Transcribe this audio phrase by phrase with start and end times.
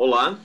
[0.00, 0.40] Olá,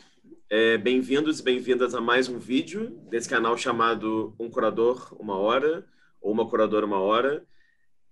[0.49, 5.85] é, bem-vindos e bem-vindas a mais um vídeo desse canal chamado Um Curador Uma Hora
[6.19, 7.45] ou Uma Curadora Uma Hora.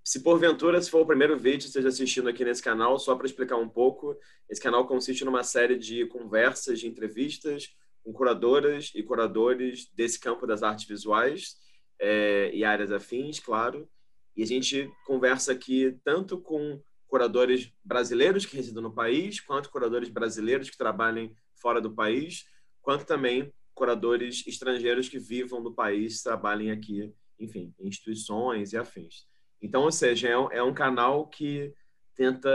[0.03, 3.25] Se porventura, se for o primeiro vídeo que esteja assistindo aqui nesse canal, só para
[3.25, 4.15] explicar um pouco,
[4.47, 10.45] esse canal consiste numa série de conversas, de entrevistas com curadoras e curadores desse campo
[10.45, 11.55] das artes visuais
[11.99, 13.89] é, e áreas afins, claro.
[14.37, 16.79] E a gente conversa aqui tanto com
[17.11, 22.45] curadores brasileiros que residam no país, quanto curadores brasileiros que trabalhem fora do país,
[22.81, 29.27] quanto também curadores estrangeiros que vivam no país, trabalhem aqui, enfim, em instituições e afins.
[29.61, 31.73] Então, ou seja, é um, é um canal que
[32.15, 32.49] tenta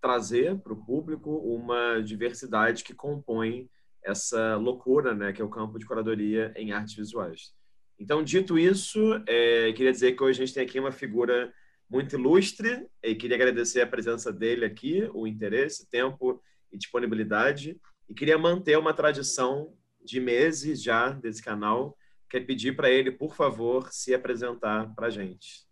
[0.00, 3.68] trazer para o público uma diversidade que compõe
[4.04, 7.52] essa loucura, né, que é o campo de curadoria em artes visuais.
[7.98, 11.52] Então, dito isso, é, queria dizer que hoje a gente tem aqui uma figura
[11.88, 17.80] muito ilustre e queria agradecer a presença dele aqui, o interesse, tempo e disponibilidade.
[18.08, 19.72] E queria manter uma tradição
[20.04, 21.96] de meses já desse canal,
[22.28, 25.66] que é pedir para ele, por favor, se apresentar para a gente.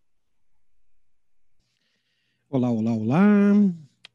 [2.48, 3.52] Olá, olá, olá.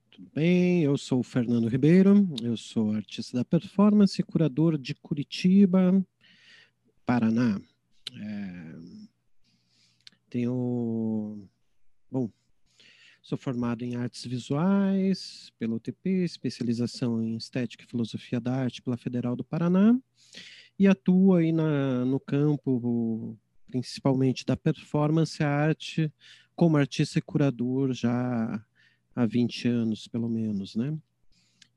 [0.09, 0.83] Tudo bem?
[0.83, 6.05] Eu sou o Fernando Ribeiro, eu sou artista da performance, curador de Curitiba,
[7.05, 7.59] Paraná.
[8.13, 9.09] É...
[10.29, 11.48] Tenho.
[12.11, 12.27] Bom,
[13.21, 18.97] sou formado em artes visuais pela UTP, especialização em estética e filosofia da arte pela
[18.97, 19.95] Federal do Paraná,
[20.79, 23.37] e atuo aí na, no campo,
[23.69, 26.11] principalmente da performance arte,
[26.55, 28.65] como artista e curador já
[29.15, 30.97] há 20 anos, pelo menos, né?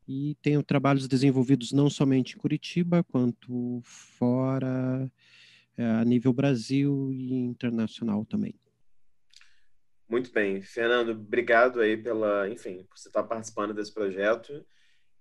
[0.08, 5.12] E tenho trabalhos desenvolvidos não somente em Curitiba, quanto fora
[5.76, 8.54] é, a nível Brasil e internacional também.
[10.12, 14.62] Muito bem, Fernando, obrigado aí pela, enfim, por você estar participando desse projeto.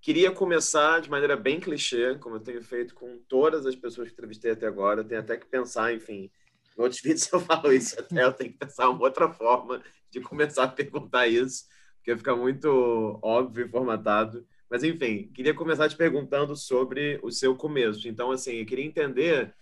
[0.02, 4.14] Queria começar de maneira bem clichê, como eu tenho feito com todas as pessoas que
[4.14, 5.00] entrevistei até agora.
[5.00, 6.30] Eu tenho até que pensar, enfim,
[6.78, 10.20] em outros vídeos eu falo isso até, eu tenho que pensar uma outra forma de
[10.20, 11.64] começar a perguntar isso,
[11.96, 14.46] porque fica muito óbvio e formatado.
[14.70, 18.10] Mas, enfim, queria começar te perguntando sobre o seu começo.
[18.10, 19.56] Então, assim, eu queria entender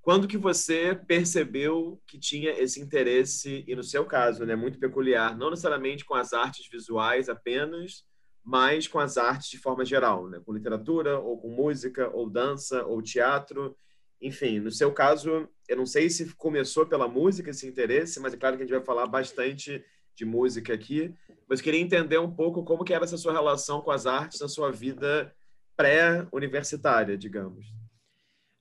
[0.00, 5.36] quando que você percebeu que tinha esse interesse, e no seu caso, né, muito peculiar,
[5.36, 8.04] não necessariamente com as artes visuais apenas,
[8.42, 12.84] mas com as artes de forma geral, né, com literatura, ou com música, ou dança,
[12.86, 13.76] ou teatro,
[14.20, 18.36] enfim, no seu caso, eu não sei se começou pela música esse interesse, mas é
[18.36, 19.84] claro que a gente vai falar bastante
[20.16, 21.14] de música aqui,
[21.48, 24.48] mas queria entender um pouco como que era essa sua relação com as artes na
[24.48, 25.32] sua vida
[25.76, 27.66] pré-universitária, digamos.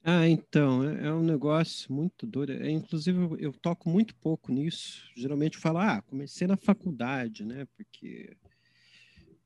[0.10, 2.54] Ah, então, é, é um negócio muito doido.
[2.54, 5.12] É, inclusive, eu, toco muito pouco nisso.
[5.14, 7.68] Geralmente eu falo, ah, comecei na faculdade, né?
[7.76, 8.38] Porque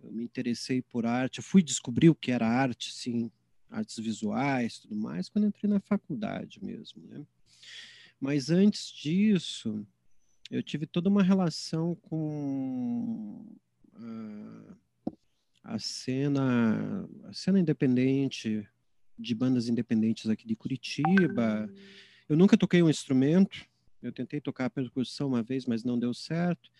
[0.03, 1.39] eu me interessei por arte.
[1.39, 3.31] Eu fui descobrir o que era arte, sim,
[3.71, 7.25] artes visuais, tudo mais, quando entrei na faculdade mesmo, né?
[8.19, 9.83] Mas antes disso,
[10.51, 13.47] eu tive toda uma relação com
[15.63, 18.69] a, a cena, a cena independente
[19.21, 21.69] de bandas independentes aqui de Curitiba.
[22.27, 23.65] Eu nunca toquei um instrumento.
[24.01, 26.71] Eu tentei tocar a percussão uma vez, mas não deu certo.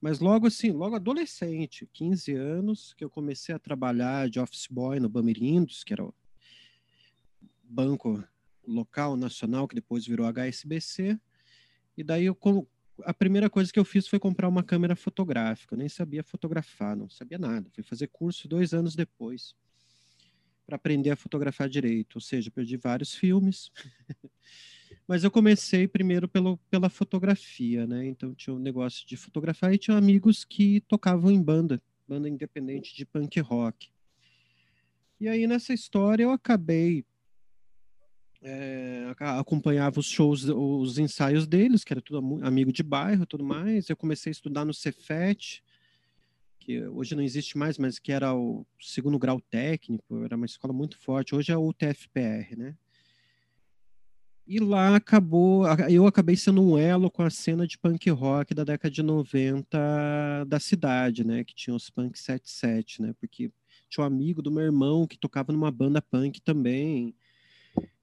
[0.00, 4.98] Mas logo assim, logo adolescente, 15 anos, que eu comecei a trabalhar de office boy
[4.98, 6.14] no Bamirindos, que era o
[7.62, 8.22] banco
[8.66, 11.20] local nacional, que depois virou HSBC.
[11.96, 12.36] E daí eu,
[13.04, 15.74] a primeira coisa que eu fiz foi comprar uma câmera fotográfica.
[15.74, 17.70] Eu nem sabia fotografar, não sabia nada.
[17.70, 19.54] Fui fazer curso dois anos depois
[20.72, 23.70] para aprender a fotografar direito, ou seja, perdi vários filmes.
[25.06, 28.06] Mas eu comecei primeiro pelo, pela fotografia, né?
[28.06, 32.94] Então tinha um negócio de fotografar e tinha amigos que tocavam em banda, banda independente
[32.94, 33.90] de punk rock.
[35.20, 37.04] E aí nessa história eu acabei
[38.40, 43.88] é, acompanhava os shows, os ensaios deles, que era tudo amigo de bairro, tudo mais.
[43.88, 45.62] Eu comecei a estudar no Cefet,
[46.64, 50.72] que hoje não existe mais, mas que era o segundo grau técnico, era uma escola
[50.72, 51.34] muito forte.
[51.34, 52.76] Hoje é o TFPR, né?
[54.46, 58.64] E lá acabou, eu acabei sendo um elo com a cena de punk rock da
[58.64, 61.42] década de 90 da cidade, né?
[61.42, 63.14] Que tinha os punk 77, né?
[63.20, 63.50] Porque
[63.88, 67.14] tinha um amigo do meu irmão que tocava numa banda punk também.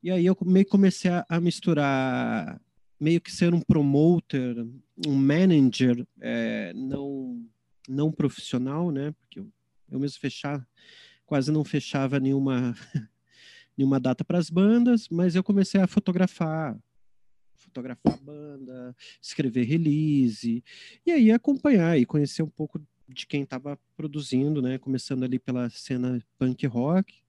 [0.03, 2.59] E aí eu meio comecei a, a misturar,
[2.99, 4.65] meio que ser um promoter,
[5.07, 7.45] um manager, é, não
[7.89, 9.11] não profissional, né?
[9.19, 9.51] Porque eu,
[9.89, 10.65] eu mesmo fechar,
[11.25, 12.75] quase não fechava nenhuma
[13.77, 16.77] nenhuma data para as bandas, mas eu comecei a fotografar,
[17.55, 20.63] fotografar banda, escrever release
[21.05, 24.77] e aí acompanhar e conhecer um pouco de quem estava produzindo, né?
[24.77, 27.23] Começando ali pela cena punk rock.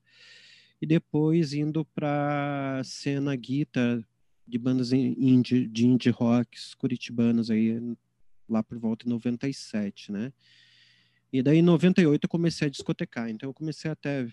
[0.82, 4.02] e depois indo para cena guitar
[4.46, 7.78] de bandas indie, de indie rocks curitibanas aí
[8.52, 10.32] lá por volta de 97, né?
[11.32, 14.26] E daí em 98 eu comecei a discotecar, então eu comecei até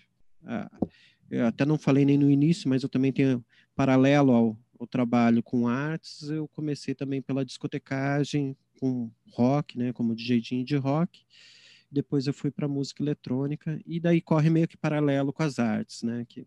[1.30, 3.44] eu até não falei nem no início, mas eu também tenho
[3.74, 10.14] paralelo ao, ao trabalho com artes, eu comecei também pela discotecagem com rock, né, como
[10.14, 11.24] DJ de rock.
[11.90, 16.02] Depois eu fui para música eletrônica e daí corre meio que paralelo com as artes,
[16.02, 16.46] né, que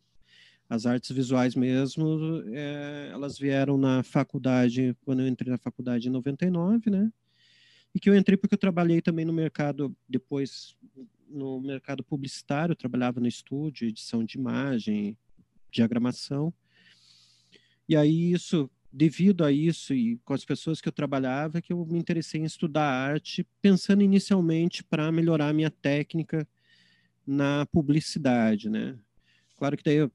[0.70, 6.12] as artes visuais mesmo, é, elas vieram na faculdade, quando eu entrei na faculdade em
[6.12, 7.12] 99, né?
[7.94, 10.76] E que eu entrei porque eu trabalhei também no mercado, depois
[11.30, 15.18] no mercado publicitário, eu trabalhava no estúdio, edição de imagem,
[15.72, 16.54] diagramação.
[17.88, 21.86] E aí isso, devido a isso e com as pessoas que eu trabalhava, que eu
[21.86, 26.48] me interessei em estudar arte, pensando inicialmente para melhorar a minha técnica
[27.26, 28.98] na publicidade, né?
[29.58, 30.10] Claro que daí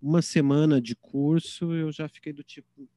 [0.00, 2.88] uma semana de curso eu já fiquei do tipo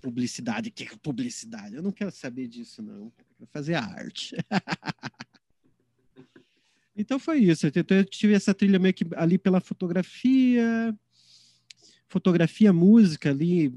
[0.00, 1.76] publicidade, que é publicidade?
[1.76, 4.34] Eu não quero saber disso não, eu quero fazer arte.
[6.96, 10.96] então foi isso, então eu tive essa trilha meio que ali pela fotografia,
[12.08, 13.72] fotografia, música ali,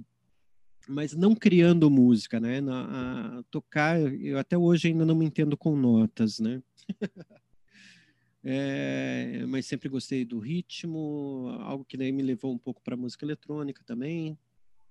[0.87, 2.59] mas não criando música, né?
[2.59, 6.61] Na, a, tocar, eu até hoje ainda não me entendo com notas, né?
[8.45, 13.23] É, mas sempre gostei do ritmo, algo que daí me levou um pouco para música
[13.23, 14.37] eletrônica também,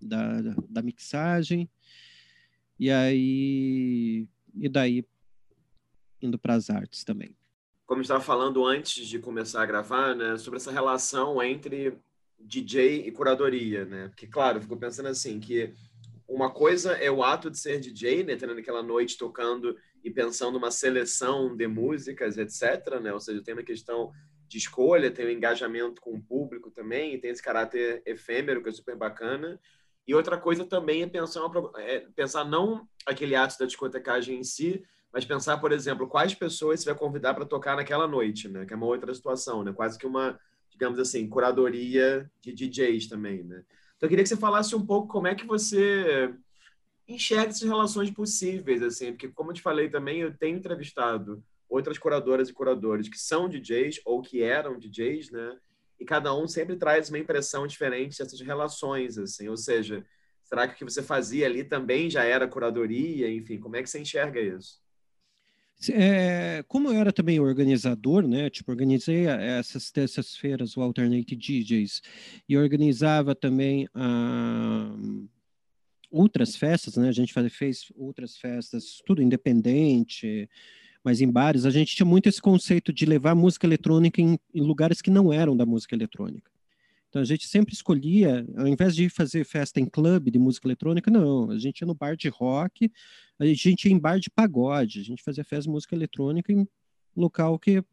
[0.03, 1.69] da, da mixagem.
[2.79, 5.05] E aí, e daí
[6.21, 7.37] indo para as artes também.
[7.87, 11.99] Como estava falando antes de começar a gravar, né, sobre essa relação entre
[12.39, 14.09] DJ e curadoria, né?
[14.09, 15.75] Porque claro, eu fico pensando assim que
[16.29, 20.57] uma coisa é o ato de ser DJ, né, tendo aquela noite tocando e pensando
[20.57, 23.01] uma seleção de músicas, etc.
[23.01, 23.13] Né?
[23.13, 24.11] Ou seja, tem uma questão
[24.49, 28.63] de escolha, tem o um engajamento com o público também, e tem esse caráter efêmero
[28.63, 29.61] que é super bacana.
[30.07, 34.45] E outra coisa também é pensar, uma, é pensar não aquele ato da discotecagem em
[34.45, 34.83] si,
[35.13, 38.65] mas pensar, por exemplo, quais pessoas você vai convidar para tocar naquela noite, né?
[38.65, 39.73] Que é uma outra situação, né?
[39.73, 40.39] Quase que uma,
[40.71, 43.63] digamos assim, curadoria de DJs também, né?
[43.97, 46.35] Então, eu queria que você falasse um pouco como é que você
[47.07, 51.99] enxerga essas relações possíveis, assim, porque, como eu te falei também, eu tenho entrevistado outras
[51.99, 55.59] curadoras e curadores que são DJs ou que eram DJs, né?
[56.03, 60.05] E cada um sempre traz uma impressão diferente dessas relações, assim, ou seja,
[60.43, 63.33] será que o que você fazia ali também já era curadoria?
[63.33, 64.83] Enfim, como é que você enxerga isso?
[65.93, 68.51] É, como eu era também organizador, né?
[68.51, 72.03] Tipo, organizei essas terças-feiras o Alternate DJs
[72.49, 74.93] e organizava também a
[76.11, 77.09] outras festas, né?
[77.09, 80.51] A gente fez outras festas, tudo independente,
[81.05, 81.65] mas em bares.
[81.65, 85.33] A gente tinha muito esse conceito de levar música eletrônica em, em lugares que não
[85.33, 86.51] eram da música eletrônica.
[87.09, 91.11] Então a gente sempre escolhia, ao invés de fazer festa em clube de música eletrônica,
[91.11, 92.91] não, a gente ia no bar de rock,
[93.39, 96.67] a gente ia em bar de pagode, a gente fazia festa de música eletrônica em
[97.15, 97.85] local que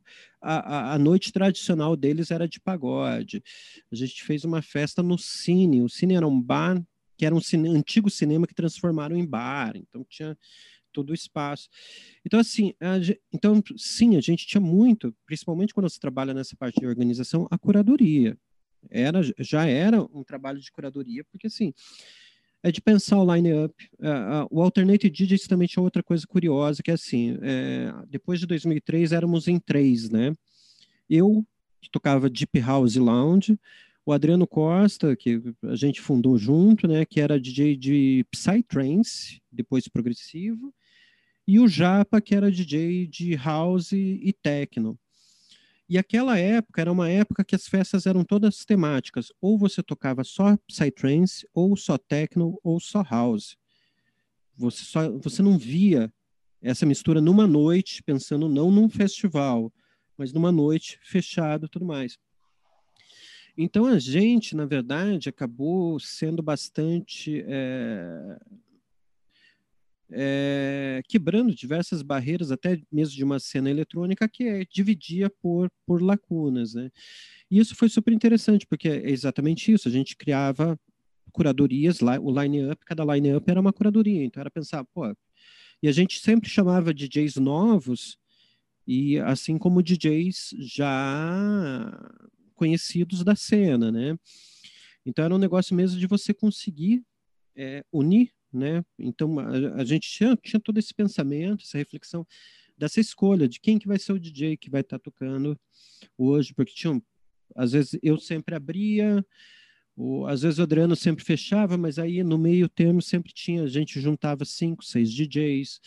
[0.41, 3.43] a, a, a, noite tradicional deles era de pagode.
[3.91, 6.81] A gente fez uma festa no Cine, o Cine era um bar
[7.17, 10.37] que era um cine, antigo cinema que transformaram em bar, então tinha
[10.91, 11.69] todo o espaço.
[12.25, 12.97] Então, assim, a,
[13.33, 17.57] então, sim, a gente tinha muito, principalmente quando você trabalha nessa parte de organização, a
[17.57, 18.37] curadoria.
[18.89, 21.73] Era, já era um trabalho de curadoria, porque, assim,
[22.63, 23.73] é de pensar o line-up.
[24.49, 29.11] O Alternative DJs também tinha outra coisa curiosa, que é assim, é, depois de 2003
[29.11, 30.33] éramos em três, né?
[31.09, 31.45] Eu,
[31.81, 33.57] que tocava Deep House Lounge,
[34.05, 39.87] o Adriano Costa, que a gente fundou junto, né, que era DJ de Psytrance, depois
[39.87, 40.73] progressivo,
[41.49, 44.99] e o Japa, que era DJ de house e techno.
[45.89, 50.23] E aquela época era uma época que as festas eram todas temáticas, ou você tocava
[50.23, 53.57] só Psytrance, ou só techno, ou só house.
[54.55, 56.13] Você, só, você não via
[56.61, 59.73] essa mistura numa noite, pensando não num festival,
[60.15, 62.15] mas numa noite fechado tudo mais.
[63.57, 68.37] Então a gente, na verdade, acabou sendo bastante é,
[70.11, 76.01] é, quebrando diversas barreiras, até mesmo de uma cena eletrônica que é, dividia por, por
[76.01, 76.89] lacunas, né?
[77.49, 80.79] E isso foi super interessante, porque é exatamente isso, a gente criava
[81.31, 85.15] curadorias, o line-up, cada line-up era uma curadoria, então era pensar, pô,
[85.81, 88.17] e a gente sempre chamava DJs novos,
[88.85, 92.11] e assim como DJs já
[92.55, 94.17] conhecidos da cena, né?
[95.05, 97.03] Então era um negócio mesmo de você conseguir
[97.55, 98.83] é, unir, né?
[98.97, 102.25] Então a, a gente tinha, tinha, todo esse pensamento, essa reflexão
[102.77, 105.59] dessa escolha de quem que vai ser o DJ que vai estar tá tocando
[106.17, 107.01] hoje, porque tinham,
[107.55, 109.23] às vezes eu sempre abria,
[109.95, 113.67] ou, às vezes o Adriano sempre fechava, mas aí no meio termo sempre tinha, a
[113.67, 115.81] gente juntava cinco, seis DJs.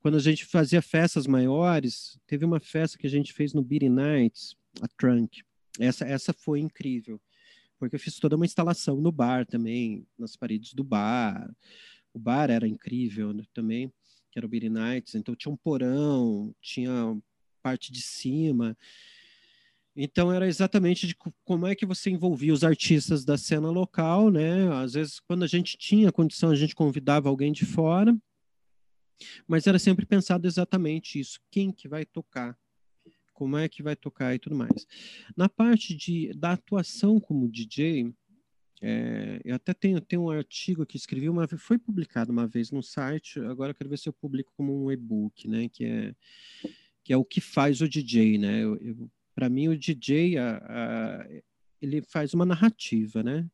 [0.00, 3.88] Quando a gente fazia festas maiores, teve uma festa que a gente fez no Beatty
[3.88, 5.42] Nights, a Trunk.
[5.78, 7.20] Essa, essa foi incrível,
[7.78, 11.54] porque eu fiz toda uma instalação no bar também, nas paredes do bar.
[12.12, 13.92] O bar era incrível né, também,
[14.30, 15.14] que era o Beatty Nights.
[15.14, 17.16] Então tinha um porão, tinha
[17.62, 18.76] parte de cima.
[19.96, 24.70] Então era exatamente de como é que você envolvia os artistas da cena local, né?
[24.74, 28.14] Às vezes, quando a gente tinha condição, a gente convidava alguém de fora,
[29.48, 32.58] mas era sempre pensado exatamente isso: quem que vai tocar,
[33.36, 34.86] como é que vai tocar e tudo mais.
[35.36, 38.12] Na parte de, da atuação como DJ,
[38.80, 42.82] é, eu até tenho, tenho um artigo que escrevi uma foi publicado uma vez no
[42.82, 45.68] site, agora quero ver se eu publico como um e-book, né?
[45.68, 46.14] Que é,
[47.04, 48.62] que é o que faz o DJ, né?
[49.34, 51.28] Para mim o DJ a, a,
[51.80, 53.46] ele faz uma narrativa, né?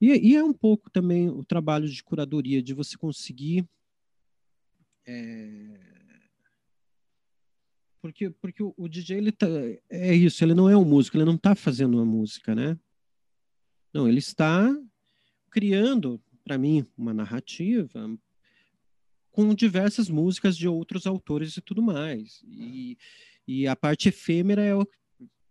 [0.00, 3.68] E, e, é um pouco também o trabalho de curadoria de você conseguir
[5.06, 6.00] é...
[8.00, 9.46] porque porque o, o, DJ ele tá,
[9.88, 12.78] é isso, ele não é um músico, ele não está fazendo uma música, né?
[13.92, 14.74] Não, ele está
[15.50, 18.18] criando para mim uma narrativa
[19.30, 22.42] com diversas músicas de outros autores e tudo mais.
[22.46, 22.96] E,
[23.46, 24.86] e a parte efêmera é o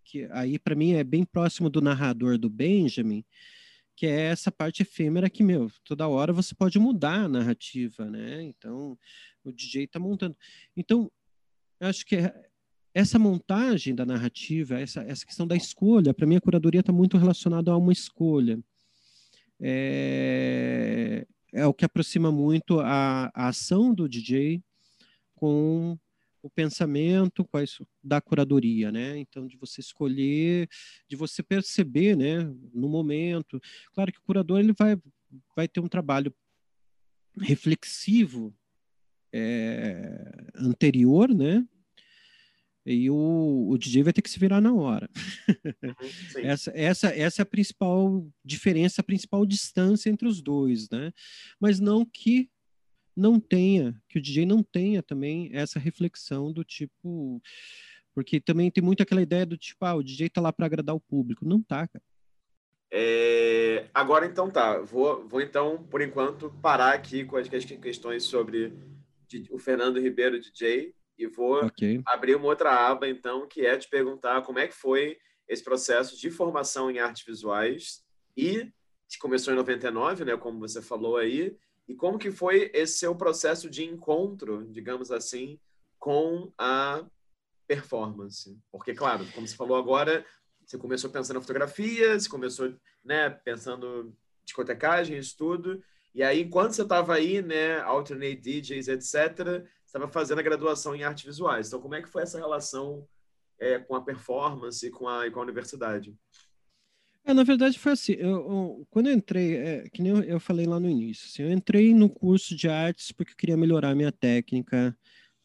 [0.03, 3.23] que aí para mim é bem próximo do narrador do Benjamin,
[3.95, 8.41] que é essa parte efêmera que, meu, toda hora você pode mudar a narrativa, né?
[8.41, 8.97] Então,
[9.43, 10.35] o DJ está montando.
[10.75, 11.11] Então,
[11.79, 12.17] eu acho que
[12.93, 17.17] essa montagem da narrativa, essa, essa questão da escolha, para mim a curadoria está muito
[17.17, 18.59] relacionada a uma escolha.
[19.61, 24.61] É, é o que aproxima muito a, a ação do DJ
[25.35, 25.97] com
[26.41, 29.17] o pensamento quais da curadoria, né?
[29.17, 30.69] Então de você escolher,
[31.07, 32.43] de você perceber, né,
[32.73, 33.59] no momento.
[33.93, 34.97] Claro que o curador ele vai
[35.55, 36.33] vai ter um trabalho
[37.37, 38.53] reflexivo
[39.33, 41.65] é, anterior, né?
[42.85, 45.09] E o, o DJ vai ter que se virar na hora.
[45.47, 45.93] Uhum,
[46.43, 51.11] essa, essa, essa é a principal diferença, a principal distância entre os dois, né?
[51.59, 52.49] Mas não que
[53.15, 57.41] não tenha, que o DJ não tenha também essa reflexão do tipo.
[58.15, 60.95] Porque também tem muito aquela ideia do tipo, ah, o DJ tá lá para agradar
[60.95, 61.45] o público.
[61.45, 62.03] Não tá, cara.
[62.91, 68.73] É, agora então tá, vou, vou então, por enquanto, parar aqui com as questões sobre
[69.49, 72.01] o Fernando Ribeiro DJ e vou okay.
[72.05, 75.17] abrir uma outra aba então, que é te perguntar como é que foi
[75.47, 78.03] esse processo de formação em artes visuais
[78.37, 78.71] e
[79.09, 81.57] que começou em 99, né, como você falou aí,
[81.87, 85.59] e como que foi esse seu processo de encontro, digamos assim,
[85.97, 87.03] com a
[87.67, 88.55] performance?
[88.71, 90.23] Porque, claro, como você falou agora,
[90.63, 95.83] você começou pensando na fotografia, você começou né, pensando discotecagem, isso tudo.
[96.19, 101.01] E aí, enquanto você estava aí, né, alternate DJs, etc., estava fazendo a graduação em
[101.01, 101.67] artes visuais.
[101.67, 103.07] Então, como é que foi essa relação
[103.57, 106.13] é, com a performance com a, e com a universidade?
[107.23, 110.39] É, na verdade foi assim, eu, eu, quando eu entrei, é, que nem eu, eu,
[110.41, 113.95] falei lá no início, assim, eu entrei no curso de artes porque eu queria melhorar
[113.95, 114.93] minha técnica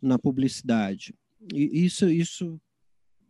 [0.02, 1.14] na publicidade.
[1.54, 2.60] E isso, isso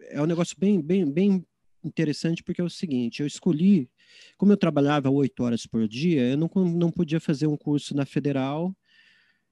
[0.01, 1.47] é um negócio bem, bem, bem
[1.87, 3.91] interessante porque é o seguinte, eu escolhi,
[4.37, 8.07] como eu trabalhava oito horas por dia, eu não, não podia fazer um curso na
[8.07, 8.75] Federal,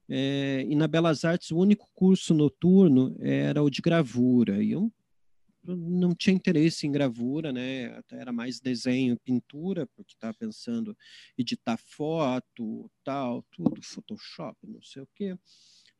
[0.09, 4.91] é, e na Belas Artes o único curso noturno era o de gravura, e eu
[5.65, 8.01] não tinha interesse em gravura, né?
[8.11, 10.95] Era mais desenho, pintura, porque estava pensando
[11.37, 15.37] editar foto, tal, tudo, Photoshop, não sei o quê.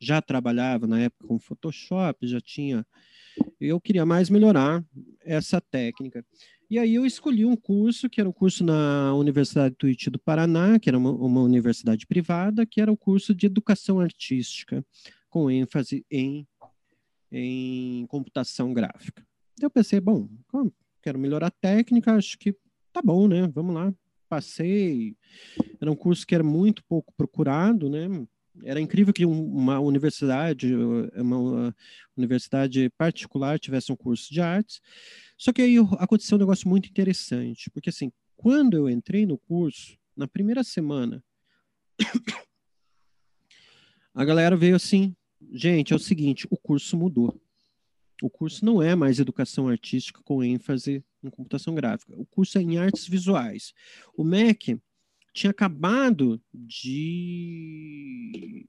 [0.00, 2.86] Já trabalhava na época com Photoshop, já tinha.
[3.60, 4.84] Eu queria mais melhorar
[5.24, 6.24] essa técnica.
[6.70, 10.78] E aí eu escolhi um curso, que era um curso na Universidade Tuiuti do Paraná,
[10.78, 14.84] que era uma, uma universidade privada, que era o curso de Educação Artística,
[15.28, 16.46] com ênfase em,
[17.30, 19.24] em computação gráfica.
[19.60, 20.28] Eu pensei, bom,
[21.02, 22.56] quero melhorar a técnica, acho que
[22.92, 23.46] tá bom, né?
[23.54, 23.94] Vamos lá.
[24.28, 25.16] Passei.
[25.80, 28.08] Era um curso que era muito pouco procurado, né?
[28.62, 30.72] Era incrível que uma universidade,
[31.16, 31.74] uma
[32.16, 34.80] universidade particular tivesse um curso de artes.
[35.36, 39.98] Só que aí aconteceu um negócio muito interessante, porque assim, quando eu entrei no curso,
[40.16, 41.22] na primeira semana,
[44.14, 45.16] a galera veio assim,
[45.52, 47.40] gente, é o seguinte, o curso mudou.
[48.22, 52.14] O curso não é mais educação artística com ênfase em computação gráfica.
[52.16, 53.74] O curso é em artes visuais.
[54.16, 54.80] O MEC
[55.34, 58.66] tinha acabado de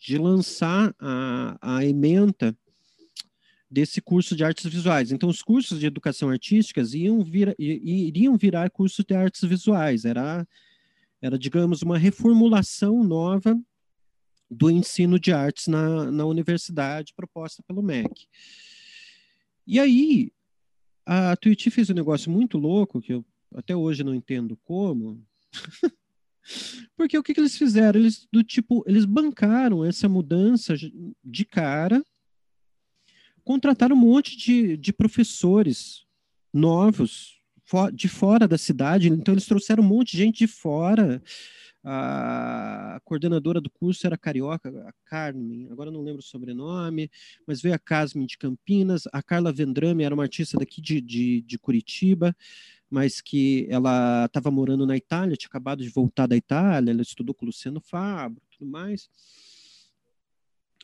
[0.00, 2.56] de lançar a, a ementa
[3.70, 5.12] desse curso de artes visuais.
[5.12, 10.04] Então, os cursos de educação artísticas iam vir, iriam virar cursos de artes visuais.
[10.04, 10.46] Era,
[11.20, 13.58] era, digamos, uma reformulação nova
[14.50, 18.26] do ensino de artes na, na universidade proposta pelo MEC.
[19.66, 20.32] E aí,
[21.04, 25.22] a Tuiuti fez um negócio muito louco, que eu até hoje não entendo como,
[26.96, 27.98] porque o que, que eles fizeram?
[27.98, 30.74] Eles, do tipo, eles bancaram essa mudança
[31.24, 32.02] de cara,
[33.44, 36.06] contrataram um monte de, de professores
[36.52, 37.38] novos,
[37.92, 41.22] de fora da cidade, então eles trouxeram um monte de gente de fora,
[41.84, 47.10] a coordenadora do curso era carioca, a Carmen, agora não lembro o sobrenome,
[47.46, 51.40] mas veio a Casmin de Campinas, a Carla Vendrame era uma artista daqui de, de,
[51.42, 52.36] de Curitiba,
[52.90, 57.34] mas que ela estava morando na Itália, tinha acabado de voltar da Itália, ela estudou
[57.34, 59.10] com o Luciano Fabro, tudo mais.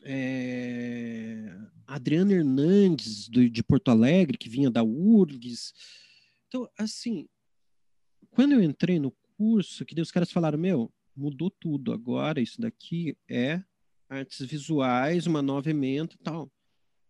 [0.03, 1.57] É,
[1.87, 5.73] Adriana Hernandes, do, de Porto Alegre, que vinha da URGS.
[6.47, 7.27] Então, assim,
[8.31, 11.93] quando eu entrei no curso que os caras falaram, meu, mudou tudo.
[11.93, 13.63] Agora isso daqui é
[14.09, 16.51] artes visuais, uma nova emenda e tal.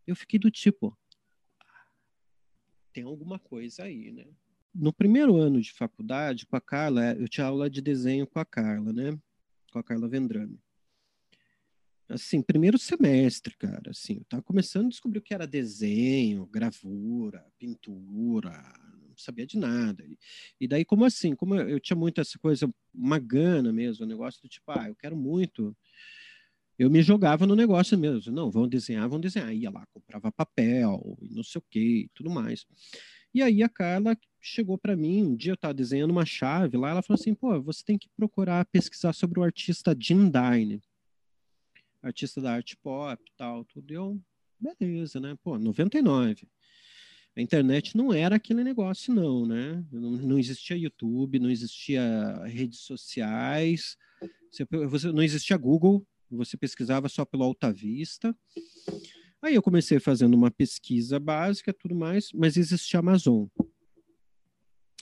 [0.06, 0.96] Eu fiquei do tipo,
[2.92, 4.26] tem alguma coisa aí, né?
[4.74, 8.44] No primeiro ano de faculdade, com a Carla, eu tinha aula de desenho com a
[8.44, 9.16] Carla, né?
[9.70, 10.58] Com a Carla Vendrame.
[12.08, 17.46] Assim, primeiro semestre, cara, assim, eu tava começando a descobrir o que era desenho, gravura,
[17.58, 18.50] pintura,
[19.08, 20.04] não sabia de nada.
[20.60, 21.34] E, daí, como assim?
[21.34, 24.96] Como eu, tinha muito essa coisa, uma gana mesmo, um negócio do tipo, ah, eu
[24.96, 25.74] quero muito.
[26.78, 28.32] Eu me jogava no negócio mesmo.
[28.32, 29.54] Não, vão desenhar, vão desenhar.
[29.54, 32.66] Ia lá, comprava papel, não sei o que, tudo mais.
[33.32, 34.16] E aí a Carla
[34.46, 37.60] chegou para mim, um dia eu estava desenhando uma chave lá, ela falou assim, pô,
[37.62, 40.82] você tem que procurar pesquisar sobre o artista Jim Dine,
[42.02, 43.92] artista da arte pop tal, tudo.
[43.92, 44.20] Eu,
[44.78, 45.36] beleza, né?
[45.42, 46.46] Pô, 99
[47.36, 49.84] a internet não era aquele negócio, não, né?
[49.90, 53.96] Não, não existia YouTube, não existia redes sociais,
[54.50, 58.36] você, você, não existia Google, você pesquisava só pelo Alta Vista.
[59.42, 63.46] Aí eu comecei fazendo uma pesquisa básica, tudo mais, mas existia Amazon.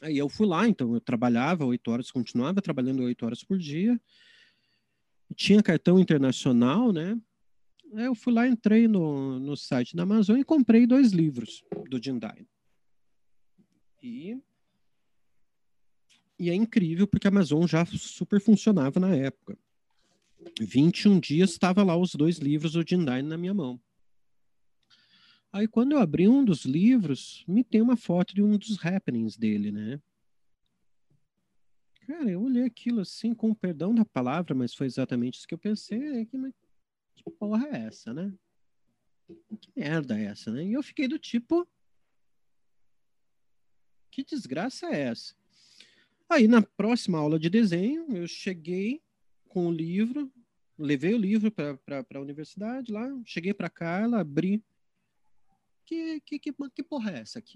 [0.02, 3.98] Aí eu fui lá, então eu trabalhava oito horas, continuava trabalhando oito horas por dia.
[5.36, 7.18] Tinha cartão internacional, né?
[7.94, 12.46] eu fui lá, entrei no, no site da Amazon e comprei dois livros do Jindai.
[14.02, 14.36] E,
[16.38, 19.56] e é incrível porque a Amazon já super funcionava na época.
[20.60, 23.80] 21 dias estava lá os dois livros do Jindai na minha mão.
[25.52, 29.36] Aí quando eu abri um dos livros, me tem uma foto de um dos happenings
[29.36, 30.00] dele, né?
[32.06, 35.58] Cara, eu olhei aquilo assim, com perdão da palavra, mas foi exatamente isso que eu
[35.58, 36.24] pensei.
[36.26, 36.38] Que,
[37.16, 38.32] que porra é essa, né?
[39.60, 40.64] Que merda é essa, né?
[40.64, 41.68] E eu fiquei do tipo,
[44.10, 45.34] que desgraça é essa?
[46.28, 49.02] Aí na próxima aula de desenho, eu cheguei
[49.48, 50.32] com o livro,
[50.78, 54.62] levei o livro para a universidade lá, cheguei para Carla, abri.
[55.92, 57.54] Que, que, que, que porra é essa aqui?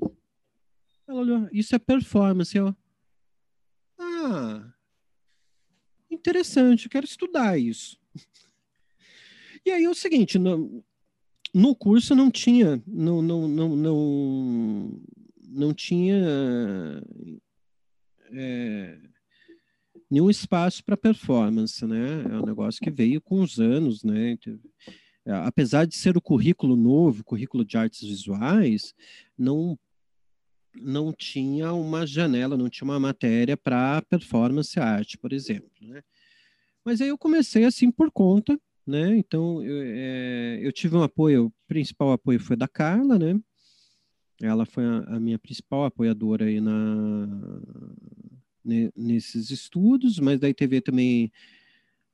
[1.09, 2.55] Ela olhou, isso é performance.
[2.55, 2.77] Eu,
[3.99, 4.75] ah,
[6.11, 7.99] interessante, eu quero estudar isso.
[9.64, 10.85] E aí é o seguinte, no,
[11.55, 15.03] no curso não tinha, não, não, não, não,
[15.49, 17.03] não tinha
[18.33, 19.01] é,
[20.11, 22.22] nenhum espaço para performance, né?
[22.31, 24.38] É um negócio que veio com os anos, né?
[25.26, 28.94] É, apesar de ser o currículo novo, currículo de artes visuais,
[29.36, 29.78] não
[30.78, 36.02] não tinha uma janela, não tinha uma matéria para performance arte, por exemplo, né?
[36.84, 39.16] Mas aí eu comecei assim por conta né?
[39.16, 43.38] Então eu, é, eu tive um apoio, o principal apoio foi da Carla, né?
[44.40, 47.26] Ela foi a, a minha principal apoiadora aí na,
[48.94, 51.32] nesses estudos, mas daí teve também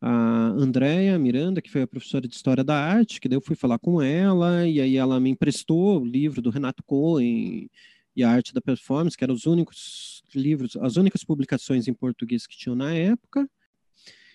[0.03, 3.57] a Andréia Miranda, que foi a professora de História da Arte, que daí eu fui
[3.57, 7.71] falar com ela, e aí ela me emprestou o livro do Renato Cohen
[8.15, 12.47] e a Arte da Performance, que eram os únicos livros, as únicas publicações em português
[12.47, 13.49] que tinham na época,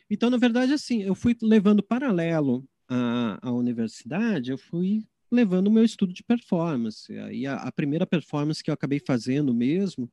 [0.09, 5.71] então, na verdade, assim, eu fui levando paralelo à, à universidade, eu fui levando o
[5.71, 7.11] meu estudo de performance.
[7.19, 10.09] Aí a, a primeira performance que eu acabei fazendo mesmo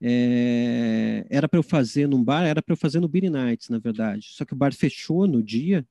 [0.00, 3.78] é, era para eu fazer num bar, era para eu fazer no Beer Nights, na
[3.78, 4.28] verdade.
[4.30, 5.86] Só que o bar fechou no dia,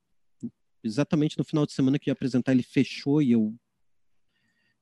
[0.83, 3.53] exatamente no final de semana que ia apresentar, ele fechou e eu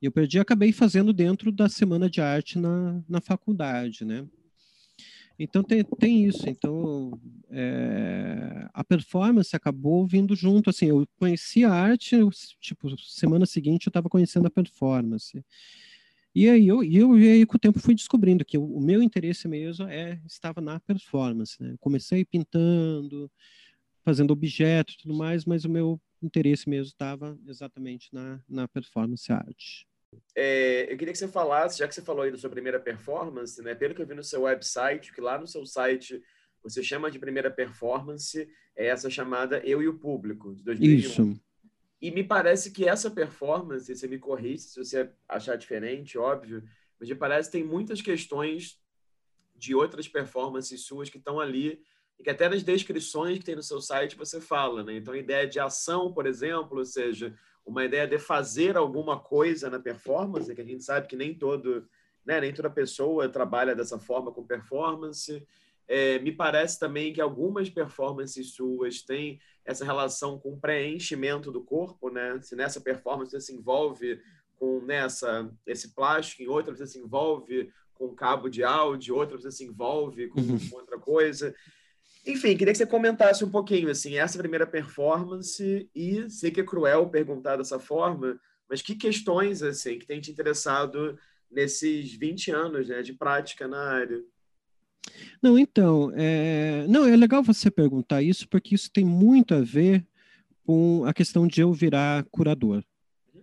[0.01, 4.27] eu perdi, acabei fazendo dentro da semana de arte na, na faculdade, né?
[5.39, 6.47] Então tem, tem isso.
[6.49, 7.17] Então
[7.49, 10.69] é, a performance acabou vindo junto.
[10.69, 15.43] Assim, eu conheci a arte, eu, tipo semana seguinte eu estava conhecendo a performance.
[16.35, 19.03] E aí eu, eu, e aí com o tempo fui descobrindo que o, o meu
[19.03, 21.61] interesse mesmo é estava na performance.
[21.61, 21.75] Né?
[21.79, 23.31] Comecei pintando,
[24.03, 29.83] fazendo objetos, tudo mais, mas o meu interesse mesmo estava exatamente na, na performance art.
[30.35, 33.61] É, eu queria que você falasse, já que você falou aí da sua primeira performance,
[33.61, 33.73] né?
[33.75, 36.21] Pelo que eu vi no seu website, que lá no seu site
[36.63, 40.99] você chama de primeira performance é essa chamada Eu e o Público, de 2001.
[40.99, 41.41] Isso.
[42.03, 46.61] E me parece que essa performance, você me corrige se você achar diferente, óbvio,
[46.99, 48.77] mas me parece que tem muitas questões
[49.55, 51.81] de outras performances suas que estão ali
[52.19, 54.97] e que até nas descrições que tem no seu site você fala, né?
[54.97, 57.33] Então, a ideia de ação, por exemplo, ou seja,
[57.65, 61.87] uma ideia de fazer alguma coisa na performance, que a gente sabe que nem todo,
[62.25, 65.47] né, nem toda pessoa trabalha dessa forma com performance.
[65.95, 72.09] É, me parece também que algumas performances suas têm essa relação com preenchimento do corpo,
[72.09, 72.39] né?
[72.41, 74.19] Se nessa performance você se envolve
[74.55, 79.51] com nessa esse plástico, em outra você se envolve com cabo de áudio, outra você
[79.51, 80.57] se envolve com, uhum.
[80.67, 81.53] com outra coisa.
[82.25, 86.65] Enfim, queria que você comentasse um pouquinho, assim, essa primeira performance e sei que é
[86.65, 91.19] cruel perguntar dessa forma, mas que questões, assim, que tem te interessado
[91.51, 94.23] nesses 20 anos né, de prática na área?
[95.41, 96.85] Não, então, é...
[96.87, 100.05] não, é legal você perguntar isso, porque isso tem muito a ver
[100.65, 102.83] com a questão de eu virar curador.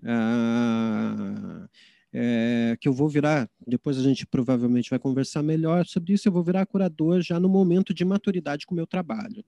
[0.03, 1.69] Ah,
[2.13, 6.33] é, que eu vou virar, depois a gente provavelmente vai conversar melhor sobre isso, eu
[6.33, 9.45] vou virar curador já no momento de maturidade com o meu trabalho.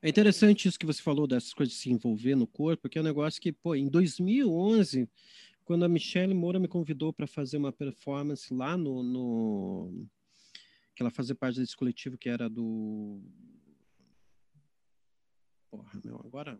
[0.00, 3.00] É interessante isso que você falou dessas coisas de se envolver no corpo, que é
[3.00, 5.08] um negócio que, pô, em 2011,
[5.64, 10.06] quando a Michelle Moura me convidou para fazer uma performance lá no, no,
[10.96, 13.20] que ela fazia parte desse coletivo que era do
[15.70, 16.58] Porra, meu, agora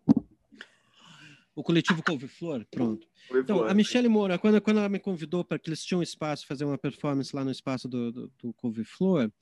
[1.55, 3.09] o coletivo Couve-Flor, pronto.
[3.31, 6.66] Então, a Michelle Moura, quando, quando ela me convidou para que eles tinham espaço, fazer
[6.66, 9.33] uma performance lá no espaço do, do, do Couve-Flor,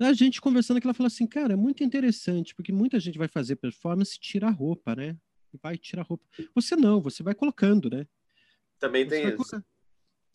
[0.00, 3.28] a gente conversando que ela falou assim, cara, é muito interessante, porque muita gente vai
[3.28, 5.16] fazer performance e tira a roupa, né?
[5.62, 6.24] Vai tirar a roupa.
[6.56, 8.04] Você não, você vai colocando, né?
[8.80, 9.36] Também tem isso.
[9.36, 9.64] Colocar.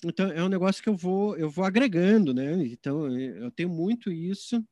[0.05, 2.65] Então, é um negócio que eu vou, eu vou agregando, né?
[2.67, 4.63] Então, eu tenho muito isso.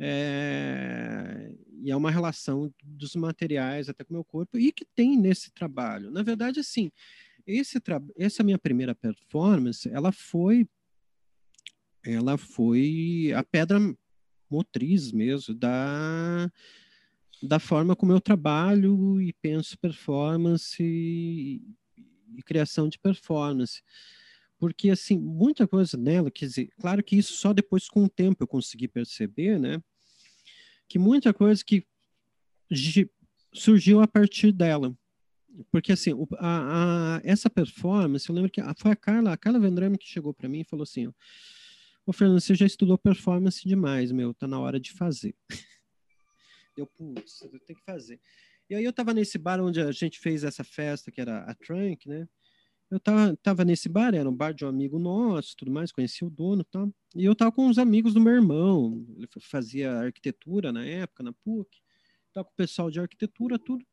[0.00, 5.16] É, e é uma relação dos materiais até com o meu corpo e que tem
[5.16, 6.10] nesse trabalho.
[6.10, 6.90] Na verdade, assim,
[7.46, 7.78] esse
[8.16, 10.68] essa minha primeira performance, ela foi
[12.04, 13.78] ela foi a pedra
[14.48, 16.50] motriz mesmo da
[17.42, 21.62] da forma como eu trabalho e penso performance e,
[22.36, 23.82] e criação de performance
[24.58, 28.42] porque assim muita coisa nela quer dizer claro que isso só depois com o tempo
[28.42, 29.82] eu consegui perceber né
[30.88, 31.86] que muita coisa que
[33.52, 34.96] surgiu a partir dela.
[35.70, 39.98] Porque assim a, a, essa performance eu lembro que foi a Carla a Carla Vendrame
[39.98, 41.12] que chegou para mim e falou assim
[42.06, 45.34] ô Fernando você já estudou performance demais meu tá na hora de fazer.
[46.76, 48.20] Eu putz eu tenho que fazer.
[48.70, 51.52] E aí eu tava nesse bar onde a gente fez essa festa que era a
[51.52, 52.28] Trunk né
[52.90, 56.24] eu tava, tava nesse bar, era um bar de um amigo nosso, tudo mais, conheci
[56.24, 56.92] o dono e tal.
[57.14, 61.32] E eu tava com os amigos do meu irmão, ele fazia arquitetura na época, na
[61.32, 61.82] PUC,
[62.32, 63.84] tava com o pessoal de arquitetura, tudo.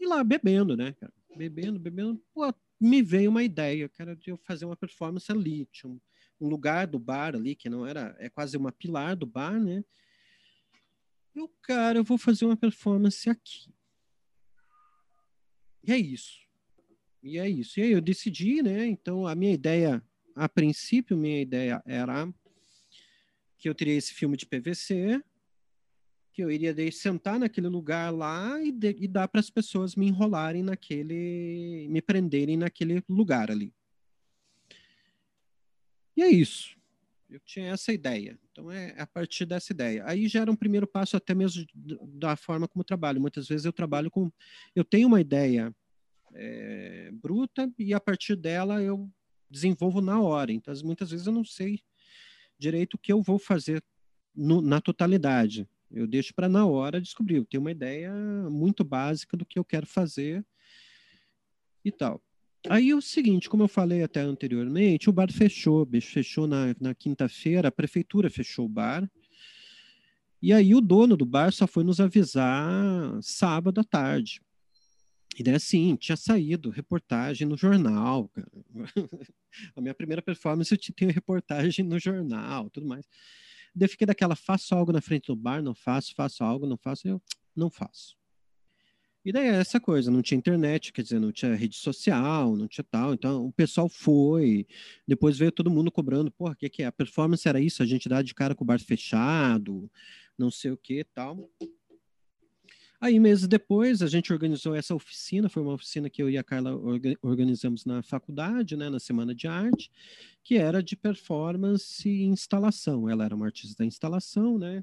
[0.00, 1.12] E lá bebendo, né, cara?
[1.36, 2.22] Bebendo, bebendo.
[2.32, 5.66] Pô, me veio uma ideia, cara, de eu fazer uma performance ali.
[5.66, 6.00] Tinha um,
[6.40, 9.84] um lugar do bar ali, que não era, é quase uma pilar do bar, né?
[11.34, 13.70] Eu, cara, eu vou fazer uma performance aqui.
[15.84, 16.47] E é isso
[17.22, 17.80] e é isso.
[17.80, 18.86] E aí eu decidi, né?
[18.86, 20.02] Então a minha ideia,
[20.34, 22.32] a princípio, minha ideia era
[23.58, 25.22] que eu teria esse filme de PVC,
[26.32, 30.06] que eu iria sentar naquele lugar lá e, de, e dar para as pessoas me
[30.06, 33.74] enrolarem naquele, me prenderem naquele lugar ali.
[36.16, 36.78] E é isso.
[37.28, 38.38] Eu tinha essa ideia.
[38.50, 40.04] Então é a partir dessa ideia.
[40.06, 41.66] Aí já era um primeiro passo até mesmo
[42.14, 43.20] da forma como trabalho.
[43.20, 44.30] Muitas vezes eu trabalho com,
[44.74, 45.74] eu tenho uma ideia
[46.38, 49.10] é, bruta e a partir dela eu
[49.50, 50.52] desenvolvo na hora.
[50.52, 51.80] Então, muitas vezes eu não sei
[52.58, 53.82] direito o que eu vou fazer
[54.34, 55.68] no, na totalidade.
[55.90, 57.36] Eu deixo para na hora descobrir.
[57.36, 58.12] Eu tenho uma ideia
[58.50, 60.44] muito básica do que eu quero fazer
[61.84, 62.22] e tal.
[62.68, 67.68] Aí o seguinte, como eu falei até anteriormente, o bar fechou, fechou na, na quinta-feira,
[67.68, 69.10] a prefeitura fechou o bar.
[70.40, 74.40] E aí o dono do bar só foi nos avisar sábado à tarde.
[75.36, 78.30] E daí, assim, tinha saído reportagem no jornal.
[79.76, 83.06] A minha primeira performance eu tinha reportagem no jornal, tudo mais.
[83.74, 87.06] daí fiquei daquela, faço algo na frente do bar, não faço, faço algo, não faço,
[87.06, 87.22] eu
[87.54, 88.18] não faço.
[89.24, 92.66] E daí é essa coisa, não tinha internet, quer dizer, não tinha rede social, não
[92.66, 93.12] tinha tal.
[93.12, 94.66] Então o pessoal foi,
[95.06, 96.86] depois veio todo mundo cobrando, porra, o que, que é?
[96.86, 99.90] A performance era isso, a gente dá de cara com o bar fechado,
[100.38, 101.50] não sei o que tal.
[103.00, 106.42] Aí, meses depois, a gente organizou essa oficina, foi uma oficina que eu e a
[106.42, 106.72] Carla
[107.22, 109.88] organizamos na faculdade, né, na Semana de Arte,
[110.42, 113.08] que era de performance e instalação.
[113.08, 114.82] Ela era uma artista da instalação, né?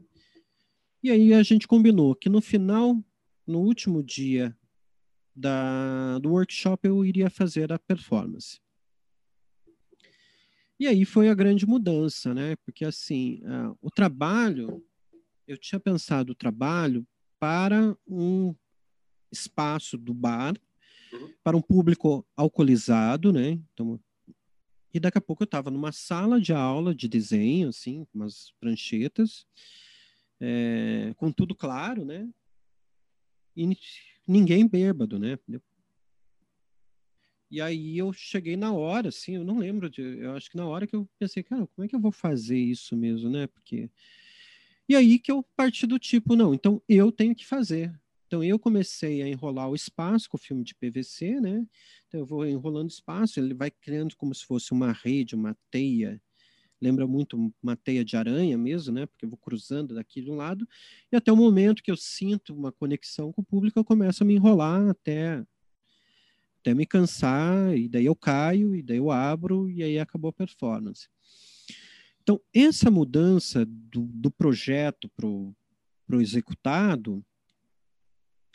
[1.04, 3.04] E aí a gente combinou que no final,
[3.46, 4.58] no último dia
[5.36, 8.62] da, do workshop, eu iria fazer a performance.
[10.80, 12.56] E aí foi a grande mudança, né?
[12.66, 14.82] Porque assim, uh, o trabalho,
[15.46, 17.06] eu tinha pensado o trabalho
[17.40, 18.56] para um
[19.32, 20.56] espaço do bar,
[21.12, 21.34] uhum.
[21.44, 23.60] para um público alcoolizado, né?
[23.74, 24.00] Então,
[24.94, 28.54] e daqui a pouco eu estava numa sala de aula de desenho, assim, com umas
[28.60, 29.46] pranchetas,
[30.40, 32.30] é, com tudo claro, né?
[33.56, 33.78] E
[34.28, 35.38] ninguém bêbado, né?
[37.52, 40.66] E aí eu cheguei na hora, assim, eu não lembro, de, eu acho que na
[40.66, 43.48] hora que eu pensei, cara, como é que eu vou fazer isso mesmo, né?
[43.48, 43.90] Porque
[44.88, 47.94] e aí que eu parti do tipo, não, então eu tenho que fazer.
[48.28, 51.66] Então eu comecei a enrolar o espaço com o filme de PVC, né?
[52.08, 56.22] Então eu vou enrolando espaço, ele vai criando como se fosse uma rede, uma teia.
[56.82, 59.06] Lembra muito uma teia de aranha mesmo, né?
[59.06, 60.68] Porque eu vou cruzando daqui de um lado
[61.12, 64.26] e até o momento que eu sinto uma conexão com o público, eu começo a
[64.26, 65.46] me enrolar até
[66.60, 70.34] até me cansar e daí eu caio e daí eu abro e aí acabou a
[70.34, 71.08] performance.
[72.26, 75.56] Então, essa mudança do, do projeto para o
[76.22, 77.24] executado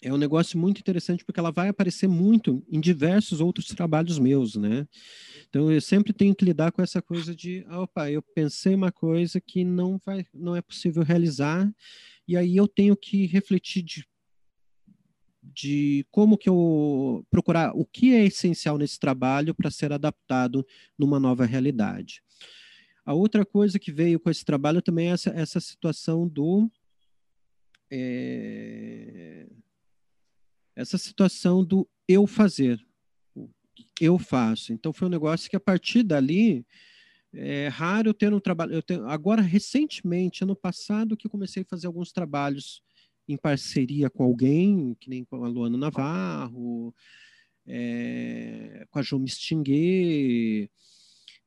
[0.02, 4.56] é um negócio muito interessante porque ela vai aparecer muito em diversos outros trabalhos meus,
[4.56, 4.88] né?
[5.48, 9.40] Então eu sempre tenho que lidar com essa coisa de, opa, eu pensei uma coisa
[9.40, 11.72] que não vai, não é possível realizar
[12.26, 14.04] e aí eu tenho que refletir de,
[15.40, 20.66] de como que eu procurar o que é essencial nesse trabalho para ser adaptado
[20.98, 22.20] numa nova realidade.
[23.04, 26.70] A outra coisa que veio com esse trabalho também é essa, essa situação do.
[27.90, 29.46] É,
[30.76, 32.84] essa situação do eu fazer.
[34.00, 34.72] Eu faço.
[34.72, 36.64] Então, foi um negócio que, a partir dali,
[37.32, 38.74] é raro ter um trabalho.
[38.74, 42.82] Eu tenho, agora, recentemente, ano passado, que comecei a fazer alguns trabalhos
[43.28, 46.94] em parceria com alguém, que nem com a Luana Navarro,
[47.66, 50.70] é, com a Jo Mistinguet,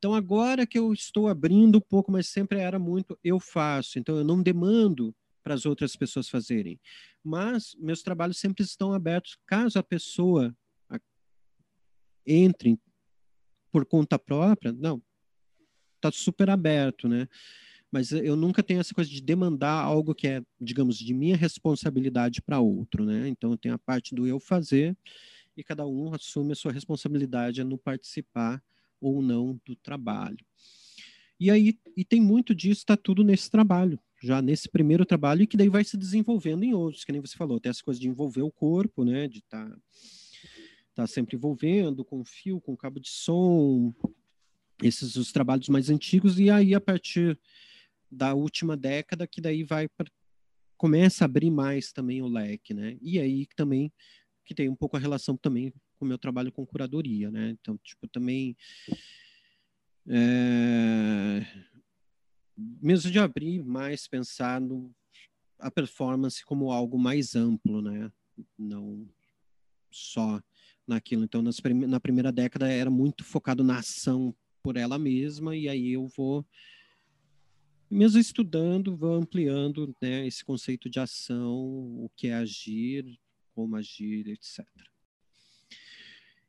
[0.03, 4.17] então, agora que eu estou abrindo um pouco, mas sempre era muito eu faço, então
[4.17, 6.77] eu não demando para as outras pessoas fazerem.
[7.23, 10.53] Mas meus trabalhos sempre estão abertos, caso a pessoa
[12.27, 12.77] entre
[13.71, 15.01] por conta própria, não,
[15.95, 17.25] está super aberto, né?
[17.89, 22.41] Mas eu nunca tenho essa coisa de demandar algo que é, digamos, de minha responsabilidade
[22.41, 23.29] para outro, né?
[23.29, 24.97] Então eu tenho a parte do eu fazer
[25.55, 28.61] e cada um assume a sua responsabilidade no participar
[29.03, 30.43] ou não do trabalho.
[31.39, 35.47] E aí, e tem muito disso, está tudo nesse trabalho, já nesse primeiro trabalho, e
[35.47, 38.07] que daí vai se desenvolvendo em outros, que nem você falou, tem essa coisa de
[38.07, 39.77] envolver o corpo, né, de estar tá,
[40.95, 43.93] tá sempre envolvendo com fio, com cabo de som,
[44.81, 47.37] esses os trabalhos mais antigos, e aí a partir
[48.09, 50.09] da última década, que daí vai pra,
[50.77, 53.91] começa a abrir mais também o leque, né, e aí também
[54.45, 57.51] que tem um pouco a relação também com o meu trabalho com curadoria, né?
[57.51, 58.57] Então, tipo, também
[60.05, 61.45] é,
[62.57, 64.93] mesmo de abrir mais, pensar no,
[65.57, 68.11] a performance como algo mais amplo, né?
[68.57, 69.07] Não
[69.89, 70.41] só
[70.85, 71.23] naquilo.
[71.23, 75.93] Então, nas, na primeira década era muito focado na ação por ela mesma, e aí
[75.93, 76.45] eu vou,
[77.89, 83.19] mesmo estudando, vou ampliando né, esse conceito de ação, o que é agir,
[83.53, 84.65] como agir, etc.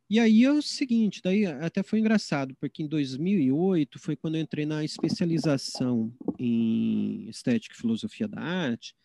[0.07, 4.41] E aí é o seguinte, daí até foi engraçado, porque em 2008 foi quando eu
[4.41, 8.95] entrei na especialização em estética e filosofia da arte,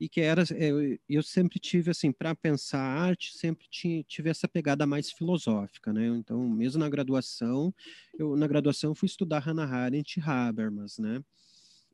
[0.00, 4.48] e que era, eu, eu sempre tive, assim, para pensar arte, sempre tinha, tive essa
[4.48, 6.08] pegada mais filosófica, né?
[6.08, 7.72] Então, mesmo na graduação,
[8.18, 11.22] eu na graduação fui estudar Hannah Arendt e Habermas, né?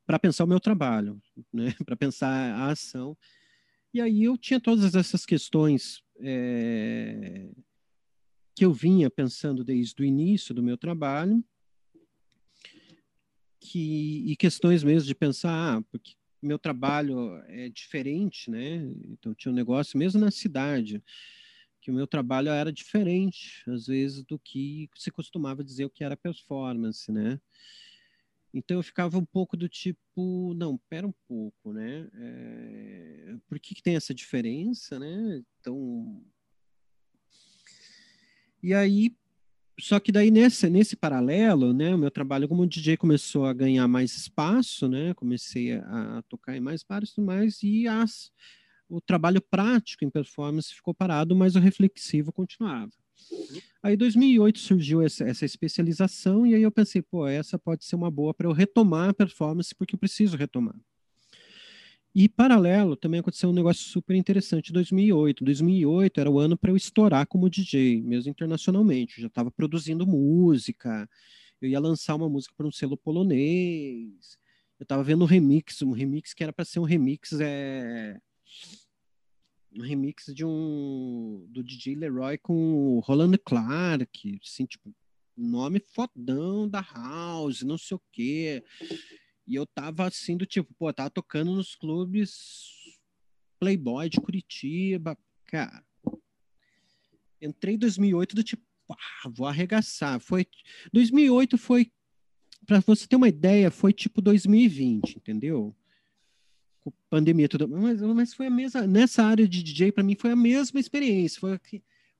[0.06, 1.20] Para pensar o meu trabalho,
[1.52, 1.74] né?
[1.84, 3.14] Para pensar a ação.
[3.92, 7.50] E aí eu tinha todas essas questões é,
[8.58, 11.44] que eu vinha pensando desde o início do meu trabalho,
[13.60, 18.78] que, e questões mesmo de pensar, ah, porque meu trabalho é diferente, né?
[19.10, 21.00] Então tinha um negócio mesmo na cidade,
[21.80, 26.02] que o meu trabalho era diferente, às vezes, do que se costumava dizer o que
[26.02, 27.40] era performance, né?
[28.52, 32.08] Então eu ficava um pouco do tipo, não, pera um pouco, né?
[32.12, 35.44] É, por que, que tem essa diferença, né?
[35.60, 36.24] Então.
[38.62, 39.14] E aí,
[39.78, 43.86] só que daí nesse, nesse paralelo, né, o meu trabalho como DJ começou a ganhar
[43.86, 45.14] mais espaço, né?
[45.14, 48.32] Comecei a, a tocar em mais bares e tudo mais, e as,
[48.88, 52.92] o trabalho prático em performance ficou parado, mas o reflexivo continuava.
[53.82, 57.96] Aí, em 2008, surgiu essa, essa, especialização, e aí eu pensei, pô, essa pode ser
[57.96, 60.74] uma boa para eu retomar a performance, porque eu preciso retomar.
[62.20, 65.44] E, paralelo, também aconteceu um negócio super interessante em 2008.
[65.44, 69.18] 2008 era o ano para eu estourar como DJ, mesmo internacionalmente.
[69.18, 71.08] Eu já estava produzindo música,
[71.62, 74.36] eu ia lançar uma música para um selo polonês,
[74.80, 78.20] eu estava vendo um remix, um remix que era para ser um remix é,
[79.76, 84.92] um remix de um do DJ Leroy com o Roland Clark, assim, tipo,
[85.36, 88.64] nome fodão da house, não sei o quê.
[89.48, 93.00] E eu tava assim do tipo, pô, tava tocando nos clubes
[93.58, 95.82] Playboy de Curitiba, cara.
[97.40, 100.20] Entrei em 2008 do tipo, ah, vou arregaçar.
[100.20, 100.46] Foi
[100.92, 101.90] 2008 foi
[102.66, 105.74] para você ter uma ideia, foi tipo 2020, entendeu?
[107.10, 110.36] pandemia tudo, mas, mas foi a mesma nessa área de DJ para mim foi a
[110.36, 111.58] mesma experiência, foi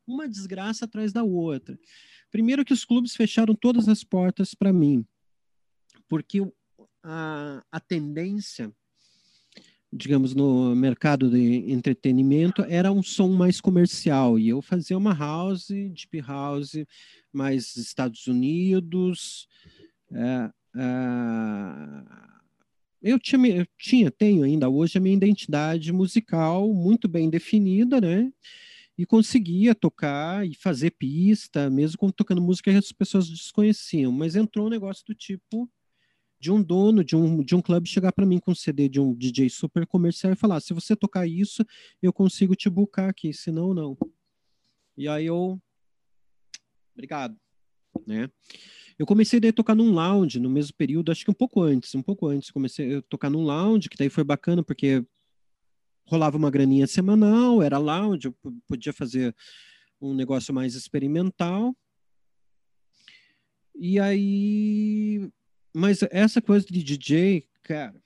[0.06, 1.78] uma desgraça atrás da outra.
[2.30, 5.06] Primeiro que os clubes fecharam todas as portas para mim,
[6.08, 6.40] porque
[7.02, 8.72] a, a tendência,
[9.92, 15.68] digamos, no mercado de entretenimento era um som mais comercial e eu fazia uma house,
[15.68, 16.72] deep house,
[17.32, 19.48] mais Estados Unidos,
[20.12, 22.28] é, é,
[23.02, 28.32] eu tinha, eu tinha, tenho ainda hoje a minha identidade musical muito bem definida, né?
[28.96, 34.10] E conseguia tocar e fazer pista, mesmo tocando música que as pessoas desconheciam.
[34.10, 35.70] Mas entrou um negócio do tipo
[36.40, 39.00] de um dono de um, de um clube chegar para mim com um CD de
[39.00, 41.64] um DJ super comercial e falar: se você tocar isso,
[42.02, 43.96] eu consigo te buscar aqui, senão não.
[44.96, 45.60] E aí eu.
[46.94, 47.36] Obrigado.
[48.06, 48.30] Né?
[48.98, 52.02] Eu comecei a tocar num lounge no mesmo período, acho que um pouco antes, um
[52.02, 55.04] pouco antes, comecei a tocar num lounge, que daí foi bacana porque
[56.04, 59.34] rolava uma graninha semanal, era lounge, eu podia fazer
[60.00, 61.76] um negócio mais experimental.
[63.74, 65.30] E aí,
[65.72, 68.00] mas essa coisa de DJ, cara,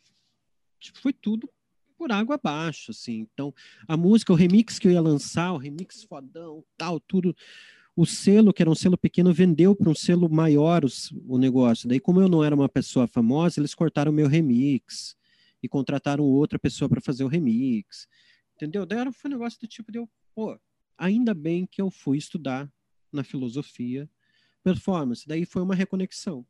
[0.79, 1.49] tipo, foi tudo
[1.97, 3.27] por água abaixo, assim.
[3.33, 3.55] Então,
[3.87, 7.35] a música, o remix que eu ia lançar, o remix fodão, tal, tudo
[7.95, 11.89] o selo, que era um selo pequeno, vendeu para um selo maior os, o negócio.
[11.89, 15.17] Daí, como eu não era uma pessoa famosa, eles cortaram meu remix
[15.63, 18.09] e contrataram outra pessoa para fazer o remix.
[18.57, 18.85] Entendeu?
[18.87, 20.59] Daí foi um negócio do tipo de eu, pô,
[20.97, 22.71] ainda bem que eu fui estudar
[23.13, 24.09] na filosofia
[24.65, 25.27] performance.
[25.27, 26.47] Daí foi uma reconexão.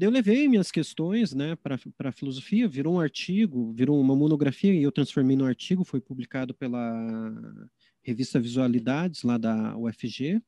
[0.00, 4.82] Eu levei minhas questões né, para a filosofia, virou um artigo, virou uma monografia e
[4.82, 7.70] eu transformei no artigo, foi publicado pela
[8.02, 10.40] revista Visualidades, lá da UFG.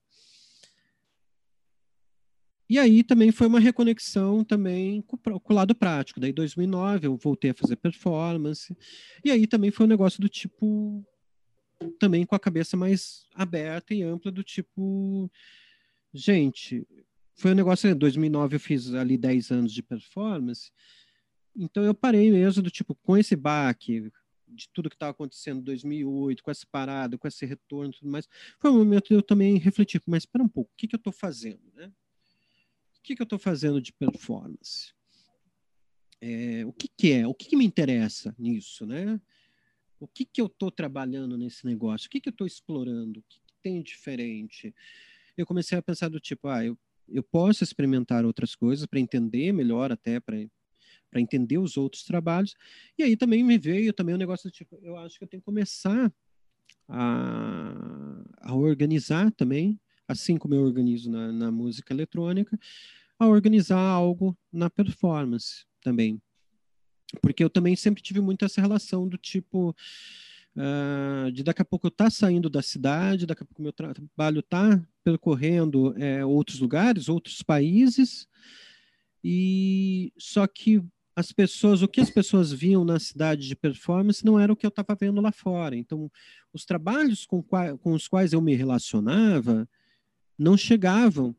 [2.68, 6.18] E aí também foi uma reconexão também com, com o lado prático.
[6.18, 8.74] Daí, em 2009, eu voltei a fazer performance.
[9.22, 11.04] E aí também foi um negócio do tipo...
[11.98, 15.30] Também com a cabeça mais aberta e ampla, do tipo...
[16.14, 16.86] Gente,
[17.34, 17.88] foi um negócio...
[17.88, 20.70] Em 2009 eu fiz ali 10 anos de performance.
[21.56, 24.10] Então eu parei mesmo do tipo, com esse baque,
[24.48, 28.28] de tudo que estava acontecendo em 2008, com essa parada, com esse retorno tudo mais,
[28.58, 30.98] foi um momento de eu também refletir, mas espera um pouco, o que, que eu
[30.98, 31.72] estou fazendo?
[31.74, 31.86] Né?
[32.98, 34.92] O que, que eu estou fazendo de performance?
[36.20, 37.26] É, o que, que é?
[37.26, 38.86] O que, que me interessa nisso?
[38.86, 39.20] Né?
[39.98, 42.06] O que, que eu estou trabalhando nesse negócio?
[42.06, 43.20] O que, que eu estou explorando?
[43.20, 44.74] O que, que tem diferente?
[45.36, 46.78] Eu comecei a pensar do tipo, ah, eu,
[47.12, 50.36] eu posso experimentar outras coisas para entender melhor até, para
[51.12, 52.54] para entender os outros trabalhos.
[52.98, 55.28] E aí também me veio também o um negócio do tipo, eu acho que eu
[55.28, 56.10] tenho que começar
[56.88, 62.58] a, a organizar também, assim como eu organizo na, na música eletrônica,
[63.18, 66.20] a organizar algo na performance também.
[67.20, 69.76] Porque eu também sempre tive muito essa relação do tipo,
[70.56, 73.72] uh, de daqui a pouco eu estar tá saindo da cidade, daqui a pouco meu
[73.72, 78.26] trabalho está percorrendo é, outros lugares, outros países,
[79.22, 80.82] e só que
[81.14, 84.64] as pessoas, o que as pessoas viam na cidade de performance não era o que
[84.64, 85.76] eu estava vendo lá fora.
[85.76, 86.10] Então,
[86.52, 89.68] os trabalhos com, com os quais eu me relacionava
[90.38, 91.36] não chegavam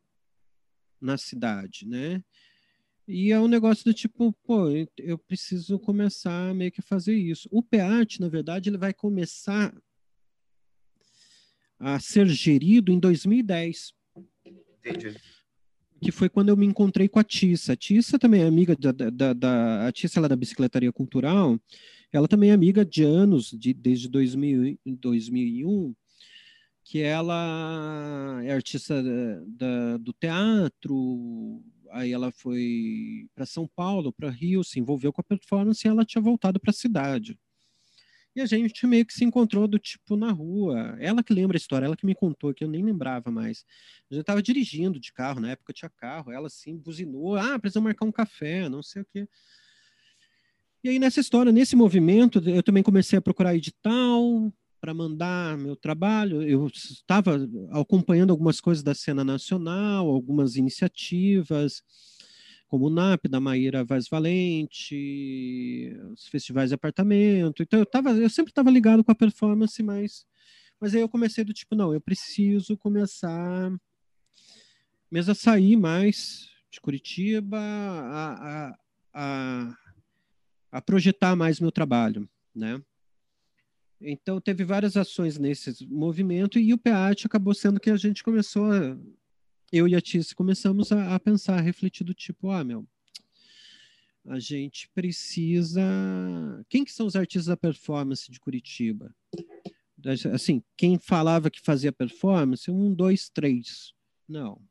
[1.02, 2.24] na cidade, né?
[3.08, 7.50] E é um negócio do tipo, pô, eu preciso começar meio que a fazer isso.
[7.52, 9.76] O PEAT, na verdade, ele vai começar
[11.78, 13.94] a ser gerido em 2010.
[14.86, 15.18] Entendi.
[16.02, 17.74] que foi quando eu me encontrei com a Tissa.
[17.74, 21.58] A Tissa também é amiga da, da, da a Tissa ela é da Bicicletaria Cultural,
[22.12, 25.96] ela também é amiga de anos, de, desde 2000, 2001,
[26.84, 34.30] que ela é artista da, da, do teatro, aí ela foi para São Paulo, para
[34.30, 37.40] Rio, se envolveu com a performance e ela tinha voltado para a cidade.
[38.36, 40.98] E a gente meio que se encontrou do tipo na rua.
[41.00, 43.64] Ela que lembra a história, ela que me contou, que eu nem lembrava mais.
[44.10, 47.80] A gente estava dirigindo de carro, na época tinha carro, ela assim buzinou, ah, precisa
[47.80, 49.28] marcar um café, não sei o quê.
[50.84, 54.52] E aí nessa história, nesse movimento, eu também comecei a procurar edital
[54.84, 56.42] para mandar meu trabalho.
[56.42, 57.40] Eu estava
[57.72, 61.82] acompanhando algumas coisas da cena nacional, algumas iniciativas
[62.68, 67.64] como o NAP, da Maíra Vaz Valente, os festivais de apartamento.
[67.64, 70.26] Então eu, tava, eu sempre estava ligado com a performance, mas,
[70.82, 73.72] mas aí eu comecei do tipo, não, eu preciso começar
[75.10, 78.34] mesmo a sair mais de Curitiba, a,
[78.68, 78.78] a,
[79.14, 79.78] a,
[80.74, 82.82] a projetar mais meu trabalho, né?
[84.04, 88.72] Então, teve várias ações nesse movimento e o PEAT acabou sendo que a gente começou
[88.72, 88.98] a
[89.74, 92.88] eu e a Tice começamos a, a pensar, a refletir do tipo, ah, meu,
[94.28, 95.82] a gente precisa.
[96.70, 99.14] Quem que são os artistas da performance de Curitiba?
[100.32, 103.94] Assim, quem falava que fazia performance, um, dois, três.
[104.28, 104.62] Não.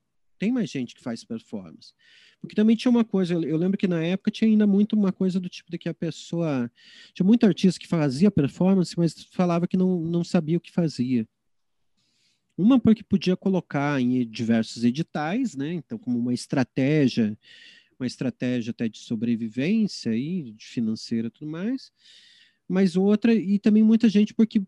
[0.43, 1.95] Tem mais gente que faz performance.
[2.41, 5.39] Porque também tinha uma coisa, eu lembro que na época tinha ainda muito uma coisa
[5.39, 6.69] do tipo de que a pessoa.
[7.15, 11.29] Tinha muito artista que fazia performance, mas falava que não, não sabia o que fazia.
[12.59, 15.75] Uma porque podia colocar em diversos editais, né?
[15.75, 17.39] Então, como uma estratégia,
[17.97, 21.93] uma estratégia até de sobrevivência e de financeira e tudo mais.
[22.67, 24.61] Mas outra, e também muita gente porque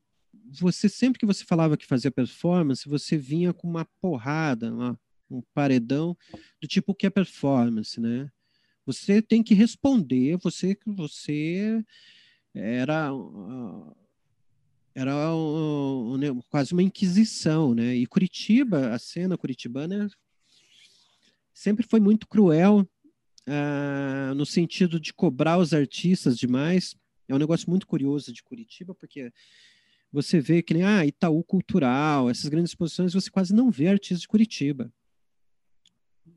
[0.52, 4.96] você sempre que você falava que fazia performance, você vinha com uma porrada, uma,
[5.34, 6.16] um paredão
[6.60, 8.30] do tipo que é performance, né?
[8.86, 11.84] Você tem que responder, você você
[12.54, 13.10] era
[14.94, 17.96] era um, quase uma inquisição, né?
[17.96, 20.08] E Curitiba, a cena curitibana
[21.52, 22.86] sempre foi muito cruel
[23.48, 26.96] uh, no sentido de cobrar os artistas demais.
[27.26, 29.32] É um negócio muito curioso de Curitiba, porque
[30.12, 34.20] você vê que nem ah, Itaú Cultural, essas grandes exposições, você quase não vê artistas
[34.20, 34.92] de Curitiba.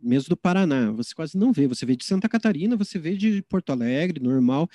[0.02, 1.68] Mesmo do Paraná, você quase não vê.
[1.68, 4.70] Você vê de Santa Catarina, você vê de Porto Alegre, normal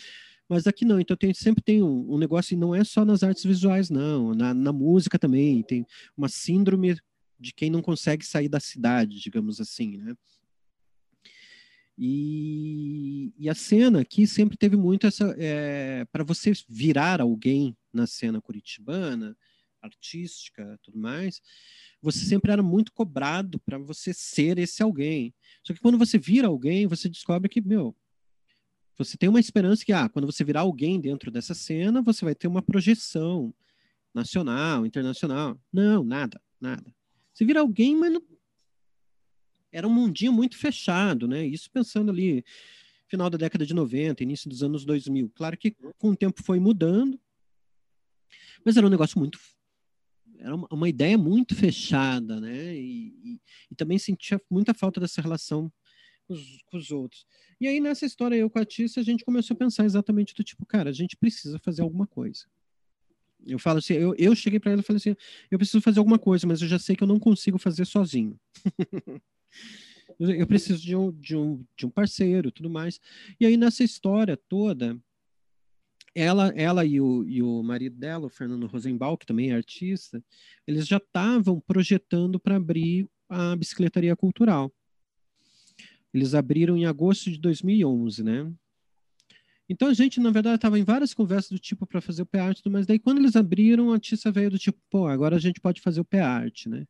[0.53, 1.01] mas aqui não.
[1.01, 4.35] Então tem, sempre tem um, um, negócio, e não é só nas artes visuais, não.
[4.35, 6.99] Na, na, música também tem uma síndrome
[7.41, 10.15] de quem não consegue sair da cidade, digamos assim, né?
[11.97, 15.35] E, e a cena aqui sempre teve muito essa.
[15.39, 19.37] É, para você virar alguém na cena curitibana,
[19.83, 21.43] artística, tudo mais,
[22.01, 25.35] você sempre era muito cobrado para você ser esse alguém.
[25.63, 27.97] Só que quando você vira alguém, você descobre que, meu,
[28.97, 32.35] você tem uma esperança que, ah, quando você virar alguém dentro dessa cena, você vai
[32.35, 33.55] ter uma projeção
[34.15, 35.59] nacional, internacional.
[35.73, 36.95] Não, nada, nada.
[37.33, 38.23] Você vira alguém, mas não...
[39.73, 41.47] era um mundinho muito fechado, né?
[41.47, 42.45] Isso pensando ali,
[43.09, 45.31] final da década de 90, início dos anos 2000.
[45.35, 47.19] Claro que com o tempo foi mudando,
[48.65, 49.39] mas era um negócio muito
[50.43, 52.75] era uma, ideia muito fechada, né?
[52.75, 53.41] E, e,
[53.71, 55.73] e, também sentia muita falta dessa relação
[56.27, 57.25] com os, com os outros.
[57.61, 60.43] E aí, nessa história, eu com a Tícia, a gente começou a pensar exatamente do
[60.43, 62.45] tipo, cara, a gente precisa fazer alguma coisa.
[63.47, 65.17] Eu falo assim, eu, eu cheguei para ela e falei assim,
[65.51, 68.39] eu preciso fazer alguma coisa, mas eu já sei que eu não consigo fazer sozinho.
[70.19, 73.01] eu preciso de um, de, um, de um parceiro tudo mais.
[73.39, 75.01] E aí, nessa história toda,
[76.15, 80.23] ela, ela e, o, e o marido dela, o Fernando Rosenbaum, que também é artista,
[80.67, 84.73] eles já estavam projetando para abrir a bicicletaria cultural.
[86.13, 88.53] Eles abriram em agosto de 2011, né?
[89.69, 92.61] Então a gente, na verdade, estava em várias conversas do tipo para fazer o PArt,
[92.67, 95.81] mas daí quando eles abriram, a Tissa veio do tipo, pô, agora a gente pode
[95.81, 96.87] fazer o PArt, né?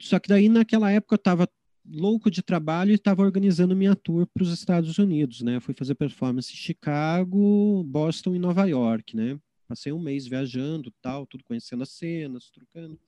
[0.00, 1.48] Só que daí naquela época eu estava
[1.92, 5.60] louco de trabalho e estava organizando minha tour para os Estados Unidos, né?
[5.60, 9.38] Fui fazer performance em Chicago, Boston e Nova York, né?
[9.66, 12.98] Passei um mês viajando, tal, tudo conhecendo as cenas, trocando.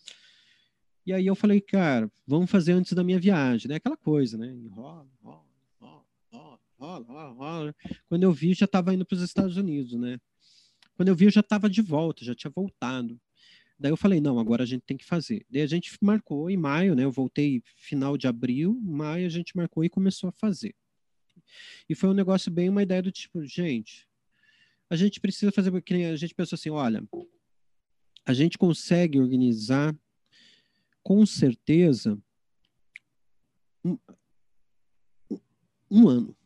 [1.04, 3.76] E aí eu falei, cara, vamos fazer antes da minha viagem, né?
[3.76, 4.46] Aquela coisa, né?
[4.46, 5.44] Enrola, enrola,
[6.32, 7.76] enrola, enrola, enrola.
[8.08, 10.20] Quando eu vi, já estava indo para os Estados Unidos, né?
[10.94, 13.20] Quando eu vi, eu já estava de volta, já tinha voltado.
[13.78, 15.44] Daí eu falei, não, agora a gente tem que fazer.
[15.50, 17.04] Daí a gente marcou em maio, né?
[17.04, 20.74] Eu voltei final de abril, maio a gente marcou e começou a fazer.
[21.88, 24.08] E foi um negócio bem uma ideia do tipo, gente,
[24.88, 27.02] a gente precisa fazer, porque a gente pensou assim, olha,
[28.24, 29.96] a gente consegue organizar
[31.02, 32.18] com certeza
[33.84, 33.98] um,
[35.90, 36.36] um ano.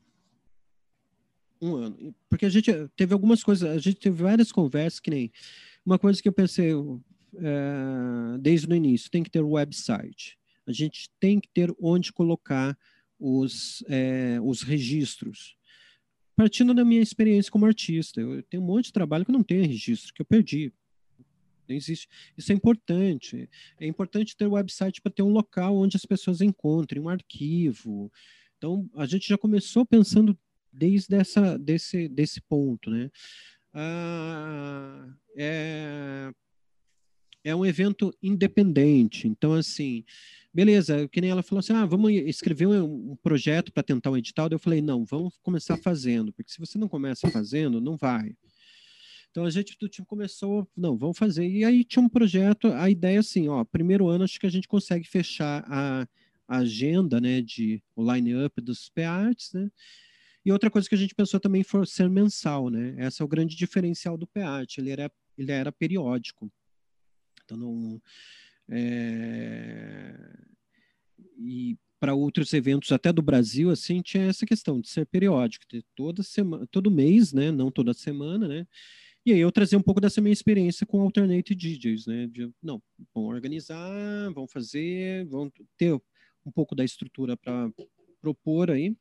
[1.61, 2.14] Um ano.
[2.29, 5.33] Porque a gente teve algumas coisas, a gente teve várias conversas, que nem
[5.85, 6.72] uma coisa que eu pensei
[7.39, 10.39] é, desde o início, tem que ter um website.
[10.66, 12.76] A gente tem que ter onde colocar
[13.18, 15.57] os, é, os registros.
[16.34, 19.66] Partindo da minha experiência como artista, eu tenho um monte de trabalho que não tem
[19.66, 20.72] registro, que eu perdi.
[21.68, 22.09] Não existe.
[22.37, 23.49] Isso é importante.
[23.80, 28.12] É importante ter um website para ter um local onde as pessoas encontrem um arquivo.
[28.59, 30.39] Então, a gente já começou pensando
[30.72, 33.11] desde essa, desse, desse ponto, né?
[33.72, 36.32] Ah, é,
[37.47, 39.29] é um evento independente.
[39.29, 40.05] Então, assim,
[40.53, 44.17] beleza, que nem ela falou assim: ah, vamos escrever um, um projeto para tentar um
[44.17, 44.49] edital.
[44.51, 48.35] Eu falei: não, vamos começar fazendo, porque se você não começa fazendo, não vai.
[49.31, 51.47] Então a gente do tipo começou, não, vamos fazer.
[51.47, 54.67] E aí tinha um projeto, a ideia assim, ó, primeiro ano acho que a gente
[54.67, 56.09] consegue fechar a,
[56.49, 59.71] a agenda, né, de o line-up dos PARTs, né?
[60.45, 62.97] E outra coisa que a gente pensou também foi ser mensal, né?
[62.99, 66.51] Esse é o grande diferencial do PART, ele era, ele era periódico.
[67.47, 68.03] Então, não,
[68.69, 70.15] é,
[71.39, 75.85] e para outros eventos até do Brasil, assim, tinha essa questão de ser periódico, ter
[75.95, 77.51] toda semana, todo mês, né?
[77.51, 78.67] Não toda semana, né?
[79.25, 82.27] E aí eu trazer um pouco dessa minha experiência com alternate DJs, né?
[82.27, 82.83] De, não,
[83.15, 85.95] vão organizar, vão fazer, vão ter
[86.45, 87.71] um pouco da estrutura para
[88.21, 88.95] propor aí.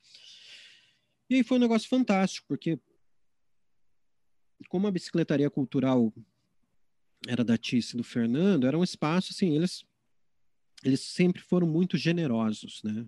[1.30, 2.80] E aí foi um negócio fantástico, porque
[4.70, 6.14] como a bicicletaria cultural
[7.28, 9.86] era da Tice e do Fernando, era um espaço assim, eles
[10.84, 13.05] eles sempre foram muito generosos, né?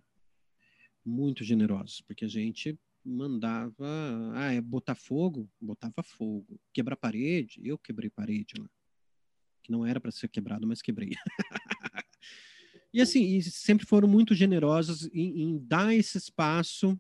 [1.06, 3.86] Muito generosos, porque a gente mandava,
[4.34, 6.60] ah, é botar fogo, botava fogo.
[6.74, 8.70] Quebrar parede, eu quebrei parede lá.
[9.62, 11.12] Que não era para ser quebrado, mas quebrei.
[12.94, 17.00] e assim, e sempre foram muito generosos em, em dar esse espaço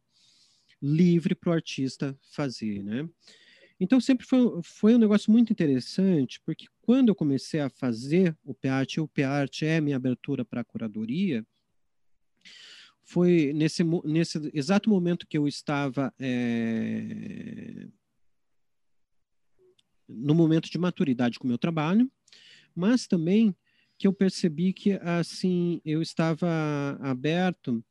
[0.82, 3.10] livre para o artista fazer, né?
[3.80, 8.54] Então sempre foi, foi um negócio muito interessante, porque quando eu comecei a fazer o
[8.54, 11.46] PART, o PART é minha abertura para a curadoria,
[13.04, 17.90] foi nesse, nesse exato momento que eu estava é,
[20.08, 22.10] no momento de maturidade com o meu trabalho,
[22.74, 23.54] mas também
[23.98, 26.48] que eu percebi que assim eu estava
[27.02, 27.84] aberto.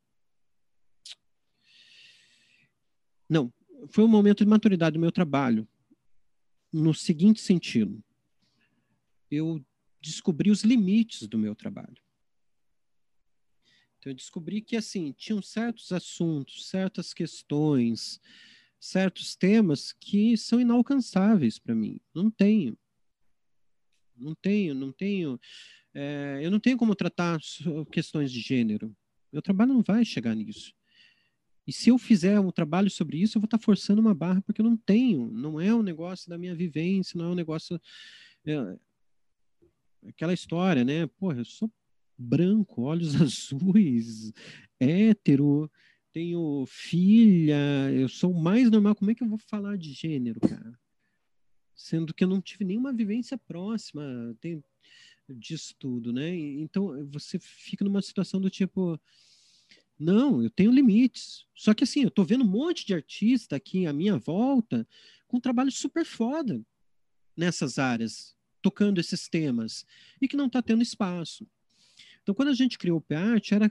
[3.28, 3.52] Não,
[3.88, 5.68] foi um momento de maturidade do meu trabalho,
[6.72, 8.02] no seguinte sentido:
[9.30, 9.64] eu
[10.00, 12.00] descobri os limites do meu trabalho.
[13.98, 18.20] Então, eu descobri que, assim, tinham certos assuntos, certas questões,
[18.78, 22.00] certos temas que são inalcançáveis para mim.
[22.14, 22.78] Não tenho.
[24.16, 25.40] Não tenho, não tenho.
[25.92, 27.38] É, eu não tenho como tratar
[27.90, 28.96] questões de gênero.
[29.32, 30.72] Meu trabalho não vai chegar nisso.
[31.66, 34.60] E se eu fizer um trabalho sobre isso, eu vou estar forçando uma barra, porque
[34.60, 35.30] eu não tenho.
[35.32, 37.80] Não é um negócio da minha vivência, não é um negócio.
[38.44, 38.78] É,
[40.08, 41.06] aquela história, né?
[41.06, 41.70] Porra, eu sou
[42.18, 44.32] branco, olhos azuis,
[44.80, 45.70] hétero,
[46.12, 48.94] tenho filha, eu sou mais normal.
[48.94, 50.78] Como é que eu vou falar de gênero, cara?
[51.74, 54.62] Sendo que eu não tive nenhuma vivência próxima tem,
[55.28, 56.34] disso tudo, né?
[56.34, 59.00] Então você fica numa situação do tipo.
[59.98, 61.46] Não, eu tenho limites.
[61.54, 64.86] Só que assim, eu tô vendo um monte de artista aqui à minha volta
[65.26, 66.62] com um trabalho super foda
[67.36, 69.86] nessas áreas, tocando esses temas,
[70.20, 71.46] e que não está tendo espaço.
[72.22, 73.70] Então, quando a gente criou o PART, era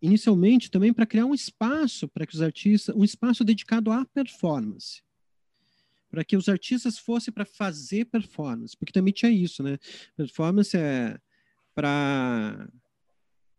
[0.00, 5.02] inicialmente também para criar um espaço para que os artistas, um espaço dedicado à performance.
[6.10, 9.78] Para que os artistas fossem para fazer performance, porque também tinha isso, né?
[10.16, 11.18] Performance é
[11.74, 12.68] para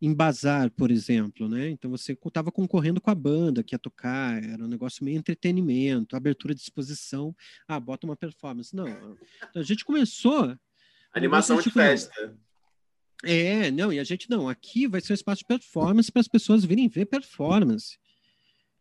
[0.06, 1.70] embasar, por exemplo, né?
[1.70, 6.16] Então você estava concorrendo com a banda que ia tocar, era um negócio meio entretenimento,
[6.16, 7.36] abertura de exposição,
[7.68, 8.76] ah, bota uma performance.
[8.76, 10.58] Não, então a gente começou
[11.14, 12.38] animação de festa.
[13.24, 16.28] É, não, e a gente não, aqui vai ser um espaço de performance para as
[16.28, 17.98] pessoas virem ver performance.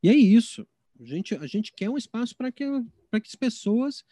[0.03, 0.67] E é isso.
[1.01, 4.05] A gente, a gente quer um espaço para que, que as pessoas.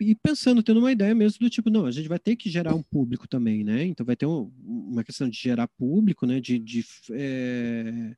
[0.00, 2.74] E pensando, tendo uma ideia mesmo do tipo, não, a gente vai ter que gerar
[2.74, 3.84] um público também, né?
[3.84, 6.40] Então vai ter um, uma questão de gerar público, né?
[6.40, 8.16] De, de é,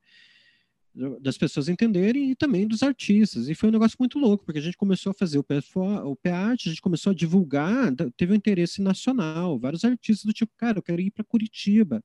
[1.20, 3.48] das pessoas entenderem e também dos artistas.
[3.48, 5.44] E foi um negócio muito louco, porque a gente começou a fazer o,
[6.04, 10.52] o PAT, a gente começou a divulgar, teve um interesse nacional, vários artistas do tipo,
[10.56, 12.02] cara, eu quero ir para Curitiba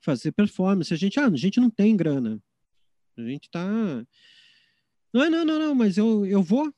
[0.00, 0.92] fazer performance.
[0.92, 2.40] A gente, ah, a gente não tem grana.
[3.16, 3.64] A gente tá.
[5.12, 6.72] Não, não, não, não, mas eu, eu vou.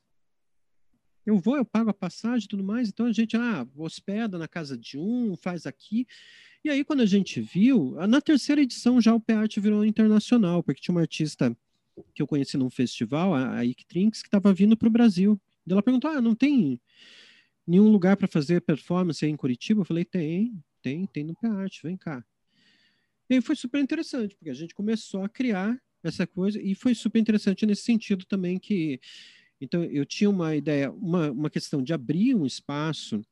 [1.26, 4.48] Eu vou, eu pago a passagem e tudo mais, então a gente, ah, hospeda na
[4.48, 6.06] casa de um, faz aqui.
[6.64, 10.80] E aí, quando a gente viu, na terceira edição já o PART virou internacional, porque
[10.80, 11.56] tinha uma artista
[12.14, 15.40] que eu conheci num festival, a Ike que estava vindo para o Brasil.
[15.66, 16.80] E ela perguntou: ah, não tem
[17.66, 19.82] nenhum lugar para fazer performance aí em Curitiba?
[19.82, 20.52] Eu falei: tem,
[20.82, 22.24] tem, tem no PART, vem cá.
[23.28, 26.94] E aí foi super interessante, porque a gente começou a criar essa coisa, e foi
[26.94, 29.00] super interessante nesse sentido também que.
[29.60, 33.24] Então, eu tinha uma ideia, uma, uma questão de abrir um espaço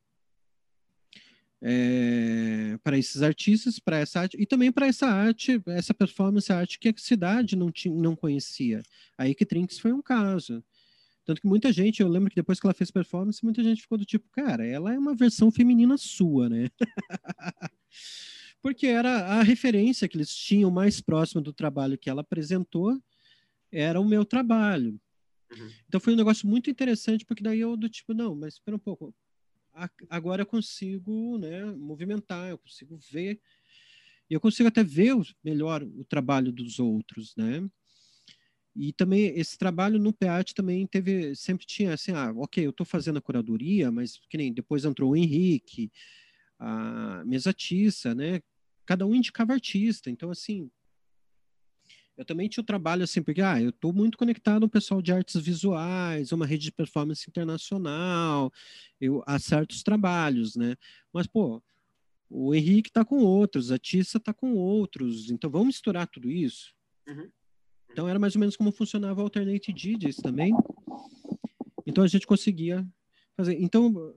[1.60, 6.78] é, para esses artistas, para essa arte, e também para essa arte, essa performance arte
[6.78, 8.82] que a cidade não, tinha, não conhecia.
[9.16, 10.62] A Ike Trinks foi um caso.
[11.24, 13.96] Tanto que muita gente, eu lembro que depois que ela fez performance, muita gente ficou
[13.96, 16.68] do tipo, cara, ela é uma versão feminina sua, né?
[18.60, 23.00] Porque era a referência que eles tinham mais próxima do trabalho que ela apresentou,
[23.70, 25.00] era o meu trabalho.
[25.52, 25.70] Uhum.
[25.88, 28.80] Então foi um negócio muito interessante, porque daí eu do tipo, não, mas espera um
[28.80, 29.14] pouco,
[30.08, 33.40] agora eu consigo né, movimentar, eu consigo ver,
[34.30, 37.68] e eu consigo até ver melhor o trabalho dos outros, né?
[38.74, 42.86] E também esse trabalho no PEAT também teve, sempre tinha assim, ah, ok, eu estou
[42.86, 45.92] fazendo a curadoria, mas que nem depois entrou o Henrique,
[46.58, 48.40] a Mesatiça, né?
[48.86, 50.70] Cada um indicava artista, então assim,
[52.16, 55.12] eu também tinha o trabalho assim, porque ah, eu estou muito conectado ao pessoal de
[55.12, 58.52] artes visuais, uma rede de performance internacional,
[59.00, 60.76] eu acerto os trabalhos, né?
[61.12, 61.62] Mas, pô,
[62.28, 66.74] o Henrique está com outros, a Tissa está com outros, então vamos misturar tudo isso?
[67.06, 67.30] Uhum.
[67.90, 70.52] Então era mais ou menos como funcionava o Alternate DJs também.
[71.86, 72.86] Então a gente conseguia
[73.36, 73.60] fazer.
[73.60, 74.14] Então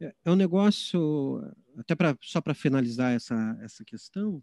[0.00, 1.42] é, é um negócio,
[1.76, 4.42] até para só para finalizar essa, essa questão,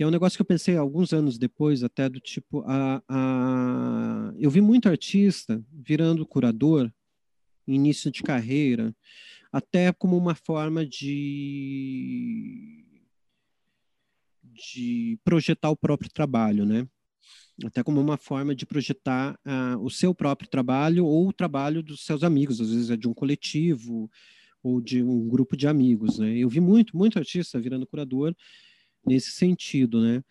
[0.00, 4.32] que é um negócio que eu pensei alguns anos depois, até do tipo, a, a...
[4.38, 6.90] eu vi muito artista virando curador,
[7.68, 8.96] início de carreira,
[9.52, 12.82] até como uma forma de
[14.42, 16.88] de projetar o próprio trabalho, né?
[17.62, 22.06] Até como uma forma de projetar uh, o seu próprio trabalho ou o trabalho dos
[22.06, 24.10] seus amigos, às vezes é de um coletivo
[24.62, 26.38] ou de um grupo de amigos, né?
[26.38, 28.34] Eu vi muito, muito artista virando curador
[29.06, 30.22] nesse sentido, né?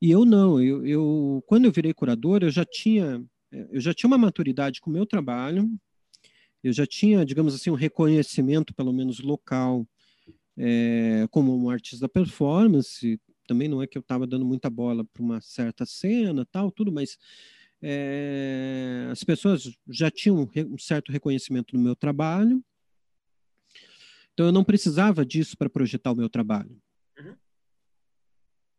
[0.00, 4.08] E eu não, eu, eu quando eu virei curador, eu já tinha eu já tinha
[4.08, 5.70] uma maturidade com o meu trabalho,
[6.62, 9.86] eu já tinha, digamos assim, um reconhecimento, pelo menos local,
[10.56, 13.20] é, como um artista da performance.
[13.46, 16.92] Também não é que eu estava dando muita bola para uma certa cena, tal, tudo,
[16.92, 17.16] mas
[17.80, 22.62] é, as pessoas já tinham um certo reconhecimento no meu trabalho.
[24.34, 26.76] Então eu não precisava disso para projetar o meu trabalho.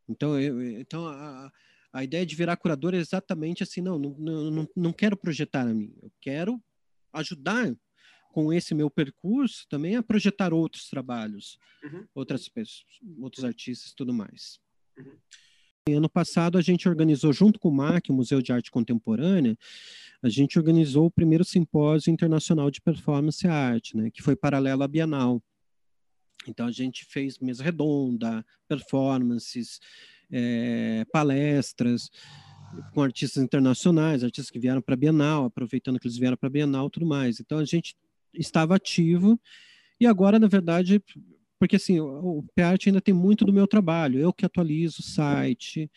[0.10, 0.14] Uhum.
[0.14, 1.52] Então, eu, então a,
[1.94, 5.74] a ideia de virar curador é exatamente assim, não, não, não, não quero projetar a
[5.74, 6.62] mim, eu quero
[7.14, 7.76] ajudar
[8.32, 12.06] com esse meu percurso também a projetar outros trabalhos, uhum.
[12.14, 12.86] outras pessoas,
[13.20, 14.60] outros artistas tudo mais.
[14.98, 15.18] Uhum.
[15.96, 19.58] Ano passado a gente organizou junto com o MAC, o Museu de Arte Contemporânea,
[20.22, 24.84] a gente organizou o primeiro simpósio internacional de performance e arte, né, que foi paralelo
[24.84, 25.42] à Bienal.
[26.50, 29.80] Então a gente fez mesa redonda, performances,
[30.32, 32.10] é, palestras
[32.94, 36.52] com artistas internacionais, artistas que vieram para a Bienal, aproveitando que eles vieram para a
[36.52, 37.40] Bienal, tudo mais.
[37.40, 37.96] Então a gente
[38.34, 39.40] estava ativo
[40.00, 41.02] e agora, na verdade,
[41.60, 45.92] porque assim, o, PArt ainda tem muito do meu trabalho, eu que atualizo o site.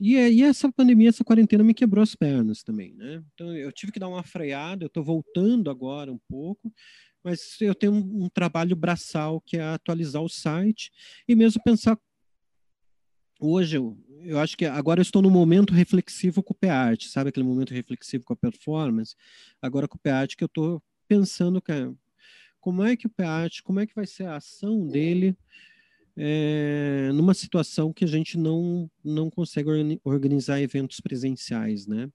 [0.00, 3.22] E, e essa pandemia, essa quarentena me quebrou as pernas também, né?
[3.34, 6.72] Então eu tive que dar uma freada, eu estou voltando agora um pouco,
[7.22, 10.90] mas eu tenho um, um, trabalho braçal que é atualizar o site
[11.28, 11.98] e mesmo pensar.
[13.38, 17.30] Hoje, eu, eu acho que agora eu estou no momento reflexivo com o PArt, sabe
[17.30, 19.14] aquele momento reflexivo com a performance?
[19.62, 21.94] Agora com o PArt que eu estou pensando, cara,
[22.60, 25.36] como é que o PArt, como é que vai ser a ação dele
[26.16, 29.70] é, numa situação que a gente não, não consegue
[30.04, 32.10] organizar eventos presenciais, né?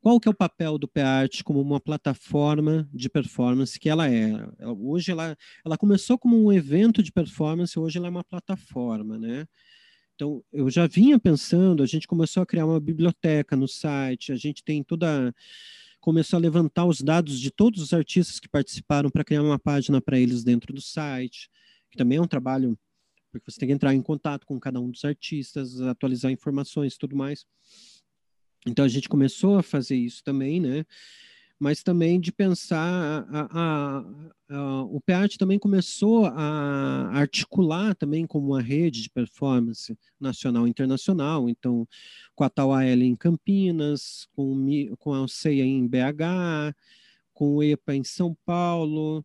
[0.00, 4.32] Qual que é o papel do PArt como uma plataforma de performance que ela é?
[4.78, 9.46] Hoje ela, ela começou como um evento de performance, hoje ela é uma plataforma, né?
[10.14, 14.36] Então, eu já vinha pensando, a gente começou a criar uma biblioteca no site, a
[14.36, 15.34] gente tem toda
[16.00, 20.00] começou a levantar os dados de todos os artistas que participaram para criar uma página
[20.00, 21.50] para eles dentro do site,
[21.90, 22.78] que também é um trabalho
[23.32, 26.98] porque você tem que entrar em contato com cada um dos artistas, atualizar informações e
[26.98, 27.44] tudo mais.
[28.66, 30.84] Então a gente começou a fazer isso também, né?
[31.58, 34.04] Mas também de pensar, a, a,
[34.50, 40.70] a, o PART também começou a articular também como uma rede de performance nacional e
[40.70, 41.88] internacional, então
[42.34, 44.66] com a Tauael em Campinas, com,
[44.98, 46.74] com a Alceia em BH,
[47.32, 49.24] com o EPA em São Paulo,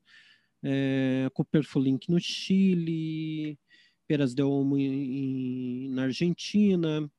[0.63, 3.59] é, com o Perfolink no Chile,
[4.07, 7.09] Peras de Olmo em, na Argentina,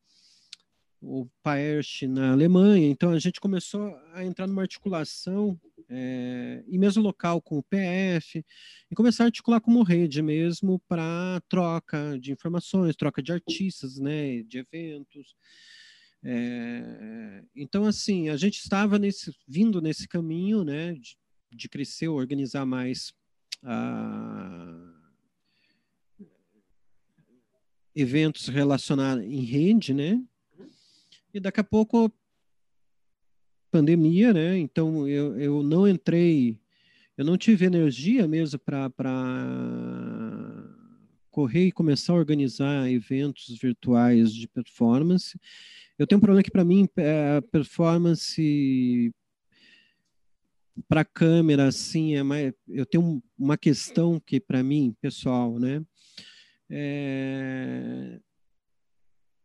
[1.03, 2.88] o Paerch na Alemanha.
[2.88, 8.44] Então a gente começou a entrar numa articulação é, e mesmo local com o PF
[8.90, 14.42] e começar a articular como rede mesmo para troca de informações, troca de artistas, né,
[14.44, 15.34] de eventos.
[16.24, 21.18] É, então assim a gente estava nesse vindo nesse caminho, né, de,
[21.50, 23.12] de crescer, organizar mais
[23.64, 24.98] a
[27.94, 30.22] eventos relacionados em rede, né?
[31.35, 32.12] E daqui a pouco
[33.70, 34.59] pandemia, né?
[34.59, 36.59] Então eu, eu não entrei,
[37.16, 38.91] eu não tive energia mesmo para
[41.30, 45.41] correr e começar a organizar eventos virtuais de performance.
[45.99, 49.11] Eu tenho um problema que para mim é, performance
[50.89, 55.83] para câmera assim é mais, eu tenho uma questão que para mim pessoal, né?
[56.68, 58.20] É,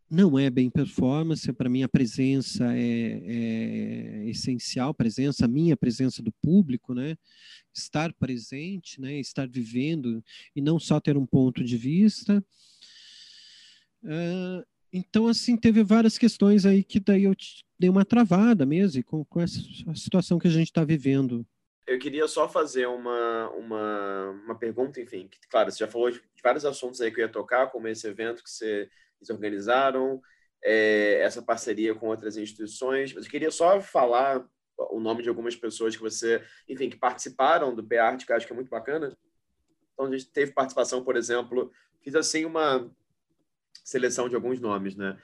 [0.10, 6.22] não é bem performance, para mim a presença é, é, essencial, presença, a minha presença
[6.24, 7.18] do público, né?
[7.74, 9.20] Estar presente, né?
[9.20, 10.24] Estar vivendo
[10.56, 12.44] e não só ter um ponto de vista.
[14.04, 17.36] Uh, então, assim, teve várias questões aí que daí eu
[17.78, 19.60] dei uma travada mesmo com, com essa
[19.96, 21.46] situação que a gente está vivendo
[21.88, 26.22] eu queria só fazer uma, uma, uma pergunta, enfim, que, claro, você já falou de
[26.44, 28.90] vários assuntos aí que eu ia tocar, como esse evento que você,
[29.30, 30.22] organizaram,
[30.64, 34.46] é, essa parceria com outras instituições, mas eu queria só falar
[34.92, 38.46] o nome de algumas pessoas que você, enfim, que participaram do PART, que eu acho
[38.46, 39.18] que é muito bacana.
[39.94, 42.90] Então, a gente teve participação, por exemplo, fiz assim uma
[43.84, 45.18] seleção de alguns nomes, né?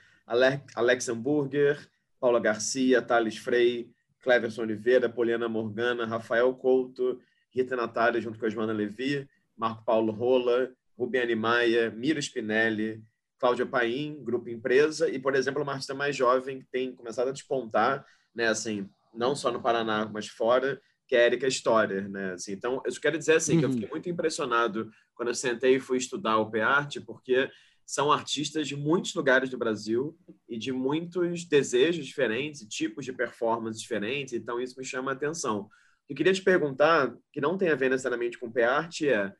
[0.74, 1.78] Alex Hamburger,
[2.18, 3.90] Paula Garcia, Thales Frei,
[4.20, 7.20] Cleverson Oliveira, Poliana Morgana, Rafael Couto,
[7.50, 13.04] Rita Natália, junto com a Joana Levi, Marco Paulo Rola, Rubiane Maia, Miro Spinelli,
[13.44, 17.30] Cláudia Paim, Grupo Empresa, e, por exemplo, uma artista mais jovem que tem começado a
[17.30, 18.02] despontar,
[18.34, 22.32] né, assim, não só no Paraná, mas fora, que é a Erika Storer, né?
[22.32, 23.58] Assim, então, eu quero dizer assim, uhum.
[23.58, 27.50] que eu fiquei muito impressionado quando eu sentei e fui estudar o PART, porque
[27.84, 30.18] são artistas de muitos lugares do Brasil
[30.48, 35.14] e de muitos desejos diferentes e tipos de performance diferentes, então isso me chama a
[35.14, 35.68] atenção.
[36.08, 39.30] Eu queria te perguntar, que não tem a ver necessariamente com P-Art, é,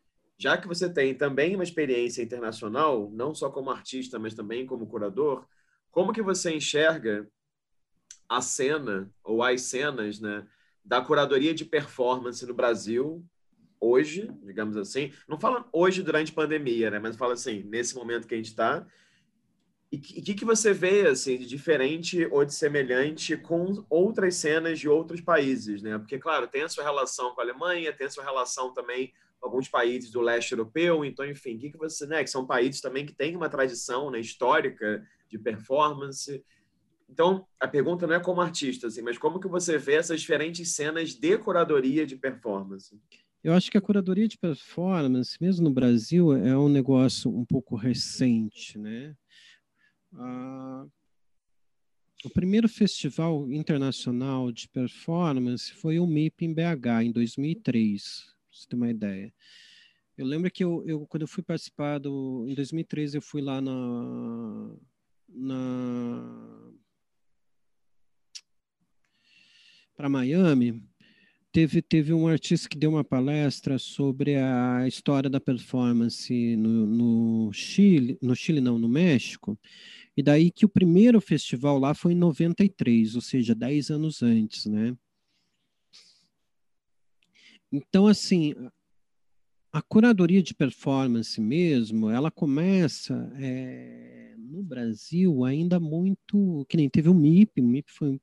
[0.44, 4.86] já que você tem também uma experiência internacional, não só como artista, mas também como
[4.86, 5.46] curador,
[5.90, 7.26] como que você enxerga
[8.28, 10.46] a cena ou as cenas, né,
[10.84, 13.24] da curadoria de performance no Brasil
[13.80, 16.98] hoje, digamos assim, não fala hoje durante a pandemia, né?
[16.98, 18.86] Mas fala assim, nesse momento que a gente está.
[19.90, 24.78] E o que, que você vê assim, de diferente ou de semelhante com outras cenas
[24.78, 25.96] de outros países, né?
[25.96, 29.10] Porque, claro, tem a sua relação com a Alemanha, tem a sua relação também
[29.44, 32.24] alguns países do leste europeu, então, enfim, que, que você, né?
[32.24, 36.42] Que são países também que têm uma tradição né, histórica de performance.
[37.08, 40.74] Então, a pergunta não é como artista, assim, mas como que você vê essas diferentes
[40.74, 42.98] cenas de curadoria de performance?
[43.42, 47.76] Eu acho que a curadoria de performance, mesmo no Brasil, é um negócio um pouco
[47.76, 49.14] recente, né?
[50.14, 50.86] Ah,
[52.24, 58.68] o primeiro festival internacional de performance foi o MIP em BH, em 2003, para você
[58.68, 59.32] ter uma ideia.
[60.16, 62.46] Eu lembro que eu, eu, quando eu fui participar do...
[62.48, 64.76] Em 2003, eu fui lá na...
[65.28, 66.72] na
[69.96, 70.82] para Miami
[71.54, 77.52] teve, teve um artista que deu uma palestra sobre a história da performance no, no
[77.52, 79.56] Chile, no Chile não, no México,
[80.16, 84.66] e daí que o primeiro festival lá foi em 93, ou seja, 10 anos antes,
[84.66, 84.96] né?
[87.76, 88.54] Então, assim,
[89.72, 97.08] a curadoria de performance mesmo, ela começa é, no Brasil ainda muito, que nem teve
[97.08, 98.20] o MIP, o MIP foi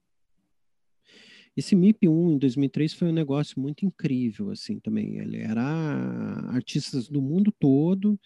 [1.58, 5.18] esse MIP1 em 2003 foi um negócio muito incrível, assim, também.
[5.18, 5.62] Ele era
[6.48, 8.18] artistas do mundo todo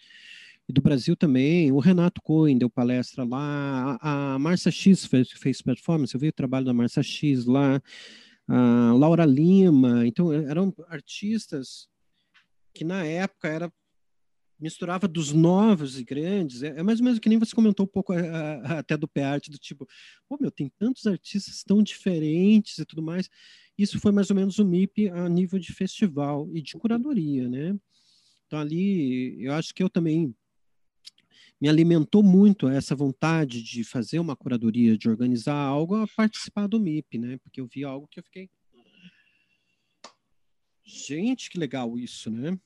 [0.68, 1.72] e do Brasil também.
[1.72, 6.28] O Renato Cohen deu palestra lá, a, a Marcia X fez, fez performance, eu vi
[6.28, 7.82] o trabalho da Marcia X lá,
[8.48, 10.06] a Laura Lima.
[10.06, 11.88] Então, eram artistas
[12.74, 13.72] que na época era
[14.58, 16.62] misturava dos novos e grandes.
[16.62, 19.08] É, é, mais ou menos que nem você comentou um pouco a, a, até do
[19.08, 19.86] P-Art, do tipo,
[20.28, 23.28] pô, meu, tem tantos artistas tão diferentes e tudo mais.
[23.76, 27.76] Isso foi mais ou menos o MIP a nível de festival e de curadoria, né?
[28.46, 30.34] Então ali, eu acho que eu também
[31.60, 36.78] me alimentou muito essa vontade de fazer uma curadoria, de organizar algo, a participar do
[36.78, 37.38] MIP, né?
[37.38, 38.50] Porque eu vi algo que eu fiquei
[40.86, 42.56] gente, que legal isso, né?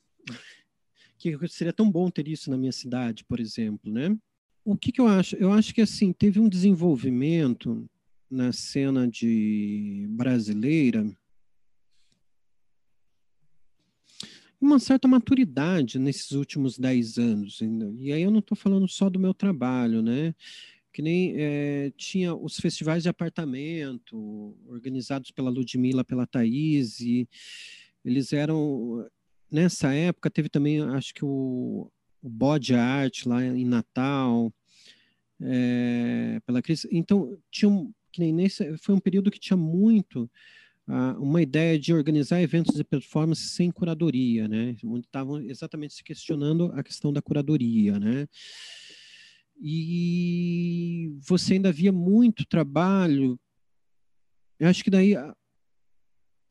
[1.18, 4.16] Que seria tão bom ter isso na minha cidade, por exemplo, né?
[4.64, 5.36] O que, que eu acho?
[5.36, 7.88] Eu acho que assim teve um desenvolvimento
[8.30, 11.10] na cena de brasileira
[14.60, 17.60] uma certa maturidade nesses últimos dez anos.
[17.98, 20.34] E aí eu não estou falando só do meu trabalho, né?
[20.92, 27.28] Que nem é, tinha os festivais de apartamento, organizados pela Ludmilla, pela Thaís, e
[28.04, 29.08] eles eram.
[29.50, 31.90] Nessa época teve também, acho que o,
[32.22, 34.52] o Bode Art lá em Natal,
[35.40, 36.86] é, pela Cris.
[36.90, 40.30] Então, tinha um, que nem nesse, foi um período que tinha muito
[41.18, 44.76] uma ideia de organizar eventos de performance sem curadoria, né?
[44.84, 48.26] Onde estavam exatamente se questionando a questão da curadoria, né?
[49.60, 53.38] E você ainda via muito trabalho.
[54.58, 55.36] Eu acho que daí, a,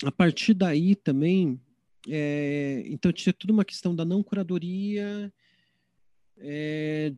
[0.03, 1.59] a partir daí também,
[2.07, 5.33] é, então tinha tudo uma questão da não curadoria,
[6.37, 7.13] é,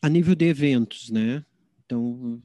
[0.00, 1.44] a nível de eventos, né?
[1.92, 2.40] Então,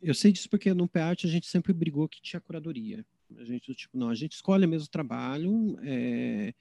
[0.00, 3.04] eu sei disso porque no PEART a gente sempre brigou que tinha curadoria.
[3.36, 6.54] A gente, tipo, não, a gente escolhe mesmo o trabalho, é,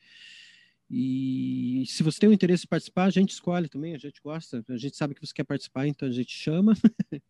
[0.89, 4.63] e se você tem o interesse em participar, a gente escolhe também, a gente gosta,
[4.67, 6.73] a gente sabe que você quer participar, então a gente chama.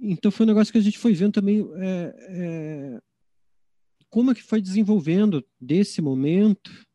[0.00, 3.02] então foi um negócio que a gente foi vendo também é, é,
[4.08, 6.86] como é que foi desenvolvendo desse momento,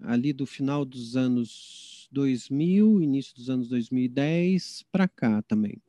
[0.00, 5.80] ali do final dos anos 2000, início dos anos 2010 para cá também.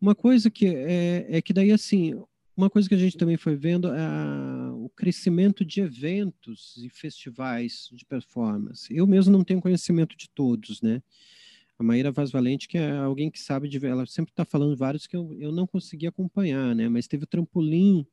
[0.00, 2.14] Uma coisa que é, é, que daí assim,
[2.56, 7.88] uma coisa que a gente também foi vendo é o crescimento de eventos e festivais
[7.92, 8.94] de performance.
[8.94, 11.02] Eu mesmo não tenho conhecimento de todos, né?
[11.78, 13.84] A Maíra Vaz Valente, que é alguém que sabe de.
[13.84, 16.88] Ela sempre está falando vários que eu, eu não consegui acompanhar, né?
[16.88, 18.06] Mas teve o Trampolim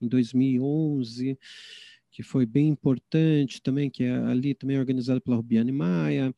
[0.00, 1.36] em 2011,
[2.12, 6.34] que foi bem importante também, que é ali também organizado pela Rubiane Maia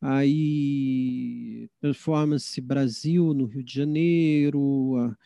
[0.00, 4.96] aí Performance Brasil no Rio de Janeiro.
[4.96, 5.16] A,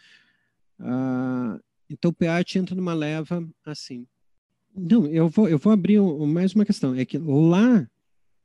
[0.80, 4.06] a, então o PAT entra numa leva assim.
[4.74, 6.94] Não, eu vou, eu vou abrir um, mais uma questão.
[6.94, 7.88] É que lá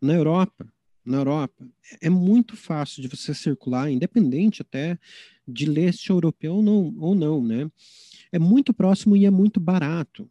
[0.01, 0.67] na Europa,
[1.05, 1.67] na Europa,
[2.01, 4.99] é muito fácil de você circular, independente até
[5.47, 7.71] de leste europeu ou não, ou não, né?
[8.31, 10.29] É muito próximo e é muito barato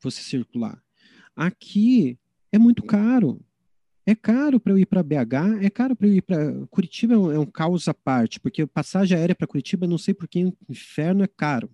[0.00, 0.80] você circular.
[1.34, 2.16] Aqui
[2.52, 3.40] é muito caro.
[4.10, 7.16] É caro para eu ir para BH, é caro para eu ir para Curitiba, é
[7.16, 10.52] um, é um caos à parte, porque passagem aérea para Curitiba, não sei por que
[10.68, 11.70] inferno é caro.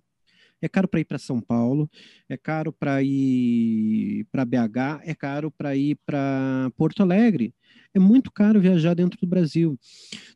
[0.61, 1.89] É caro para ir para São Paulo,
[2.29, 7.55] é caro para ir para BH, é caro para ir para Porto Alegre.
[7.91, 9.75] É muito caro viajar dentro do Brasil.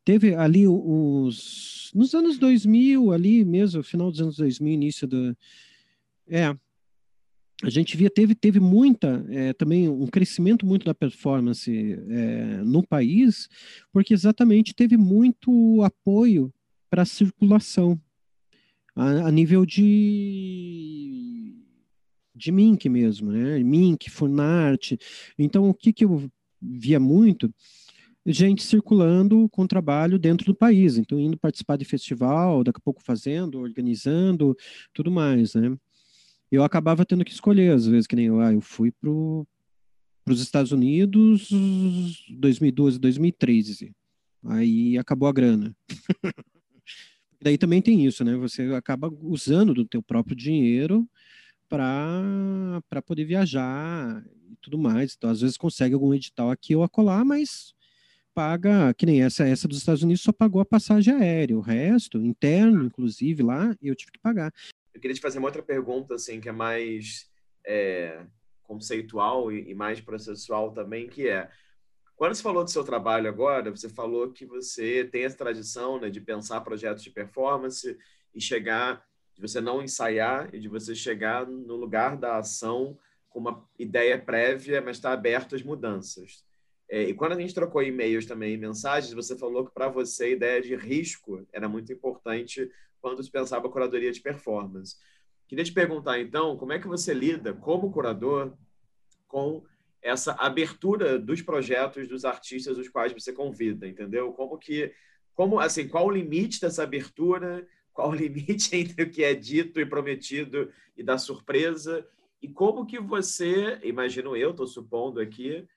[0.04, 5.38] Teve ali os nos anos 2000, ali mesmo, final dos anos 2000, início do
[6.28, 6.56] é,
[7.64, 11.72] a gente via teve teve muita é, também um crescimento muito da performance
[12.10, 13.48] é, no país
[13.92, 16.52] porque exatamente teve muito apoio
[16.90, 18.00] para circulação
[18.96, 21.56] a, a, nível de
[22.34, 23.60] de Mink mesmo né?
[23.60, 24.98] Mink Funarte.
[25.38, 27.54] Então o que que eu via muito?
[28.26, 33.04] Gente circulando com trabalho dentro do país então indo participar de festival daqui a pouco
[33.04, 34.56] fazendo organizando
[34.94, 35.76] tudo mais né
[36.52, 40.42] eu acabava tendo que escolher, às vezes, que nem eu, ah, eu fui para os
[40.42, 41.50] Estados Unidos
[42.30, 43.96] 2012, 2013.
[44.46, 45.76] Aí acabou a grana.
[47.42, 48.36] Daí também tem isso, né?
[48.36, 51.08] Você acaba usando do teu próprio dinheiro
[51.68, 55.16] para poder viajar e tudo mais.
[55.18, 57.74] Então, às vezes consegue algum edital aqui ou acolá, mas
[58.34, 62.18] paga, que nem essa, essa dos Estados Unidos só pagou a passagem aérea, o resto,
[62.18, 64.54] interno, inclusive, lá, eu tive que pagar.
[64.94, 67.30] Eu queria te fazer uma outra pergunta, assim, que é mais
[67.66, 68.26] é,
[68.64, 71.50] conceitual e, e, mais processual também, que é,
[72.16, 76.10] quando você falou do seu trabalho agora, você falou que você tem essa tradição né,
[76.10, 77.98] de pensar projetos de performance
[78.34, 82.98] e chegar, de você não ensaiar e de você chegar no lugar da ação
[83.30, 86.46] com uma ideia prévia, mas estar aberto às mudanças.
[86.90, 90.30] É, e quando a gente trocou e-mails também, mensagens, você falou que para você a
[90.30, 92.70] ideia de risco era muito importante
[93.02, 94.96] quando se pensava curadoria de performance.
[95.48, 98.54] Queria te perguntar, então, como é que você lida, como curador,
[99.28, 99.64] com
[100.02, 104.32] essa abertura dos projetos dos artistas os quais você convida, entendeu?
[104.34, 104.94] Como que,
[105.34, 107.68] como assim, qual o limite dessa abertura?
[107.94, 112.08] Qual o limite entre o que é dito e prometido e da surpresa?
[112.42, 115.68] E como que você, imagino eu, estou supondo aqui,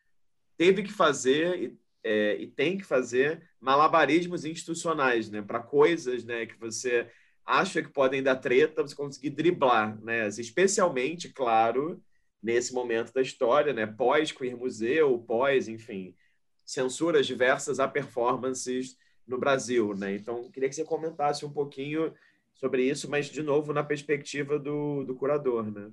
[0.56, 6.58] teve que fazer é, e tem que fazer malabarismos institucionais, né, para coisas, né, que
[6.60, 7.10] você
[7.44, 10.26] acha que podem dar treta, você conseguir driblar, né?
[10.28, 12.02] Especialmente, claro,
[12.42, 13.86] nesse momento da história, né?
[13.86, 16.16] Pós Queer Museu, pós, enfim,
[16.64, 18.96] censuras diversas a performances
[19.26, 20.14] no Brasil, né?
[20.14, 22.14] Então, queria que você comentasse um pouquinho
[22.54, 25.90] sobre isso, mas de novo na perspectiva do, do curador, né?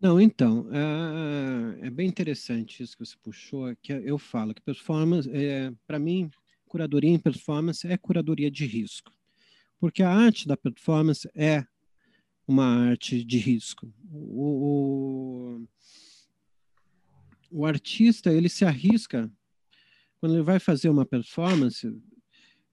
[0.00, 5.28] Não, então, é, é, bem interessante isso que você puxou, que eu falo que performance,
[5.28, 6.30] é, para mim,
[6.66, 9.12] curadoria em performance é curadoria de risco,
[9.80, 11.66] porque a arte da performance é
[12.46, 13.92] uma arte de risco.
[14.12, 15.58] O,
[17.50, 19.28] o, o artista, ele se arrisca,
[20.20, 21.92] quando ele vai fazer uma performance,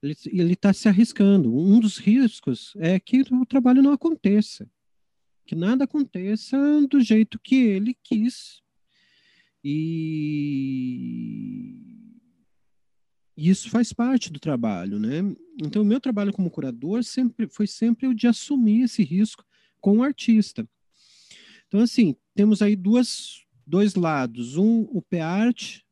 [0.04, 1.56] ele está se arriscando.
[1.56, 4.70] Um dos riscos é que o trabalho não aconteça
[5.46, 6.58] que nada aconteça
[6.90, 8.62] do jeito que ele quis.
[9.64, 10.16] E
[13.38, 15.36] isso faz parte do trabalho, né?
[15.62, 19.46] Então, o meu trabalho como curador sempre foi sempre o de assumir esse risco
[19.82, 20.68] com o artista.
[21.68, 24.56] Então, assim, temos aí duas, dois lados.
[24.58, 25.86] Um, o PEART,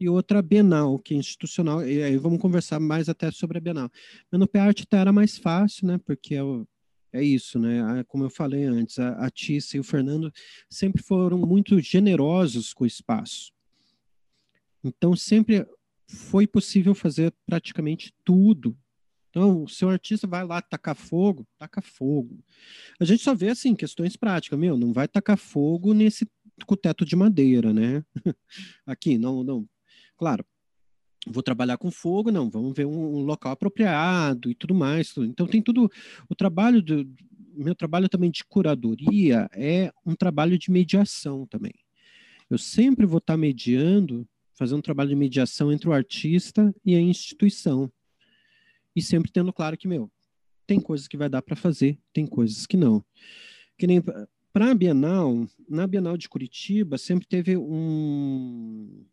[0.00, 1.86] e outra a Bienal, que é institucional.
[1.86, 3.90] E aí vamos conversar mais até sobre a Bienal.
[4.32, 5.98] Mas no PEART tá, era mais fácil, né?
[5.98, 6.66] Porque é o,
[7.12, 8.04] é isso, né?
[8.08, 9.30] Como eu falei antes, a, a
[9.74, 10.32] e o Fernando
[10.68, 13.52] sempre foram muito generosos com o espaço.
[14.82, 15.66] Então, sempre
[16.08, 18.76] foi possível fazer praticamente tudo.
[19.30, 22.42] Então, o seu artista vai lá tacar fogo, taca fogo.
[22.98, 24.58] A gente só vê, assim, questões práticas.
[24.58, 26.26] Meu, não vai tacar fogo nesse
[26.66, 28.04] com teto de madeira, né?
[28.86, 29.68] Aqui, não, não.
[30.16, 30.44] Claro,
[31.26, 35.12] vou trabalhar com fogo, não, vamos ver um, um local apropriado e tudo mais.
[35.12, 35.26] Tudo.
[35.26, 35.90] Então tem tudo,
[36.28, 37.06] o trabalho do
[37.54, 41.74] meu trabalho também de curadoria é um trabalho de mediação também.
[42.48, 47.00] Eu sempre vou estar mediando, fazendo um trabalho de mediação entre o artista e a
[47.00, 47.90] instituição.
[48.94, 50.10] E sempre tendo claro que, meu,
[50.66, 53.04] tem coisas que vai dar para fazer, tem coisas que não.
[53.76, 54.00] Que nem
[54.52, 59.04] para a Bienal, na Bienal de Curitiba sempre teve um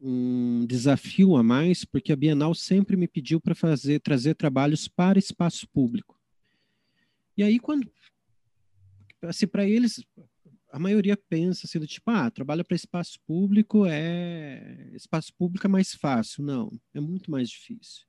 [0.00, 5.18] um desafio a mais, porque a Bienal sempre me pediu para fazer trazer trabalhos para
[5.18, 6.18] espaço público.
[7.36, 7.90] E aí quando
[9.22, 10.02] assim para eles
[10.72, 15.70] a maioria pensa assim do tipo, ah, trabalho para espaço público é espaço público é
[15.70, 16.42] mais fácil.
[16.42, 18.06] Não, é muito mais difícil.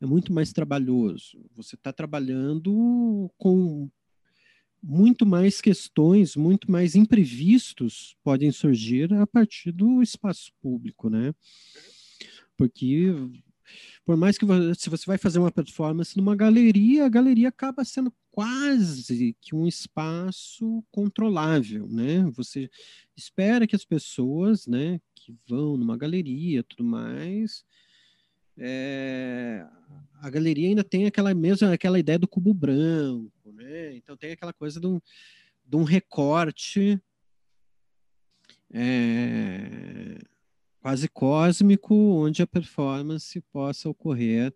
[0.00, 1.48] É muito mais trabalhoso.
[1.54, 3.88] Você está trabalhando com
[4.82, 11.32] muito mais questões, muito mais imprevistos podem surgir a partir do espaço público, né?
[12.56, 13.12] Porque
[14.04, 14.44] por mais que
[14.76, 19.66] se você vai fazer uma performance numa galeria, a galeria acaba sendo quase que um
[19.66, 22.24] espaço controlável, né?
[22.32, 22.68] Você
[23.16, 27.64] espera que as pessoas, né, que vão numa galeria, tudo mais,
[28.58, 29.66] é,
[30.20, 33.94] a galeria ainda tem aquela mesma aquela ideia do cubo branco, né?
[33.96, 35.00] Então tem aquela coisa de um,
[35.64, 37.00] de um recorte
[38.72, 40.18] é,
[40.80, 44.54] quase cósmico onde a performance possa ocorrer.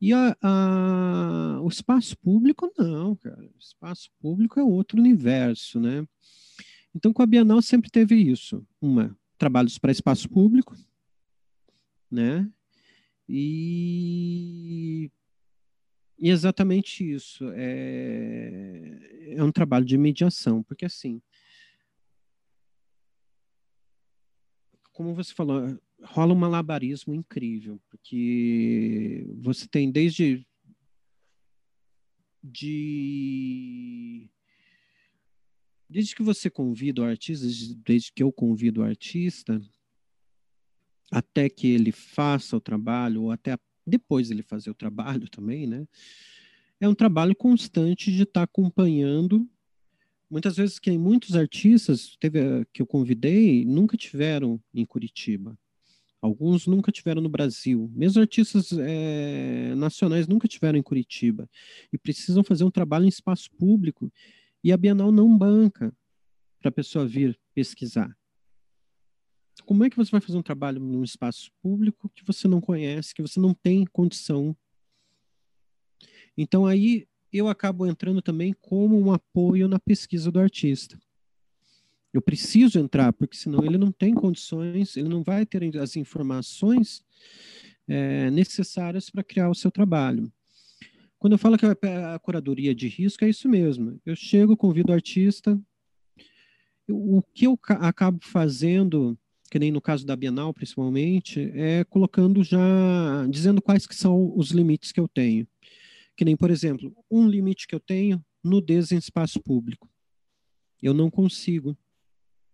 [0.00, 3.42] E a, a, o espaço público, não, cara.
[3.42, 6.06] O espaço público é outro universo, né?
[6.94, 8.66] Então, com a Bienal sempre teve isso.
[8.80, 10.76] Uma, trabalhos para espaço público,
[12.10, 12.48] né?
[13.28, 15.10] E,
[16.18, 17.44] e exatamente isso.
[17.54, 21.20] É, é um trabalho de mediação, porque assim.
[24.92, 30.46] Como você falou, rola um malabarismo incrível, porque você tem desde
[32.42, 34.30] de
[35.88, 37.46] desde que você convida o artista,
[37.84, 39.60] desde que eu convido o artista,
[41.10, 45.86] até que ele faça o trabalho, ou até depois ele fazer o trabalho também, né?
[46.80, 49.48] É um trabalho constante de estar tá acompanhando.
[50.30, 55.56] Muitas vezes que muitos artistas teve, que eu convidei nunca tiveram em Curitiba.
[56.20, 57.90] Alguns nunca tiveram no Brasil.
[57.94, 61.48] Mesmo artistas é, nacionais nunca tiveram em Curitiba.
[61.92, 64.10] E precisam fazer um trabalho em espaço público.
[64.62, 65.94] E a Bienal não banca
[66.58, 68.16] para a pessoa vir pesquisar.
[69.62, 73.14] Como é que você vai fazer um trabalho num espaço público que você não conhece,
[73.14, 74.56] que você não tem condição?
[76.36, 80.98] Então aí eu acabo entrando também como um apoio na pesquisa do artista.
[82.12, 87.04] Eu preciso entrar, porque senão ele não tem condições, ele não vai ter as informações
[87.88, 90.32] é, necessárias para criar o seu trabalho.
[91.18, 94.00] Quando eu falo que a curadoria de risco, é isso mesmo.
[94.04, 95.58] Eu chego, convido o artista.
[96.88, 99.18] o que eu acabo fazendo
[99.50, 104.50] que nem no caso da Bienal, principalmente, é colocando já, dizendo quais que são os
[104.50, 105.46] limites que eu tenho.
[106.16, 109.88] Que nem, por exemplo, um limite que eu tenho, nudez em espaço público.
[110.82, 111.76] Eu não consigo.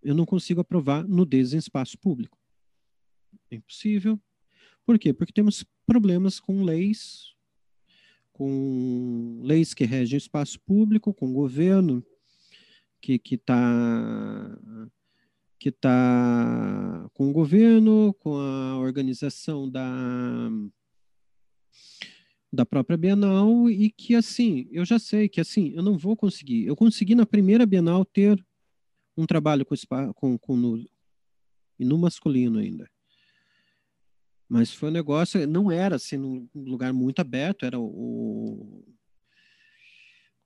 [0.02, 2.38] Eu não consigo aprovar nudez em espaço público.
[3.50, 4.18] É impossível.
[4.84, 5.12] Por quê?
[5.12, 7.34] Porque temos problemas com leis,
[8.32, 12.04] com leis que regem o espaço público, com o governo
[13.00, 14.58] que está
[15.60, 20.50] que está com o governo, com a organização da,
[22.50, 26.64] da própria Bienal e que assim, eu já sei que assim, eu não vou conseguir.
[26.64, 28.42] Eu consegui na primeira Bienal ter
[29.14, 29.74] um trabalho com,
[30.14, 30.78] com, com no,
[31.78, 32.90] e no masculino ainda.
[34.48, 38.82] Mas foi um negócio, não era assim num lugar muito aberto, era o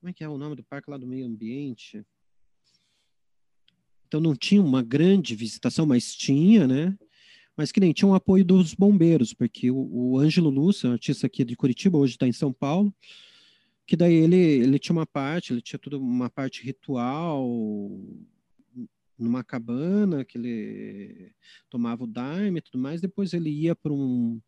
[0.01, 2.05] como é que é o nome do parque lá do meio ambiente?
[4.07, 6.97] Então não tinha uma grande visitação, mas tinha, né?
[7.57, 11.27] Mas que nem tinha um apoio dos bombeiros, porque o, o Ângelo Lúcio, um artista
[11.27, 12.93] aqui de Curitiba, hoje está em São Paulo,
[13.87, 17.47] que daí ele, ele tinha uma parte, ele tinha toda uma parte ritual,
[19.17, 21.31] numa cabana, que ele
[21.69, 24.39] tomava o daime e tudo mais, depois ele ia para um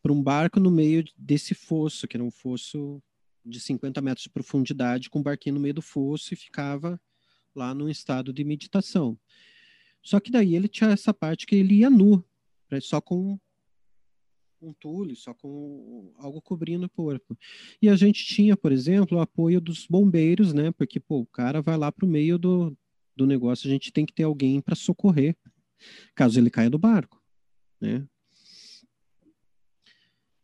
[0.00, 3.02] para um barco no meio desse fosso, que era um fosso
[3.44, 7.00] de 50 metros de profundidade, com um barquinho no meio do fosso e ficava
[7.54, 9.18] lá num estado de meditação.
[10.02, 12.24] Só que daí ele tinha essa parte que ele ia nu,
[12.80, 13.38] só com
[14.60, 17.36] um tule, só com algo cobrindo o corpo.
[17.80, 20.72] E a gente tinha, por exemplo, o apoio dos bombeiros, né?
[20.72, 22.76] Porque pô, o cara vai lá para o meio do,
[23.16, 25.36] do negócio, a gente tem que ter alguém para socorrer,
[26.14, 27.22] caso ele caia do barco,
[27.80, 28.06] né?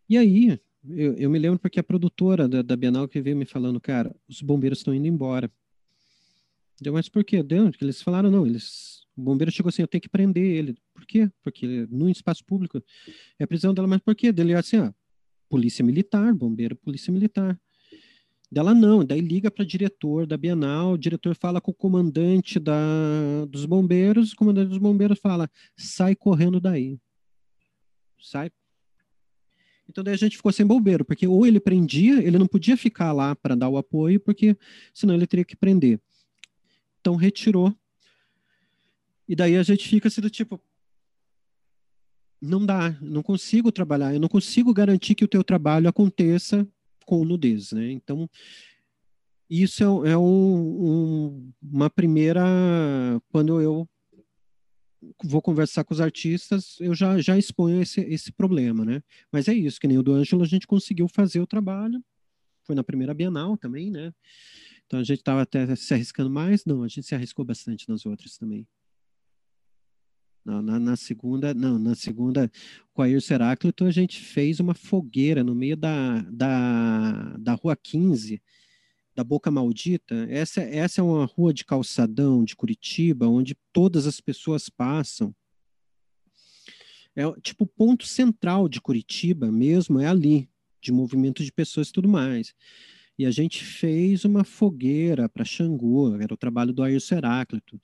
[0.09, 3.47] E aí, eu, eu me lembro porque a produtora da, da Bienal que veio me
[3.47, 5.51] falando, cara, os bombeiros estão indo embora.
[6.81, 7.43] Deu, mas por quê?
[7.43, 10.77] Deu, porque eles falaram, não, eles, o bombeiro chegou assim, eu tenho que prender ele.
[10.93, 11.31] Por quê?
[11.43, 12.83] Porque no espaço público
[13.39, 14.33] é prisão dela, mas por quê?
[14.33, 14.93] Dele assim, ó,
[15.49, 17.59] polícia militar, bombeiro, polícia militar.
[18.51, 23.45] Dela não, daí liga para diretor da Bienal, o diretor fala com o comandante da,
[23.49, 26.99] dos bombeiros, o comandante dos bombeiros fala, sai correndo daí.
[28.20, 28.51] Sai.
[29.89, 33.12] Então daí a gente ficou sem bombeiro, porque ou ele prendia, ele não podia ficar
[33.12, 34.57] lá para dar o apoio, porque
[34.93, 36.01] senão ele teria que prender
[37.05, 37.77] então retirou.
[39.29, 40.59] E daí a gente fica assim do tipo,
[42.41, 46.67] não dá, não consigo trabalhar, eu não consigo garantir que o teu trabalho aconteça
[47.05, 47.91] com nudez, né?
[47.91, 48.29] Então,
[49.49, 52.43] isso é, é um, um, uma primeira,
[53.31, 53.87] quando eu
[55.23, 59.03] vou conversar com os artistas, eu já, já exponho esse, esse problema, né?
[59.31, 62.03] Mas é isso, que nem o do Ângelo, a gente conseguiu fazer o trabalho,
[62.63, 64.13] foi na primeira Bienal também, né?
[64.95, 66.64] Então a gente estava até se arriscando mais?
[66.64, 68.64] Não, a gente se arriscou bastante nas outras também.
[70.45, 72.49] Não, na, na, segunda, não, na segunda,
[72.92, 77.74] com a Irso Heráclito, a gente fez uma fogueira no meio da, da, da Rua
[77.74, 78.40] 15,
[79.16, 80.14] da Boca Maldita.
[80.30, 85.34] Essa, essa é uma rua de calçadão de Curitiba, onde todas as pessoas passam.
[87.16, 90.49] É tipo o ponto central de Curitiba mesmo, é ali,
[90.80, 92.55] de movimento de pessoas e tudo mais.
[93.19, 97.81] E a gente fez uma fogueira para Xangu, era o trabalho do Ayrton Heráclito,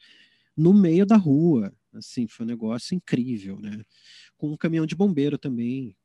[0.57, 1.73] no meio da rua.
[1.93, 3.85] Assim, foi um negócio incrível, né?
[4.37, 5.97] Com um caminhão de bombeiro também,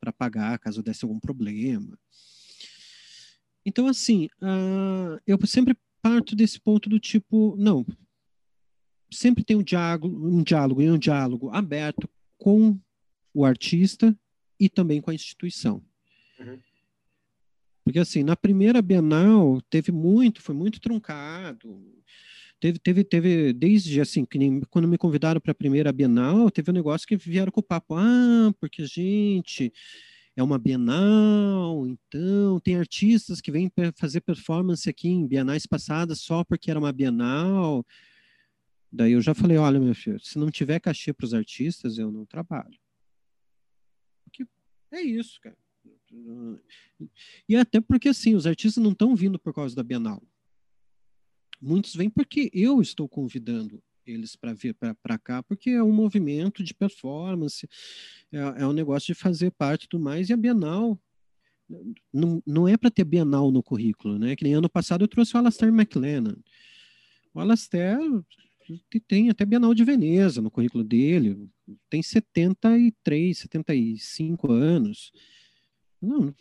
[0.00, 1.98] para pagar caso desse algum problema.
[3.64, 7.84] Então, assim, uh, eu sempre parto desse ponto do tipo, não,
[9.10, 12.78] sempre tem um diálogo, um diálogo e um diálogo aberto com
[13.34, 14.16] o artista
[14.58, 15.82] e também com a instituição.
[16.38, 16.58] Uhum.
[17.88, 21.82] Porque, assim, na primeira Bienal teve muito, foi muito truncado.
[22.60, 26.70] Teve, teve, teve desde, assim, que nem quando me convidaram para a primeira Bienal, teve
[26.70, 29.72] um negócio que vieram com o papo, ah, porque, gente,
[30.36, 36.44] é uma Bienal, então tem artistas que vêm fazer performance aqui em Bienais passadas só
[36.44, 37.86] porque era uma Bienal.
[38.92, 42.12] Daí eu já falei, olha, meu filho, se não tiver cachê para os artistas, eu
[42.12, 42.78] não trabalho.
[44.24, 44.46] Porque
[44.92, 45.56] é isso, cara.
[47.48, 50.22] E até porque, assim, os artistas não estão vindo por causa da Bienal.
[51.60, 56.62] Muitos vêm porque eu estou convidando eles para vir para cá, porque é um movimento
[56.62, 57.68] de performance,
[58.32, 60.98] é, é, um negócio de fazer parte do mais, e a Bienal
[62.12, 64.34] não, não é para ter Bienal no currículo, né?
[64.34, 66.36] Que nem ano passado eu trouxe o Alastair McLennan.
[67.34, 67.98] O Alastair
[69.06, 71.48] tem até Bienal de Veneza no currículo dele,
[71.90, 75.12] tem 73, 75 anos.
[76.00, 76.34] Não,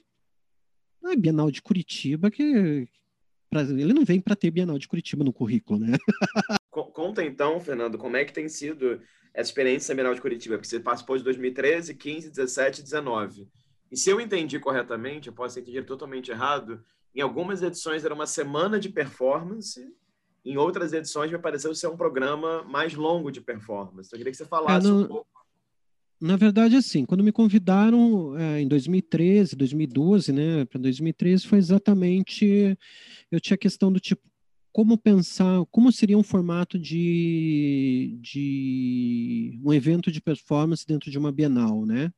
[1.02, 2.88] não é Bienal de Curitiba que.
[3.50, 5.98] Pra, ele não vem para ter Bienal de Curitiba no currículo, né?
[6.70, 9.02] Conta então, Fernando, como é que tem sido
[9.34, 10.56] essa experiência Bienal de Curitiba?
[10.56, 13.48] Porque você participou de 2013, 15, 17 e 19.
[13.90, 16.84] E se eu entendi corretamente, eu posso entender totalmente errado,
[17.16, 19.82] em algumas edições era uma semana de performance,
[20.44, 24.08] em outras edições me pareceu ser um programa mais longo de performance.
[24.08, 25.02] Então, eu queria que você falasse é, no...
[25.02, 25.37] um pouco.
[26.20, 32.78] Na verdade, assim, quando me convidaram é, em 2013, 2012, né, para 2013, foi exatamente.
[33.32, 34.24] Eu tinha a questão do tipo,
[34.72, 41.32] como pensar, como seria um formato de, de um evento de performance dentro de uma
[41.32, 42.12] Bienal, né?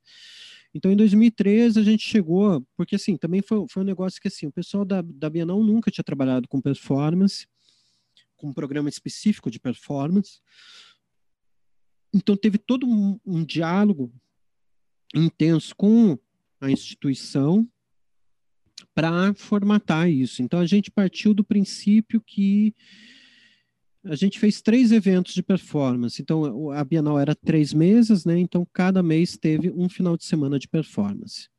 [0.73, 4.45] Então, em 2013, a gente chegou, porque assim, também foi, foi um negócio que assim,
[4.47, 7.47] o pessoal da, da Bienal nunca tinha trabalhado com performance,
[8.37, 10.39] com um programa específico de performance.
[12.13, 14.11] Então, teve todo um, um diálogo
[15.13, 16.17] intenso com
[16.59, 17.67] a instituição
[18.93, 20.41] para formatar isso.
[20.41, 22.73] Então, a gente partiu do princípio que
[24.03, 26.21] a gente fez três eventos de performance.
[26.21, 28.39] Então, a Bienal era três meses, né?
[28.39, 31.49] Então, cada mês teve um final de semana de performance.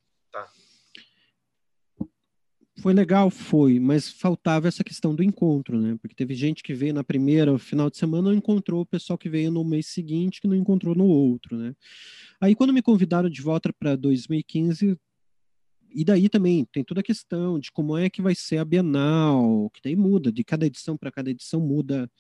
[2.81, 5.99] Foi legal, foi, mas faltava essa questão do encontro, né?
[6.01, 9.29] Porque teve gente que veio na primeira final de semana não encontrou o pessoal que
[9.29, 11.75] veio no mês seguinte que não encontrou no outro, né?
[12.41, 14.97] Aí, quando me convidaram de volta para 2015,
[15.95, 19.69] e daí também tem toda a questão de como é que vai ser a Bienal,
[19.75, 22.11] que daí muda, de cada edição para cada edição muda,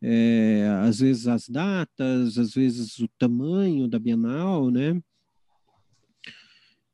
[0.00, 4.98] é, às vezes as datas, às vezes o tamanho da Bienal, né?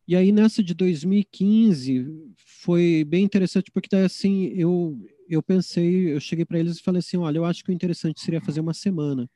[0.07, 4.99] E aí nessa de 2015 foi bem interessante porque daí assim eu
[5.29, 8.21] eu pensei, eu cheguei para eles e falei assim, olha, eu acho que o interessante
[8.21, 9.31] seria fazer uma semana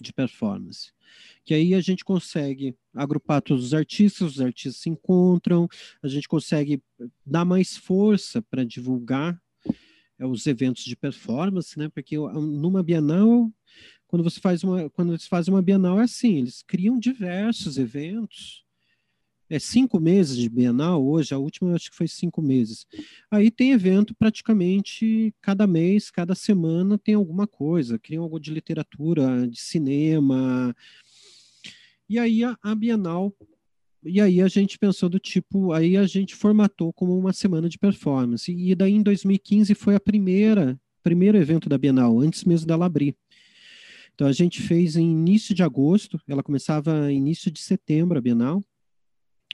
[0.00, 0.90] de performance
[1.46, 5.68] que aí a gente consegue agrupar todos os artistas, os artistas se encontram,
[6.02, 6.82] a gente consegue
[7.24, 9.40] dar mais força para divulgar
[10.18, 11.88] é, os eventos de performance, né?
[11.88, 13.48] Porque numa Bienal,
[14.08, 18.65] quando você faz uma, quando eles fazem uma Bienal é assim, eles criam diversos eventos.
[19.48, 22.84] É cinco meses de Bienal hoje, a última acho que foi cinco meses.
[23.30, 27.98] Aí tem evento praticamente cada mês, cada semana tem alguma coisa.
[27.98, 30.74] Criam algo de literatura, de cinema,
[32.08, 33.34] e aí a, a Bienal,
[34.04, 37.78] e aí a gente pensou do tipo, aí a gente formatou como uma semana de
[37.78, 38.52] performance.
[38.52, 43.16] E daí em 2015 foi a primeira, primeiro evento da Bienal, antes mesmo dela abrir.
[44.14, 48.62] Então a gente fez em início de agosto, ela começava início de setembro a Bienal,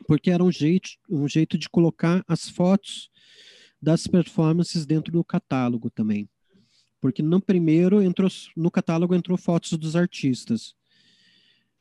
[0.06, 3.10] porque era um jeito, um jeito de colocar as fotos
[3.80, 6.28] das performances dentro do catálogo também.
[7.00, 10.74] Porque no primeiro entrou no catálogo entrou fotos dos artistas.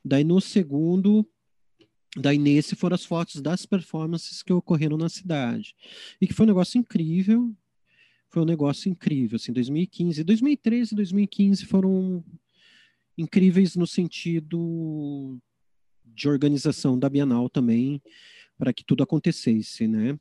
[0.04, 1.28] Daí no segundo,
[2.18, 5.76] daí nesse foram as fotos das performances que ocorreram na cidade.
[6.20, 7.56] E que foi um negócio incrível.
[8.30, 12.24] Foi um negócio incrível, assim, 2015, 2013 e 2015 foram
[13.18, 15.38] incríveis no sentido
[16.14, 18.02] de organização da Bienal também,
[18.58, 20.18] para que tudo acontecesse, né?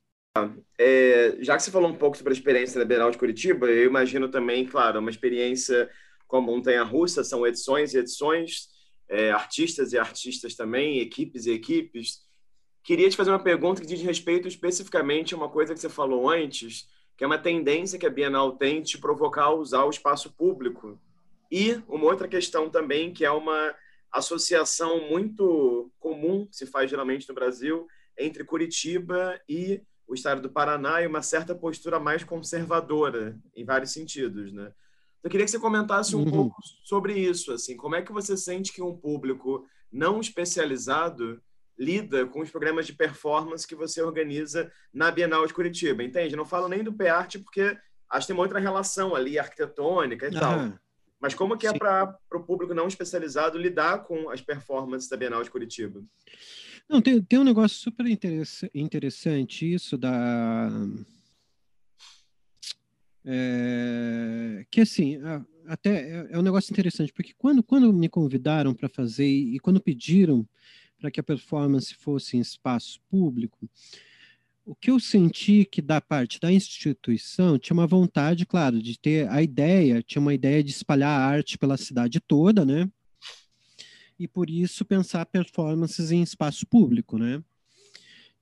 [0.79, 3.87] É, já que você falou um pouco sobre a experiência da Bienal de Curitiba, eu
[3.87, 5.91] imagino também, claro, uma experiência
[6.27, 8.69] como montanha-russa, são edições e edições,
[9.09, 12.21] é, artistas e artistas também, equipes e equipes.
[12.85, 16.31] Queria te fazer uma pergunta que diz respeito especificamente a uma coisa que você falou
[16.31, 20.33] antes, que é uma tendência que a Bienal tem de provocar a usar o espaço
[20.33, 20.99] público.
[21.51, 23.75] E uma outra questão também, que é uma
[24.12, 27.87] associação muito comum, que se faz geralmente no Brasil,
[28.19, 33.93] entre Curitiba e o estado do Paraná e uma certa postura mais conservadora, em vários
[33.93, 34.73] sentidos, né?
[35.23, 36.31] Eu queria que você comentasse um uhum.
[36.31, 41.41] pouco sobre isso, assim, como é que você sente que um público não especializado
[41.78, 46.37] lida com os programas de performance que você organiza na Bienal de Curitiba, entende?
[46.37, 47.77] Não falo nem do PEARTE porque
[48.11, 50.41] acho que tem uma outra relação ali, arquitetônica e uhum.
[50.41, 50.73] tal.
[51.20, 55.42] Mas como que é para o público não especializado lidar com as performances da Bienal
[55.42, 56.02] de Curitiba?
[56.88, 58.06] Não, tem, tem um negócio super
[58.74, 60.70] interessante isso da
[63.24, 65.18] é, que assim,
[65.66, 69.80] até é, é um negócio interessante, porque quando, quando me convidaram para fazer e quando
[69.80, 70.47] pediram
[70.98, 73.68] para que a performance fosse em espaço público,
[74.65, 79.28] o que eu senti que da parte da instituição tinha uma vontade, claro, de ter
[79.28, 82.91] a ideia, tinha uma ideia de espalhar a arte pela cidade toda, né?
[84.19, 87.43] E por isso pensar performances em espaço público, né?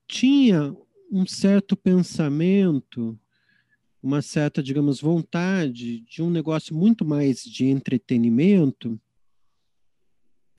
[0.07, 0.77] Tinha
[1.11, 3.19] um certo pensamento
[4.03, 8.99] uma certa, digamos, vontade de um negócio muito mais de entretenimento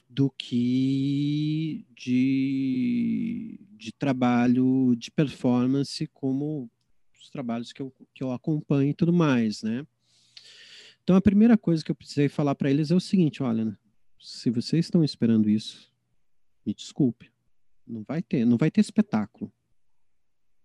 [0.09, 6.69] do que de, de trabalho de performance como
[7.21, 9.85] os trabalhos que eu, que eu acompanho e tudo mais, né?
[11.03, 13.77] Então a primeira coisa que eu precisei falar para eles é o seguinte, olha,
[14.19, 15.93] se vocês estão esperando isso,
[16.65, 17.31] me desculpe,
[17.85, 19.51] não vai ter, não vai ter espetáculo,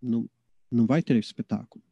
[0.01, 0.29] não,
[0.71, 1.85] não vai ter espetáculo.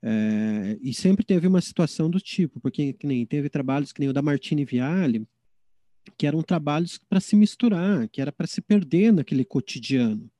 [0.00, 4.08] É, e sempre teve uma situação do tipo, porque que nem teve trabalhos que nem
[4.08, 5.26] o da Martini Viale,
[6.16, 10.30] que eram trabalhos para se misturar, que era para se perder naquele cotidiano,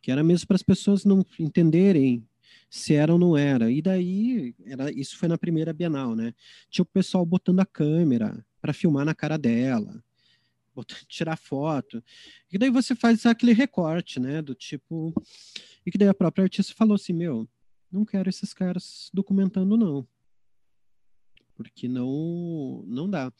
[0.00, 2.26] que era mesmo para as pessoas não entenderem
[2.70, 3.70] se era ou não era.
[3.70, 6.34] E daí, era, isso foi na primeira Bienal, né?
[6.70, 10.02] Tinha o pessoal botando a câmera para filmar na cara dela,
[11.08, 12.02] tirar foto.
[12.52, 14.42] E daí você faz aquele recorte, né?
[14.42, 15.14] Do tipo.
[15.84, 17.48] E que daí a própria artista falou assim: meu,
[17.90, 20.06] não quero esses caras documentando, não.
[21.54, 23.32] Porque não, não dá.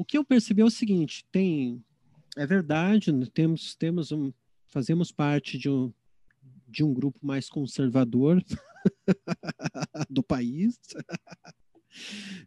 [0.00, 1.84] O que eu percebi é o seguinte: tem.
[2.34, 4.32] É verdade, né, temos, temos um,
[4.66, 5.92] fazemos parte de um,
[6.66, 8.42] de um grupo mais conservador
[10.08, 10.80] do país,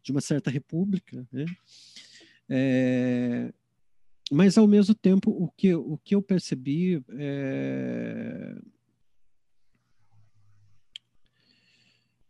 [0.01, 1.45] de uma certa república, né?
[2.49, 3.53] É,
[4.31, 8.57] mas ao mesmo tempo o que, o que eu percebi é,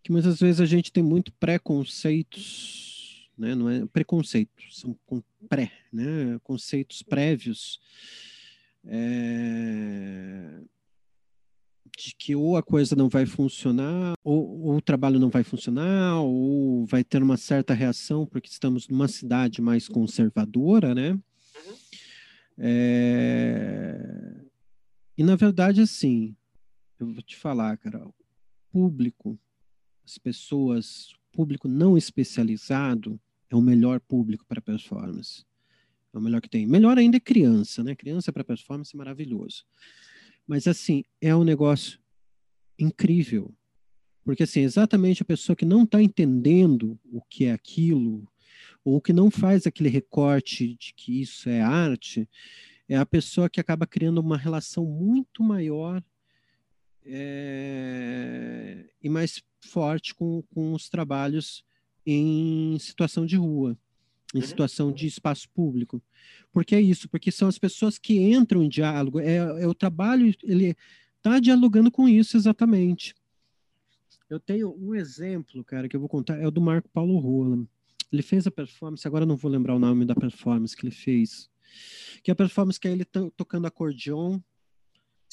[0.04, 2.93] que muitas vezes a gente tem muito preconceitos,
[3.38, 3.56] né?
[3.56, 4.98] Não é preconceitos, são
[5.48, 6.40] pré, né?
[6.44, 7.80] Conceitos prévios
[8.86, 10.60] é,
[11.98, 16.20] de que ou a coisa não vai funcionar, ou, ou, o trabalho não vai funcionar,
[16.22, 21.12] ou vai ter uma certa reação porque estamos numa cidade mais conservadora, né?
[21.12, 21.76] Uhum.
[22.58, 24.44] É...
[25.18, 26.36] E na verdade, assim,
[27.00, 28.14] eu vou te falar, cara, o
[28.72, 29.40] público
[30.06, 33.20] as pessoas, público não especializado
[33.50, 35.44] é o melhor público para performance.
[36.14, 36.68] É o melhor que tem.
[36.68, 37.96] Melhor ainda é criança, né?
[37.96, 39.66] Criança para performance é maravilhoso.
[40.48, 42.00] Mas assim, é um negócio
[42.78, 43.54] incrível.
[44.24, 48.28] Porque assim, exatamente a pessoa que não está entendendo o que é aquilo,
[48.86, 52.30] ou que não faz aquele recorte de que isso é arte,
[52.88, 56.04] é a pessoa que acaba criando uma relação muito maior
[57.06, 61.64] é, e mais forte com, com os trabalhos
[62.06, 63.78] em situação de rua,
[64.34, 64.46] em uhum.
[64.46, 66.02] situação de espaço público.
[66.52, 70.34] Porque é isso, porque são as pessoas que entram em diálogo, é, é o trabalho,
[70.44, 70.76] ele
[71.18, 73.16] está dialogando com isso exatamente.
[74.30, 77.66] Eu tenho um exemplo, cara, que eu vou contar, é o do Marco Paulo Rola.
[78.12, 81.50] Ele fez a performance, agora não vou lembrar o nome da performance que ele fez,
[82.24, 84.40] que é a performance que é ele tocando acordeon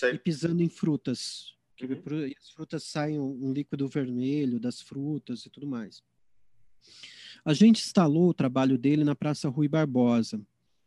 [0.03, 2.33] e pisando em frutas uhum.
[2.39, 6.03] as frutas saem um, líquido vermelho das frutas e tudo mais.
[7.45, 10.41] A gente instalou o trabalho dele na Praça Rui Barbosa.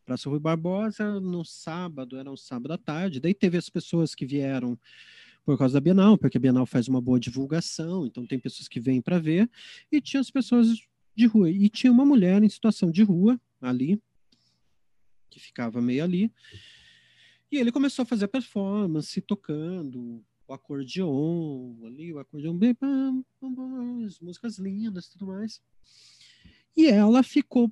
[0.05, 4.25] Praça Rui Barbosa, no sábado, era um sábado à tarde, daí teve as pessoas que
[4.25, 4.77] vieram
[5.45, 8.79] por causa da Bienal, porque a Bienal faz uma boa divulgação, então tem pessoas que
[8.79, 9.49] vêm para ver,
[9.91, 10.69] e tinha as pessoas
[11.15, 11.49] de rua.
[11.49, 14.01] E tinha uma mulher em situação de rua ali,
[15.29, 16.31] que ficava meio ali,
[17.51, 22.75] e ele começou a fazer performance, tocando, o acordeon ali, o acordeon bem,
[24.05, 25.61] as músicas lindas tudo mais.
[26.75, 27.71] E ela ficou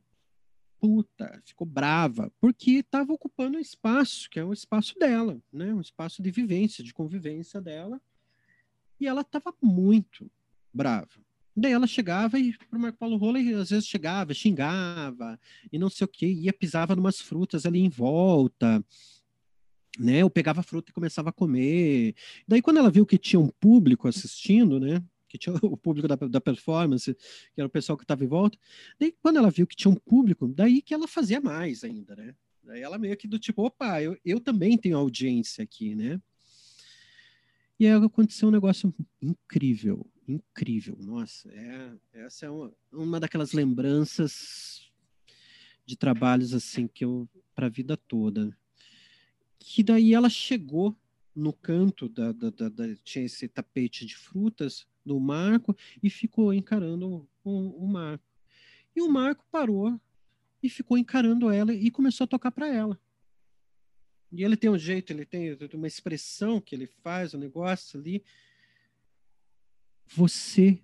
[0.80, 5.72] puta, ficou brava, porque estava ocupando um espaço, que é um espaço dela, né?
[5.72, 8.02] Um espaço de vivência, de convivência dela.
[8.99, 10.30] E ela estava muito
[10.73, 11.22] brava.
[11.56, 15.39] Daí ela chegava e pro Marco Paulo Rola, às vezes chegava, xingava,
[15.72, 18.84] e não sei o que, ia pisava numas frutas ali em volta,
[20.00, 20.20] né?
[20.20, 22.16] Eu pegava fruta e começava a comer.
[22.48, 25.04] Daí, quando ela viu que tinha um público assistindo, né?
[25.28, 28.58] Que tinha o público da, da performance, que era o pessoal que estava em volta.
[29.00, 32.36] Daí, quando ela viu que tinha um público, daí que ela fazia mais ainda, né?
[32.64, 36.22] Daí ela meio que do tipo, opa, eu, eu também tenho audiência aqui, né?
[37.80, 40.96] E aí aconteceu um negócio incrível, incrível.
[41.00, 44.92] Nossa, é, essa é uma, uma daquelas lembranças
[45.84, 48.56] de trabalhos assim que eu para a vida toda
[49.64, 50.96] que daí ela chegou
[51.36, 56.54] no canto da, da, da, da, tinha esse tapete de frutas do Marco e ficou
[56.54, 58.26] encarando o, o Marco.
[58.96, 60.00] E o Marco parou
[60.62, 63.00] e ficou encarando ela e começou a tocar para ela.
[64.32, 68.24] E ele tem um jeito, ele tem uma expressão que ele faz, um negócio ali.
[70.08, 70.82] Você,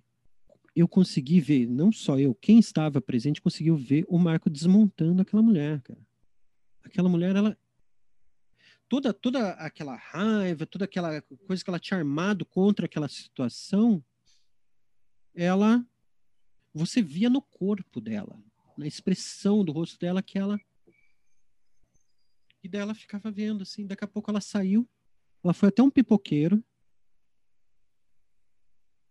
[0.74, 5.42] eu consegui ver, não só eu, quem estava presente conseguiu ver o Marco desmontando aquela
[5.42, 6.00] mulher, cara.
[6.82, 7.56] Aquela mulher, ela,
[8.88, 14.02] toda, toda aquela raiva, toda aquela coisa que ela tinha armado contra aquela situação,
[15.34, 15.84] ela
[16.72, 18.40] você via no corpo dela,
[18.76, 20.60] na expressão do rosto dela que ela
[22.62, 24.88] e dela ficava vendo assim, daqui a pouco ela saiu,
[25.42, 26.62] ela foi até um pipoqueiro,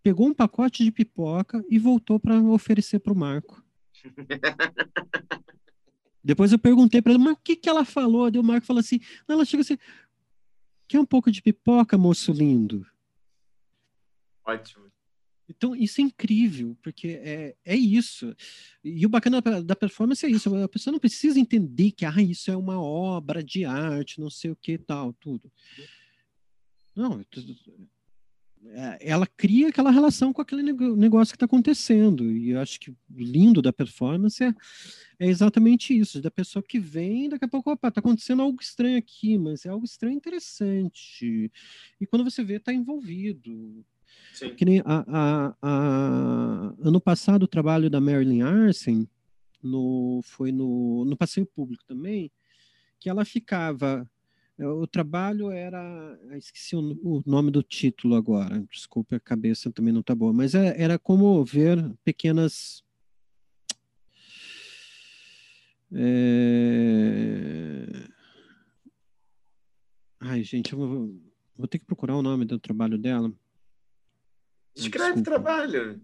[0.04, 3.64] pegou um pacote de pipoca e voltou para oferecer para o Marco.
[6.28, 8.30] Depois eu perguntei para ela, mas o que, que ela falou?
[8.30, 9.78] Daí o Marco falou assim, ela chegou assim,
[10.88, 12.86] Quer um pouco de pipoca, moço lindo?
[14.46, 14.88] Ótimo.
[15.50, 18.36] Então, isso é incrível, porque é, é isso.
[18.84, 20.54] E o bacana da performance é isso.
[20.56, 24.52] A pessoa não precisa entender que ah, isso é uma obra de arte, não sei
[24.52, 25.52] o que tal, tudo.
[26.96, 27.26] Não, é,
[29.00, 32.32] ela cria aquela relação com aquele negócio que está acontecendo.
[32.32, 34.54] E eu acho que o lindo da performance é,
[35.20, 38.98] é, exatamente isso, da pessoa que vem, daqui a pouco, opa, está acontecendo algo estranho
[38.98, 41.52] aqui, mas é algo estranho interessante.
[42.00, 43.86] E quando você vê, está envolvido.
[44.34, 44.56] Sim.
[44.56, 49.10] Que nem a, a, a, ano passado o trabalho da Marilyn Arsen
[49.62, 52.32] no, foi no, no passeio público também,
[53.00, 54.10] que ela ficava
[54.60, 56.20] o trabalho era.
[56.32, 60.56] Esqueci o, o, nome do título agora, desculpe, a cabeça também não está boa, mas
[60.56, 62.84] é, era como ver pequenas.
[65.94, 67.86] É...
[70.20, 71.16] Ai, gente, eu vou,
[71.56, 73.32] vou, ter que procurar o nome do trabalho dela.
[74.76, 76.02] Descreve o trabalho.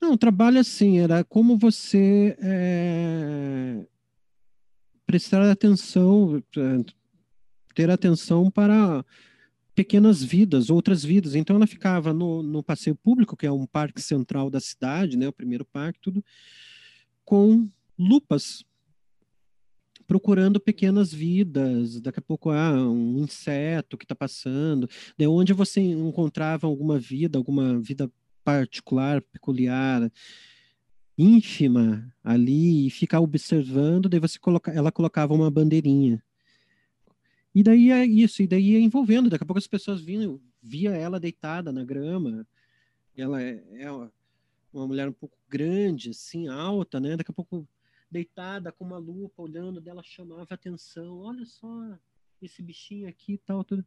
[0.00, 3.86] Não, o trabalho assim, era como você é,
[5.06, 6.42] prestar atenção,
[7.72, 9.04] ter atenção para
[9.74, 11.34] pequenas vidas, outras vidas.
[11.34, 15.28] Então ela ficava no, no passeio público, que é um parque central da cidade, né,
[15.28, 16.24] o primeiro parque, tudo,
[17.24, 17.68] com
[17.98, 18.64] lupas
[20.06, 25.80] procurando pequenas vidas, daqui a pouco ah, um inseto que está passando, de onde você
[25.80, 28.10] encontrava alguma vida, alguma vida
[28.44, 30.10] particular, peculiar,
[31.16, 36.22] ínfima ali, e ficar observando, daí você coloca, ela colocava uma bandeirinha.
[37.54, 39.28] E daí é isso, e daí ia envolvendo.
[39.28, 42.46] Daqui a pouco as pessoas vinham, via ela deitada na grama.
[43.16, 43.90] Ela é, é
[44.72, 47.16] uma mulher um pouco grande, assim, alta, né?
[47.16, 47.68] Daqui a pouco
[48.10, 51.18] deitada com uma lupa, olhando dela, chamava atenção.
[51.20, 51.98] Olha só
[52.40, 53.84] esse bichinho aqui e tal, tudo.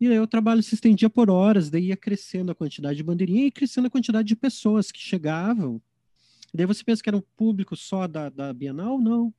[0.00, 3.46] E aí o trabalho se estendia por horas, daí ia crescendo a quantidade de bandeirinha
[3.46, 5.80] e crescendo a quantidade de pessoas que chegavam.
[6.52, 9.00] E daí você pensa que era um público só da, da Bienal?
[9.00, 9.32] Não.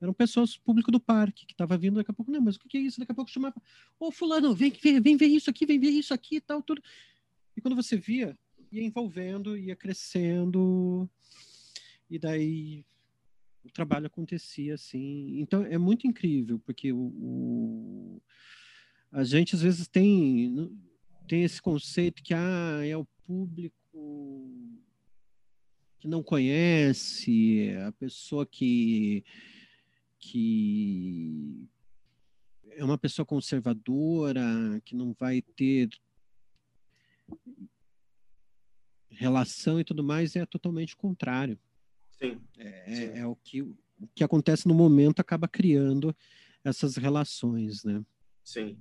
[0.00, 2.76] Eram pessoas, público do parque, que estava vindo daqui a pouco, não, mas o que
[2.76, 3.00] é isso?
[3.00, 3.60] Daqui a pouco chamava,
[3.98, 6.82] ô fulano, vem, vem, vem ver isso aqui, vem ver isso aqui e tal, tudo.
[7.56, 8.36] E quando você via,
[8.70, 11.08] ia envolvendo, ia crescendo,
[12.10, 12.84] e daí
[13.64, 15.40] o trabalho acontecia assim.
[15.40, 18.22] Então é muito incrível, porque o, o
[19.10, 20.70] a gente às vezes tem,
[21.26, 23.76] tem esse conceito que ah, é o público
[25.98, 29.24] que não conhece, a pessoa que
[30.18, 31.68] que
[32.70, 34.42] é uma pessoa conservadora,
[34.84, 35.88] que não vai ter
[39.10, 41.58] relação e tudo mais, é totalmente o contrário.
[42.10, 42.40] Sim.
[42.58, 43.04] É, Sim.
[43.12, 43.76] é, é o, que, o
[44.14, 46.14] que acontece no momento acaba criando
[46.64, 48.02] essas relações, né?
[48.44, 48.78] Sim.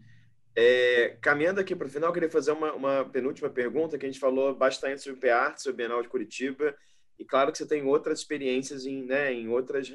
[0.55, 4.09] É, caminhando aqui para o final, eu queria fazer uma, uma, penúltima pergunta, que a
[4.09, 6.75] gente falou bastante sobre o PEART, sobre o Bienal de Curitiba,
[7.19, 9.93] e claro que você tem outras experiências em, né, em outras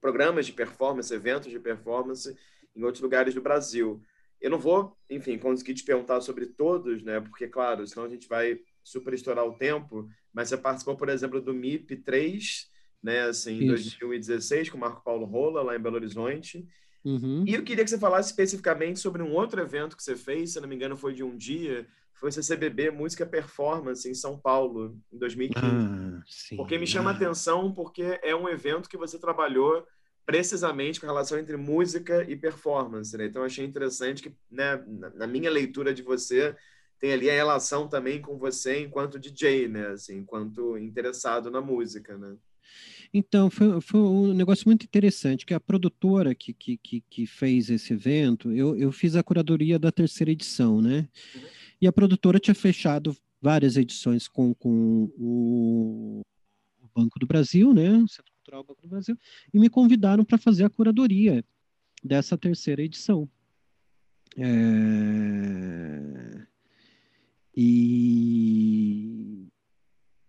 [0.00, 2.36] programas de performance, eventos de performance
[2.74, 4.00] em outros lugares do Brasil.
[4.40, 7.20] Eu não vou, enfim, conseguir te perguntar sobre todos, né?
[7.20, 10.08] Porque, claro, senão a gente vai super estourar o tempo.
[10.32, 12.68] Mas você participou, por exemplo, do MIP 3,
[13.02, 13.22] né?
[13.22, 16.66] Assim, em 2016, com o Marco Paulo Rola, lá em Belo Horizonte.
[17.04, 17.44] Uhum.
[17.46, 20.60] E eu queria que você falasse especificamente sobre um outro evento que você fez, se
[20.60, 21.86] não me engano, foi de um dia,
[22.18, 25.66] foi o CCBB Música Performance em São Paulo, em 2015.
[25.66, 29.86] Ah, sim, porque me chama a atenção, porque é um evento que você trabalhou
[30.26, 33.16] precisamente com a relação entre música e performance.
[33.16, 33.26] Né?
[33.26, 34.76] Então, achei interessante que, né,
[35.14, 36.54] na minha leitura de você,
[36.98, 39.88] tem ali a relação também com você enquanto DJ, né?
[39.88, 42.36] Assim, enquanto interessado na música, né?
[43.12, 47.70] Então, foi, foi um negócio muito interessante, que a produtora que, que, que, que fez
[47.70, 51.08] esse evento, eu, eu fiz a curadoria da terceira edição, né?
[51.34, 51.42] Uhum.
[51.80, 56.22] E a produtora tinha fechado várias edições com, com o,
[56.98, 57.90] Banco do Brasil, né?
[57.90, 59.16] O Centro Cultural Banco do Brasil,
[59.54, 61.44] e me convidaram para fazer a curadoria
[62.02, 63.28] dessa terceira edição.
[64.36, 66.46] É...
[67.56, 69.47] E...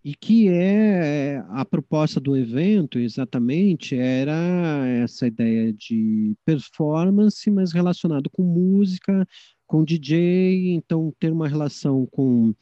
[0.10, 8.28] e que é a proposta do evento exatamente era essa ideia de performance, mas relacionado
[8.28, 9.28] com música,
[9.68, 12.56] com DJ, então ter uma relação com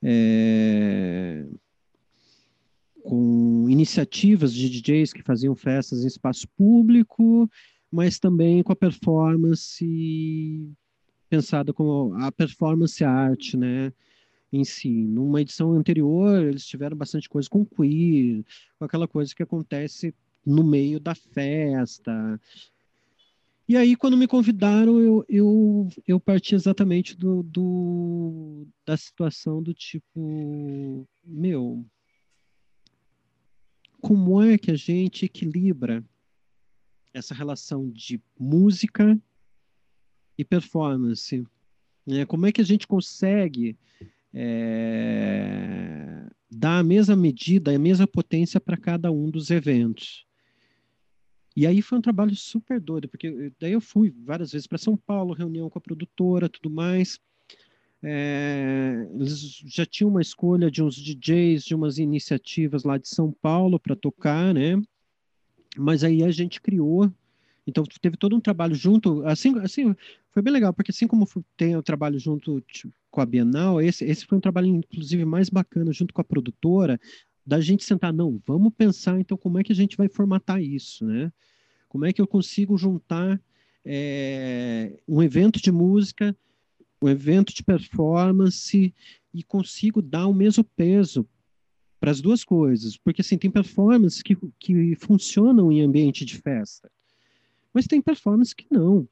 [0.00, 1.44] é,
[3.02, 7.50] com iniciativas de DJs que faziam festas em espaço público,
[7.90, 10.72] mas também com a performance
[11.28, 13.92] pensada como a performance arte, né,
[14.52, 14.90] em si.
[14.90, 18.44] Numa edição anterior, eles tiveram bastante coisa com queer,
[18.78, 20.14] com aquela coisa que acontece
[20.44, 22.40] no meio da festa,
[23.68, 29.72] E aí, quando me convidaram, eu, eu, eu parti exatamente do, do, da situação do
[29.72, 31.86] tipo, meu,
[34.00, 36.04] como é que a gente equilibra
[37.14, 39.18] essa relação de música
[40.36, 41.46] e performance?
[42.04, 42.26] Né?
[42.26, 43.78] Como é que a gente consegue
[44.34, 50.26] é, dar a mesma medida, a mesma potência para cada um dos eventos?
[51.54, 54.96] E aí foi um trabalho super doido, porque daí eu fui várias vezes para São
[54.96, 57.20] Paulo, reunião com a produtora, tudo mais.
[58.02, 63.30] É, eles já tinham uma escolha de uns DJs, de umas iniciativas lá de São
[63.30, 64.82] Paulo para tocar, né?
[65.76, 67.12] Mas aí a gente criou,
[67.66, 69.94] então teve todo um trabalho junto, assim, assim
[70.30, 74.04] foi bem legal, porque assim como tem o trabalho junto tipo, com a Bienal, esse,
[74.06, 76.98] esse foi um trabalho inclusive mais bacana junto com a produtora,
[77.44, 81.04] da gente sentar, não, vamos pensar então como é que a gente vai formatar isso,
[81.04, 81.30] né?
[81.88, 83.38] Como é que eu consigo juntar
[83.84, 86.34] é, um evento de música,
[87.02, 88.94] um evento de performance
[89.34, 91.28] e consigo dar o mesmo peso
[92.00, 96.90] para as duas coisas, porque assim tem performances que, que funcionam em ambiente de festa,
[97.74, 99.06] mas tem performances que não.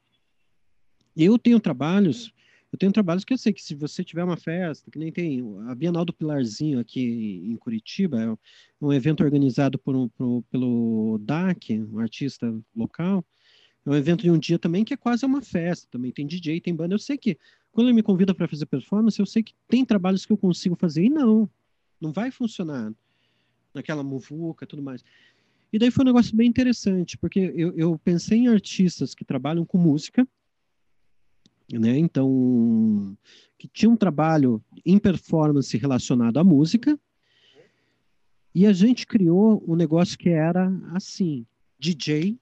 [1.15, 2.33] Eu tenho trabalhos
[2.71, 5.43] eu tenho trabalhos que eu sei que se você tiver uma festa, que nem tem
[5.67, 8.37] a Bienal do Pilarzinho aqui em Curitiba, é
[8.79, 13.25] um evento organizado por um, por, pelo DAC, um artista local,
[13.85, 16.61] é um evento de um dia também que é quase uma festa, também tem DJ,
[16.61, 16.95] tem banda.
[16.95, 17.37] Eu sei que
[17.73, 20.75] quando ele me convida para fazer performance, eu sei que tem trabalhos que eu consigo
[20.75, 21.49] fazer e não,
[21.99, 22.93] não vai funcionar
[23.73, 25.03] naquela muvuca, tudo mais.
[25.73, 29.65] E daí foi um negócio bem interessante, porque eu, eu pensei em artistas que trabalham
[29.65, 30.27] com música,
[31.79, 31.97] né?
[31.97, 33.17] Então,
[33.57, 36.99] que tinha um trabalho em performance relacionado à música,
[38.53, 41.45] e a gente criou um negócio que era assim:
[41.79, 42.37] DJ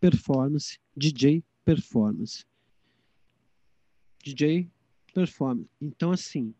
[0.00, 2.44] performance, DJ performance.
[4.22, 4.68] DJ
[5.14, 5.70] performance.
[5.80, 6.54] Então, assim,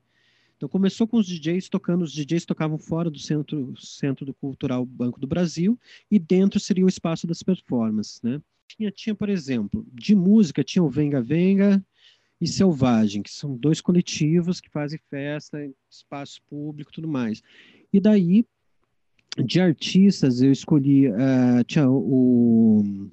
[0.59, 4.85] então começou com os DJs tocando, os DJs tocavam fora do centro, centro do Cultural
[4.85, 5.79] Banco do Brasil,
[6.11, 8.43] e dentro seria o espaço das performances, né?
[8.67, 11.83] Tinha, tinha, por exemplo, de música, tinha o Venga Venga,
[12.41, 15.59] e Selvagem, que são dois coletivos que fazem festa,
[15.91, 17.43] espaço público tudo mais.
[17.93, 18.47] E daí,
[19.45, 23.11] de artistas, eu escolhi uh, tinha o,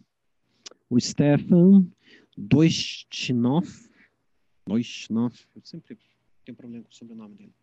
[0.90, 1.86] o Stefan
[2.38, 3.68] Doistinov,
[4.68, 5.98] Doistinov, eu sempre
[6.44, 7.54] tenho problema com o sobrenome dele.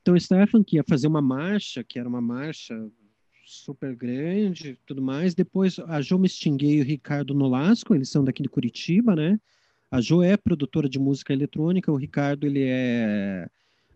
[0.00, 2.90] Então, o Stefan, que ia fazer uma marcha, que era uma marcha
[3.44, 5.34] super grande tudo mais.
[5.34, 9.38] Depois, a Jo Mestinguei e o Ricardo Nolasco, eles são daqui de Curitiba, né?
[9.92, 13.46] A Jo é produtora de música eletrônica, o Ricardo ele é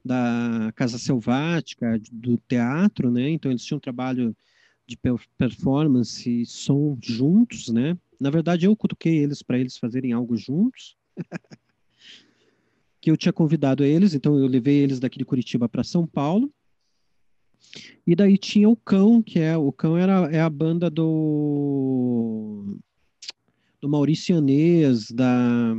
[0.05, 3.31] da Casa Selvática, do teatro, né?
[3.31, 4.37] Então eles tinham um trabalho
[4.87, 4.99] de
[5.39, 7.97] performance e som juntos, né?
[8.21, 10.99] Na verdade eu cutuquei eles para eles fazerem algo juntos.
[13.01, 16.53] que eu tinha convidado eles, então eu levei eles daqui de Curitiba para São Paulo.
[18.07, 22.77] E daí tinha o Cão, que é o Cão era é a banda do
[23.87, 25.73] do Maurício Anês, da.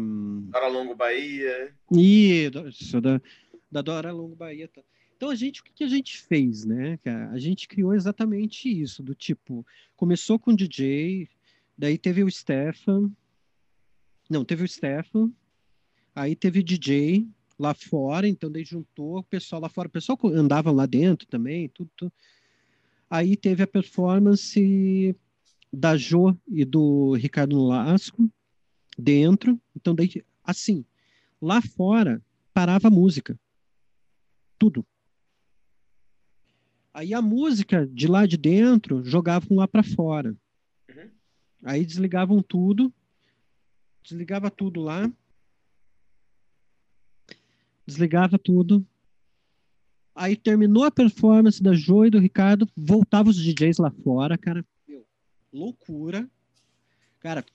[0.49, 1.75] Dora Longo Bahia.
[1.91, 3.21] Isso, da,
[3.69, 4.69] da Dora Longo Bahia.
[4.69, 4.81] Tá.
[5.15, 6.97] Então, a gente, o que a gente fez, né?
[7.31, 9.65] A gente criou exatamente isso, do tipo,
[9.95, 11.27] começou com o DJ,
[11.77, 13.11] daí teve o Stefan,
[14.29, 15.31] não, teve o Stefan,
[16.15, 17.27] aí teve o DJ
[17.59, 21.67] lá fora, então daí juntou o pessoal lá fora, o pessoal andava lá dentro também,
[21.69, 22.13] tudo, tudo.
[23.09, 25.15] Aí teve a performance
[25.71, 28.29] da Jo e do Ricardo Lasco
[28.97, 29.59] dentro.
[29.75, 30.85] Então, daí, assim,
[31.41, 32.21] lá fora
[32.53, 33.39] parava a música.
[34.57, 34.85] Tudo.
[36.93, 40.35] Aí a música de lá de dentro jogavam lá para fora.
[40.89, 41.09] Uhum.
[41.63, 42.91] Aí desligavam tudo.
[44.01, 45.11] Desligava tudo lá.
[47.85, 48.85] Desligava tudo.
[50.15, 54.65] Aí terminou a performance da Jo e do Ricardo, voltava os DJs lá fora, cara
[55.57, 56.29] loucura.
[57.19, 57.45] Cara,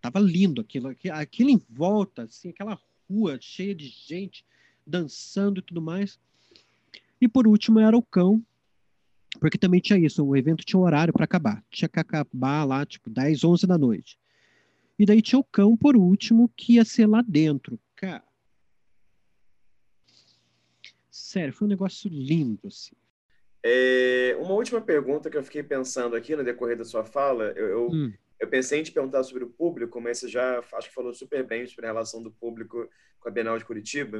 [0.00, 2.78] tava lindo aquilo, aquilo em volta, assim, aquela
[3.08, 4.44] rua cheia de gente
[4.86, 6.18] dançando e tudo mais.
[7.20, 8.44] E por último era o cão,
[9.40, 11.64] porque também tinha isso, o evento tinha um horário para acabar.
[11.70, 14.18] Tinha que acabar lá, tipo, 10, 11 da noite.
[14.98, 17.78] E daí tinha o cão, por último, que ia ser lá dentro.
[17.94, 18.24] Cara.
[21.10, 22.96] Sério, foi um negócio lindo, assim.
[23.62, 27.68] É, uma última pergunta que eu fiquei pensando aqui no decorrer da sua fala, eu,
[27.68, 28.12] eu, hum.
[28.38, 31.44] eu, pensei em te perguntar sobre o público, mas você já acho que falou super
[31.44, 34.18] bem sobre a relação do público com a Bienal de Curitiba.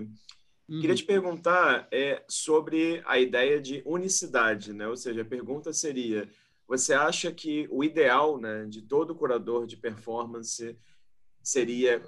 [0.68, 0.80] Uhum.
[0.80, 4.86] Queria te perguntar é, sobre a ideia de unicidade, né?
[4.86, 6.28] Ou seja, a pergunta seria:
[6.66, 10.76] você acha que o ideal, né, de todo curador de performance
[11.42, 12.02] seria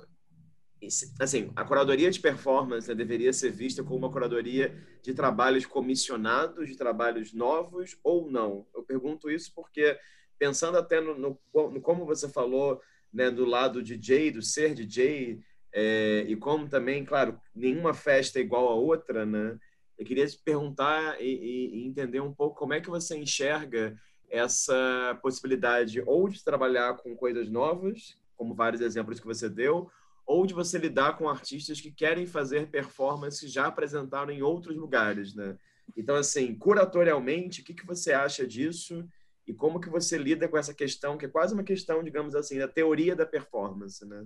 [1.20, 6.68] assim, a curadoria de performance né, deveria ser vista como uma curadoria de trabalhos comissionados,
[6.68, 8.66] de trabalhos novos ou não?
[8.74, 9.98] Eu pergunto isso porque,
[10.38, 11.38] pensando até no, no,
[11.70, 12.80] no como você falou,
[13.12, 15.40] né, do lado DJ, do ser DJ,
[15.72, 19.58] é, e como também, claro, nenhuma festa é igual a outra, né?
[19.98, 23.94] Eu queria te perguntar e, e entender um pouco como é que você enxerga
[24.30, 29.90] essa possibilidade ou de trabalhar com coisas novas, como vários exemplos que você deu,
[30.30, 34.76] ou de você lidar com artistas que querem fazer performances que já apresentaram em outros
[34.76, 35.58] lugares, né?
[35.96, 39.04] Então, assim, curatorialmente, o que, que você acha disso
[39.44, 42.60] e como que você lida com essa questão, que é quase uma questão, digamos assim,
[42.60, 44.24] da teoria da performance, né?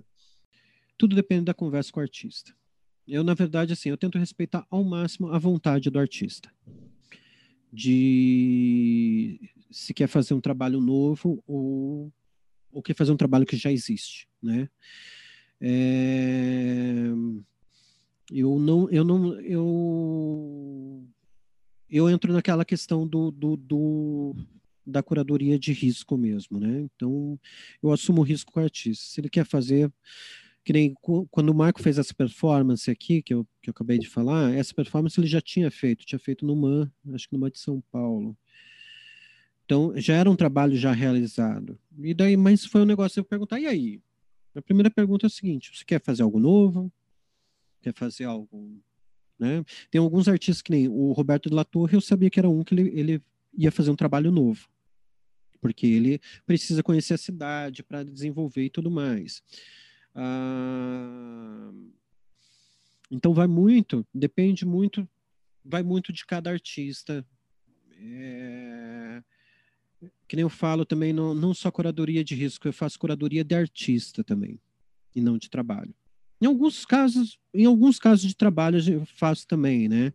[0.95, 2.53] Tudo depende da conversa com o artista.
[3.07, 6.53] Eu, na verdade, assim, eu tento respeitar ao máximo a vontade do artista.
[7.73, 9.39] De
[9.71, 12.13] se quer fazer um trabalho novo ou,
[12.71, 14.69] ou quer fazer um trabalho que já existe, né?
[15.61, 17.05] É,
[18.31, 21.03] eu não, eu não, eu,
[21.89, 24.35] eu entro naquela questão do, do, do,
[24.85, 26.81] da curadoria de risco mesmo, né?
[26.95, 27.39] Então,
[27.81, 29.05] eu assumo o risco com o artista.
[29.05, 29.91] Se ele quer fazer,
[30.63, 30.93] que nem
[31.29, 34.73] quando o Marco fez essa performance aqui, que eu, que eu acabei de falar, essa
[34.73, 37.81] performance ele já tinha feito, tinha feito no MAN, acho que no MAN de São
[37.91, 38.35] Paulo.
[39.65, 41.77] Então, já era um trabalho já realizado.
[41.99, 44.01] E daí, mas foi um negócio eu perguntar, e aí?
[44.55, 46.91] A primeira pergunta é a seguinte: você quer fazer algo novo?
[47.81, 48.81] Quer fazer algo.
[49.37, 49.63] Né?
[49.91, 52.63] Tem alguns artistas que nem o Roberto de la Torre, eu sabia que era um
[52.63, 53.23] que ele, ele
[53.53, 54.67] ia fazer um trabalho novo.
[55.59, 59.43] Porque ele precisa conhecer a cidade para desenvolver e tudo mais.
[60.13, 61.71] Ah,
[63.11, 65.07] então vai muito, depende muito,
[65.63, 67.25] vai muito de cada artista.
[67.97, 69.23] É,
[70.27, 73.55] que nem eu falo também, não, não só curadoria de risco, eu faço curadoria de
[73.55, 74.59] artista também,
[75.15, 75.93] e não de trabalho.
[76.41, 80.13] Em alguns casos, em alguns casos de trabalho eu faço também, né?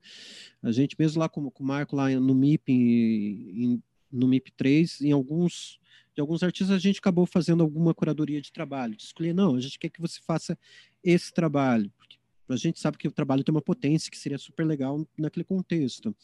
[0.62, 3.82] A gente mesmo lá com, com o Marco lá no MIP, em,
[4.12, 5.78] no MIP 3, em alguns
[6.14, 9.60] de alguns artistas a gente acabou fazendo alguma curadoria de trabalho, de escolher não, a
[9.60, 10.58] gente quer que você faça
[11.02, 12.18] esse trabalho, porque
[12.48, 16.14] a gente sabe que o trabalho tem uma potência que seria super legal naquele contexto.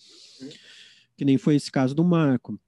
[0.41, 0.49] Uhum.
[1.17, 2.61] Que nem foi esse caso do Marco.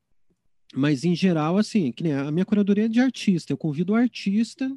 [0.74, 3.53] Mas, em geral, assim, que nem a minha curadoria é de artista.
[3.53, 4.70] Eu convido o artista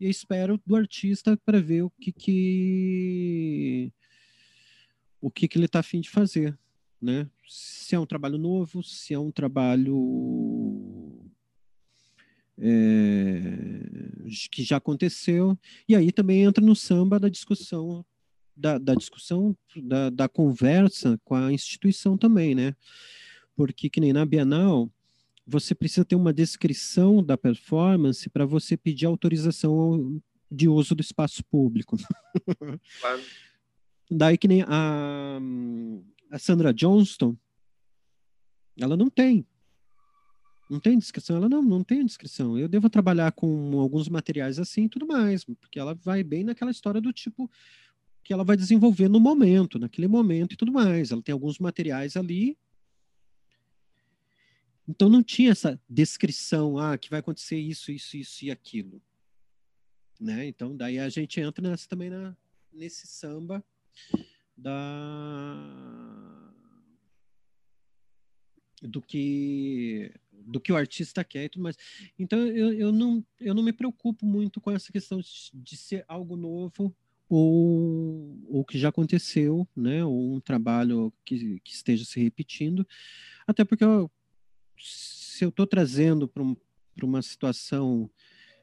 [0.00, 3.92] e espero do artista para ver o que que
[5.20, 6.58] o que, que ele está afim de fazer,
[7.00, 7.28] né?
[7.48, 11.24] Se é um trabalho novo, se é um trabalho
[12.58, 15.58] é, que já aconteceu.
[15.88, 18.04] E aí também entra no samba da discussão
[18.56, 22.76] da, da discussão da, da conversa com a instituição também, né?
[23.56, 24.90] Porque que nem na Bienal
[25.46, 31.44] você precisa ter uma descrição da performance para você pedir autorização de uso do espaço
[31.44, 31.96] público.
[33.00, 33.22] Claro.
[34.10, 35.40] Daí que nem a,
[36.30, 37.36] a Sandra Johnston,
[38.78, 39.46] ela não tem.
[40.70, 41.36] Não tem descrição?
[41.36, 42.58] Ela não, não tem descrição.
[42.58, 46.70] Eu devo trabalhar com alguns materiais assim e tudo mais, porque ela vai bem naquela
[46.70, 47.50] história do tipo
[48.22, 51.10] que ela vai desenvolver no momento, naquele momento e tudo mais.
[51.10, 52.56] Ela tem alguns materiais ali
[54.86, 59.00] então não tinha essa descrição, ah, que vai acontecer isso, isso, isso e aquilo.
[60.20, 60.46] Né?
[60.46, 62.36] Então daí a gente entra nessa também na,
[62.72, 63.64] nesse samba
[64.56, 64.84] da
[68.82, 71.76] do que do que o artista quer e tudo mais.
[72.18, 75.20] Então eu, eu, não, eu não me preocupo muito com essa questão
[75.54, 76.94] de ser algo novo
[77.28, 80.04] ou, ou que já aconteceu, né?
[80.04, 82.86] Ou um trabalho que, que esteja se repetindo.
[83.46, 84.10] Até porque eu,
[84.78, 86.56] se eu estou trazendo para um,
[87.02, 88.10] uma situação,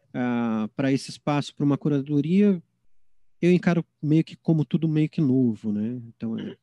[0.09, 2.61] uh, para esse espaço, para uma curadoria,
[3.41, 6.01] eu encaro meio que como tudo meio que novo, né?
[6.07, 6.55] Então, é,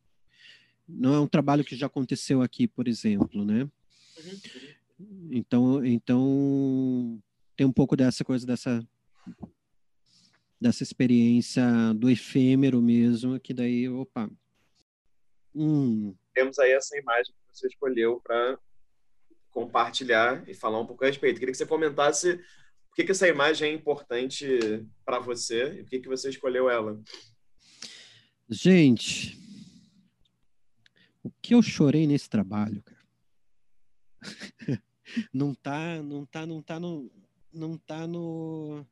[0.88, 3.68] não é um trabalho que já aconteceu aqui, por exemplo, né?
[5.30, 7.20] Então, então
[7.56, 8.86] tem um pouco dessa coisa dessa
[10.60, 11.62] dessa experiência
[11.94, 14.28] do efêmero mesmo, que daí, opa.
[15.54, 16.14] Hum.
[16.34, 18.58] Temos aí essa imagem que você escolheu para
[19.58, 21.40] compartilhar e falar um pouco a respeito.
[21.40, 24.46] Queria que você comentasse por que, que essa imagem é importante
[25.04, 27.00] para você e por que, que você escolheu ela.
[28.48, 29.36] Gente,
[31.24, 33.02] o que eu chorei nesse trabalho, cara.
[35.34, 37.10] não tá, não tá, não tá no,
[37.52, 38.86] não tá no,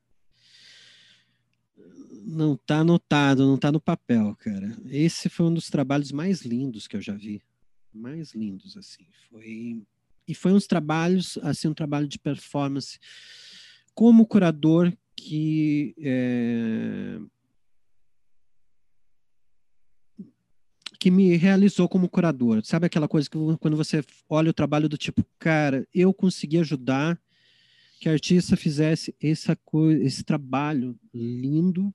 [2.24, 4.76] não tá anotado, não tá no papel, cara.
[4.86, 7.40] Esse foi um dos trabalhos mais lindos que eu já vi,
[7.94, 9.06] mais lindos assim.
[9.30, 9.86] Foi
[10.26, 12.98] e foi uns trabalhos, assim, um trabalho de performance
[13.94, 17.18] como curador que é,
[20.98, 22.64] que me realizou como curador.
[22.64, 27.20] Sabe aquela coisa que quando você olha o trabalho do tipo, cara, eu consegui ajudar
[28.00, 31.94] que a artista fizesse essa coisa, esse trabalho lindo,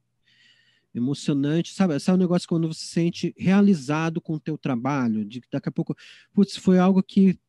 [0.94, 1.96] emocionante, sabe?
[1.96, 5.72] É um negócio quando você se sente realizado com o teu trabalho, de daqui a
[5.72, 5.96] pouco,
[6.34, 7.40] putz, foi algo que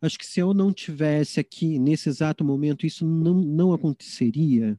[0.00, 4.78] acho que se eu não tivesse aqui nesse exato momento, isso não, não aconteceria.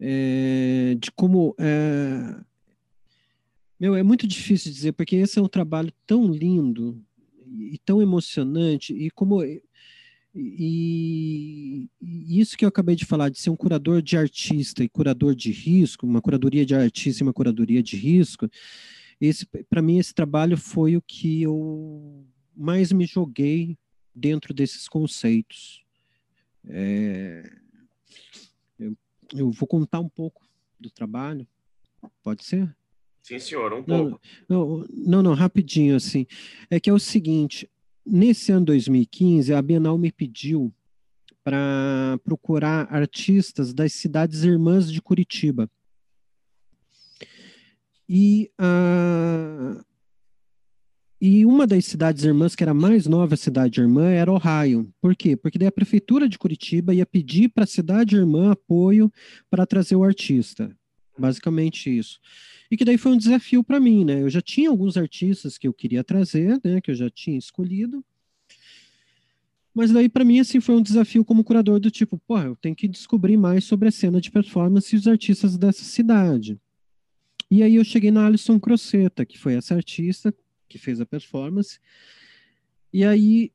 [0.00, 2.40] É, de como é,
[3.78, 7.00] meu, é muito difícil dizer, porque esse é um trabalho tão lindo
[7.46, 9.62] e tão emocionante, e como e,
[10.34, 11.88] e,
[12.40, 15.52] isso que eu acabei de falar, de ser um curador de artista e curador de
[15.52, 18.48] risco, uma curadoria de artista e uma curadoria de risco,
[19.20, 22.26] esse para mim esse trabalho foi o que eu
[22.56, 23.76] mais me joguei
[24.14, 25.84] dentro desses conceitos.
[26.66, 27.50] É,
[28.78, 28.96] eu,
[29.34, 30.46] eu vou contar um pouco
[30.78, 31.46] do trabalho,
[32.22, 32.74] pode ser?
[33.22, 34.20] Sim, senhor, um não, pouco.
[34.48, 36.26] Não, não, não, rapidinho, assim.
[36.70, 37.68] É que é o seguinte,
[38.06, 40.72] Nesse ano 2015, a Bienal me pediu
[41.42, 45.70] para procurar artistas das cidades irmãs de Curitiba.
[48.06, 49.82] E, uh,
[51.26, 54.92] e uma das cidades irmãs, que era a mais nova cidade irmã, era Ohio.
[55.00, 55.34] Por quê?
[55.34, 59.10] Porque daí a prefeitura de Curitiba ia pedir para a cidade irmã apoio
[59.48, 60.70] para trazer o artista.
[61.18, 62.20] Basicamente isso
[62.70, 64.22] e que daí foi um desafio para mim, né?
[64.22, 66.80] Eu já tinha alguns artistas que eu queria trazer, né?
[66.80, 68.04] Que eu já tinha escolhido,
[69.72, 72.76] mas daí para mim assim foi um desafio como curador do tipo, pô, eu tenho
[72.76, 76.58] que descobrir mais sobre a cena de performance e os artistas dessa cidade.
[77.50, 80.34] E aí eu cheguei na Alison Crocetta, que foi essa artista
[80.68, 81.78] que fez a performance.
[82.92, 83.52] E aí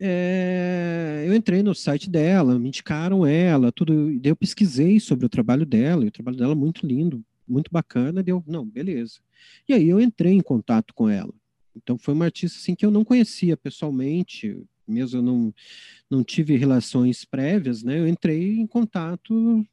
[0.00, 4.06] é, eu entrei no site dela, me indicaram ela, tudo.
[4.20, 7.70] Daí eu pesquisei sobre o trabalho dela, e o trabalho dela é muito lindo, muito
[7.70, 9.20] bacana, deu, não, beleza.
[9.68, 11.32] E aí eu entrei em contato com ela.
[11.76, 15.54] Então foi uma artista assim que eu não conhecia pessoalmente, mesmo eu não,
[16.10, 17.98] não tive relações prévias, né?
[17.98, 19.66] Eu entrei em contato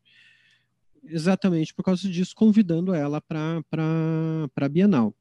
[1.04, 3.64] exatamente por causa disso, convidando ela para
[4.56, 5.16] a Bienal.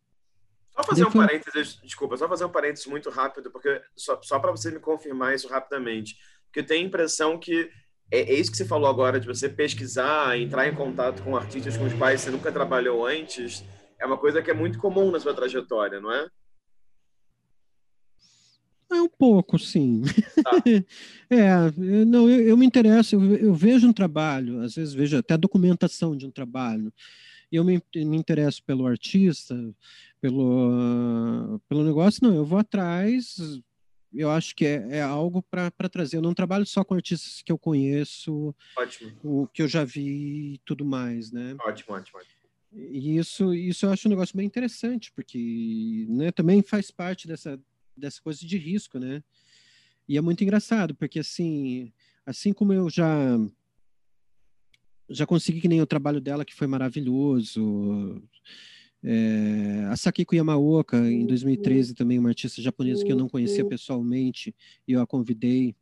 [0.80, 4.50] Só fazer um parênteses, desculpa, só fazer um parênteses muito rápido, porque só, só para
[4.50, 6.16] você me confirmar isso rapidamente,
[6.46, 7.70] porque eu tenho a impressão que
[8.10, 11.76] é, é, isso que você falou agora, de você pesquisar, entrar em contato com artistas
[11.76, 13.64] com os quais você nunca trabalhou antes,
[14.00, 16.26] é uma coisa que é muito comum na sua trajetória, não é?
[18.92, 20.02] É um pouco, sim.
[20.42, 20.50] Tá.
[21.30, 25.34] é, não, eu, eu me interesso, eu, eu, vejo um trabalho, às vezes vejo até
[25.34, 26.92] a documentação de um trabalho,
[27.52, 29.54] e eu me, me interesso pelo artista,
[30.20, 33.36] pelo, pelo negócio, não, eu vou atrás,
[34.12, 36.16] eu acho que é, é algo para trazer.
[36.16, 39.12] Eu não trabalho só com artistas que eu conheço, ótimo.
[39.22, 41.56] o que eu já vi e tudo mais, né?
[41.60, 42.40] Ótimo, ótimo, ótimo.
[42.72, 47.60] E isso, isso eu acho um negócio bem interessante, porque né, também faz parte dessa,
[47.96, 49.22] dessa coisa de risco, né?
[50.08, 51.92] E é muito engraçado, porque assim,
[52.24, 53.38] assim como eu já
[55.08, 58.22] já consegui que nem o trabalho dela que foi maravilhoso,
[59.02, 64.54] é, a Sakiko Yamaoka, em 2013, também uma artista japonesa que eu não conhecia pessoalmente,
[64.86, 65.74] e eu a convidei.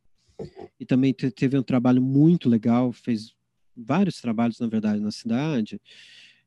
[0.79, 3.35] E também teve um trabalho muito legal, fez
[3.77, 5.81] vários trabalhos, na verdade, na cidade.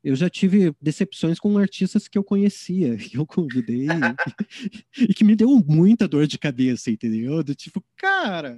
[0.03, 3.87] Eu já tive decepções com artistas que eu conhecia, que eu convidei,
[4.97, 7.43] e que me deu muita dor de cabeça, entendeu?
[7.43, 8.57] Do tipo, cara,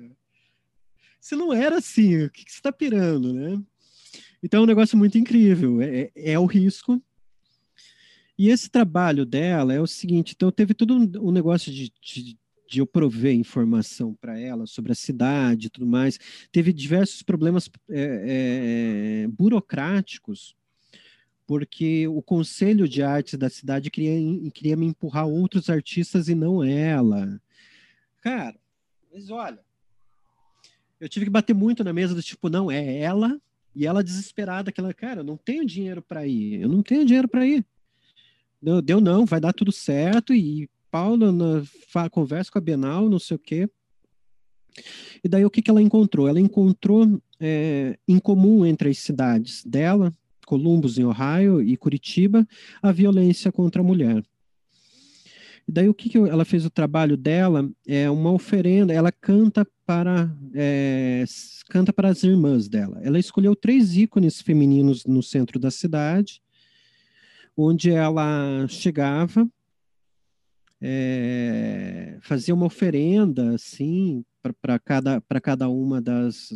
[1.19, 3.59] você não era assim, o que, que você está pirando, né?
[4.41, 5.81] Então é um negócio muito incrível.
[5.81, 7.01] É, é, é o risco,
[8.37, 12.37] e esse trabalho dela é o seguinte: então teve todo um, um negócio de, de,
[12.67, 16.19] de, eu prover informação para ela sobre a cidade e tudo mais.
[16.51, 20.55] Teve diversos problemas é, é, burocráticos,
[21.45, 24.17] porque o Conselho de Artes da cidade queria,
[24.51, 27.39] queria me empurrar outros artistas e não ela.
[28.21, 28.57] Cara,
[29.13, 29.59] mas olha,
[30.99, 33.39] eu tive que bater muito na mesa do tipo, não, é ela.
[33.75, 37.27] E ela desesperada, aquela, cara, eu não tenho dinheiro para ir, eu não tenho dinheiro
[37.27, 37.65] para ir.
[38.63, 40.33] Deu, deu não, vai dar tudo certo.
[40.33, 43.69] E Paula na, conversa com a Bienal, não sei o quê.
[45.21, 46.29] E daí o que, que ela encontrou?
[46.29, 50.13] Ela encontrou é, em comum entre as cidades dela,
[50.45, 52.47] Columbus, em Ohio, e Curitiba,
[52.81, 54.23] a violência contra a mulher.
[55.67, 59.67] E daí o que, que ela fez o trabalho dela é uma oferenda, ela canta
[59.85, 61.23] para é,
[61.69, 62.99] canta para as irmãs dela.
[63.03, 66.42] Ela escolheu três ícones femininos no centro da cidade
[67.55, 69.47] onde ela chegava,
[70.81, 74.25] é, fazia uma oferenda assim
[74.61, 76.51] para cada, cada uma das,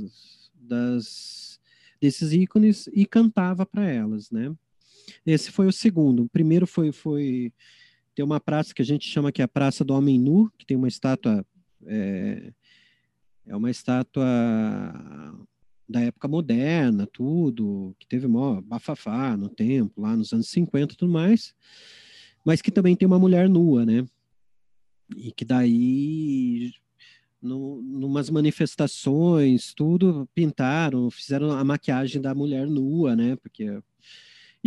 [0.54, 1.60] das,
[2.02, 4.54] desses ícones e cantava para elas, né?
[5.26, 6.24] Esse foi o segundo.
[6.24, 7.54] O primeiro foi, foi
[8.20, 10.76] uma praça que a gente chama que é a Praça do Homem Nu, que tem
[10.76, 11.46] uma estátua
[11.86, 12.52] é,
[13.46, 14.26] é uma estátua
[15.88, 20.98] da época moderna, tudo, que teve mó bafafá no templo, lá nos anos 50 e
[20.98, 21.56] tudo mais,
[22.46, 24.06] mas que também tem uma mulher nua, né?
[25.16, 26.74] E que daí,
[27.42, 33.36] no, numas manifestações, tudo, pintaram, fizeram a maquiagem da mulher nua, né?
[33.38, 33.82] Porque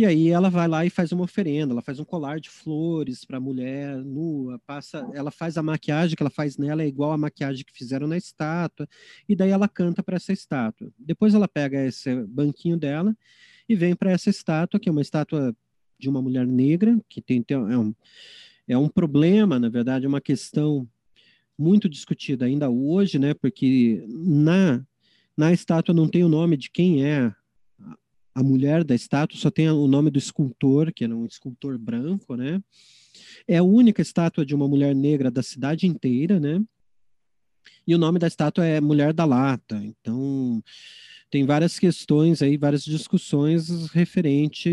[0.01, 3.23] e aí ela vai lá e faz uma oferenda, ela faz um colar de flores
[3.23, 7.11] para a mulher nua, passa, ela faz a maquiagem que ela faz nela é igual
[7.11, 8.89] a maquiagem que fizeram na estátua,
[9.29, 10.91] e daí ela canta para essa estátua.
[10.97, 13.15] Depois ela pega esse banquinho dela
[13.69, 15.55] e vem para essa estátua, que é uma estátua
[15.99, 17.93] de uma mulher negra, que tem, tem é, um,
[18.67, 20.89] é um problema, na verdade, é uma questão
[21.55, 23.35] muito discutida ainda hoje, né?
[23.35, 24.83] Porque na
[25.37, 27.33] na estátua não tem o nome de quem é
[28.33, 32.35] a mulher da estátua só tem o nome do escultor, que era um escultor branco,
[32.35, 32.61] né?
[33.47, 36.63] É a única estátua de uma mulher negra da cidade inteira, né?
[37.85, 39.75] E o nome da estátua é Mulher da Lata.
[39.83, 40.63] Então,
[41.29, 44.69] tem várias questões aí, várias discussões referente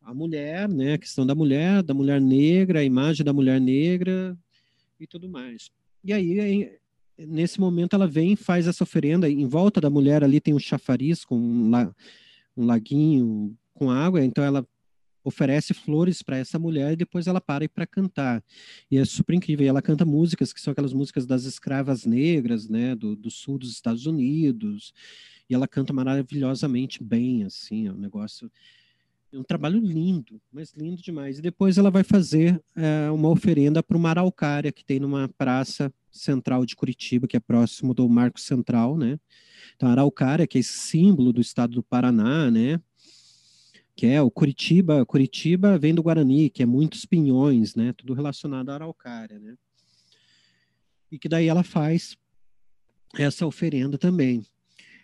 [0.00, 0.94] à mulher, né?
[0.94, 4.36] A questão da mulher, da mulher negra, a imagem da mulher negra
[4.98, 5.70] e tudo mais.
[6.04, 6.78] E aí
[7.18, 11.24] nesse momento ela vem faz essa oferenda, em volta da mulher ali tem um chafariz
[11.24, 11.94] com um, la,
[12.56, 14.66] um laguinho com água, então ela
[15.24, 18.42] oferece flores para essa mulher e depois ela para para cantar.
[18.90, 19.64] E é super incrível.
[19.64, 23.58] E ela canta músicas que são aquelas músicas das escravas negras, né, do, do sul
[23.58, 24.92] dos Estados Unidos.
[25.48, 28.50] E ela canta maravilhosamente bem, assim, é um negócio
[29.32, 31.38] é um trabalho lindo, mas lindo demais.
[31.38, 35.92] E depois ela vai fazer é, uma oferenda para uma araucária que tem numa praça
[36.10, 39.18] central de Curitiba, que é próximo do Marco Central, né?
[39.74, 42.78] Então, a araucária, que é esse símbolo do estado do Paraná, né?
[43.96, 45.06] Que é o Curitiba.
[45.06, 47.94] Curitiba vem do Guarani, que é muitos pinhões, né?
[47.94, 49.56] Tudo relacionado à araucária, né?
[51.10, 52.16] E que daí ela faz
[53.14, 54.44] essa oferenda também.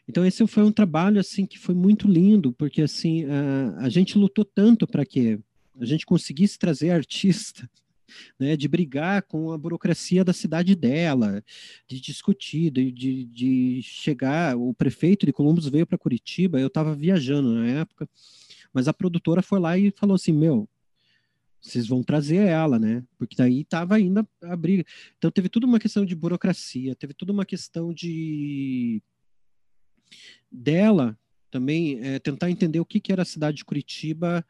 [0.09, 4.17] Então esse foi um trabalho assim que foi muito lindo, porque assim a, a gente
[4.17, 5.39] lutou tanto para que
[5.79, 7.69] a gente conseguisse trazer artista,
[8.41, 11.45] né, de brigar com a burocracia da cidade dela,
[11.87, 14.57] de discutir, de, de, de chegar.
[14.57, 18.09] O prefeito de Columbus veio para Curitiba, eu estava viajando na época,
[18.73, 20.67] mas a produtora foi lá e falou assim: meu,
[21.61, 23.05] vocês vão trazer ela, né?
[23.19, 24.85] Porque daí estava ainda a briga.
[25.19, 29.03] Então teve tudo uma questão de burocracia, teve tudo uma questão de
[30.51, 31.19] dela
[31.51, 34.45] também é, tentar entender o que, que era a cidade de Curitiba,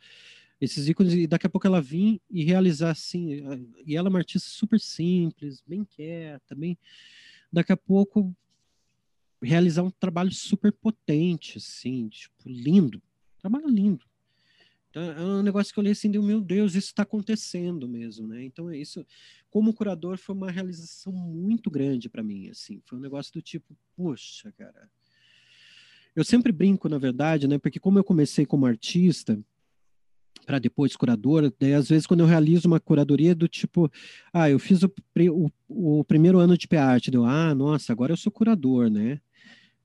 [0.61, 3.69] esses ícones, e daqui a pouco ela vir e realizar assim.
[3.87, 6.77] E ela é uma artista super simples, bem quieta, bem.
[7.53, 8.35] Daqui a pouco
[9.41, 13.01] realizar um trabalho super potente, assim, tipo, lindo.
[13.39, 14.05] Trabalho lindo.
[14.91, 18.43] Então, é um negócio que eu olhei assim, meu Deus, isso está acontecendo mesmo, né?
[18.45, 19.07] Então, é isso,
[19.51, 22.81] como curador, foi uma realização muito grande para mim, assim.
[22.85, 24.91] Foi um negócio do tipo, poxa, cara,
[26.15, 27.59] eu sempre brinco, na verdade, né?
[27.59, 29.39] Porque como eu comecei como artista,
[30.49, 33.91] para depois curador, daí às vezes quando eu realizo uma curadoria do tipo,
[34.33, 34.91] ah, eu fiz o,
[35.31, 35.51] o,
[36.01, 39.21] o primeiro ano de PA-arte, deu, ah, nossa, agora eu sou curador, né?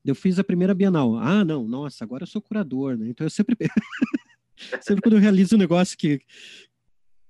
[0.05, 3.09] Eu fiz a primeira Bienal, ah, não, nossa, agora eu sou curador, né?
[3.09, 3.57] Então eu sempre,
[4.81, 6.21] sempre quando eu realizo um negócio que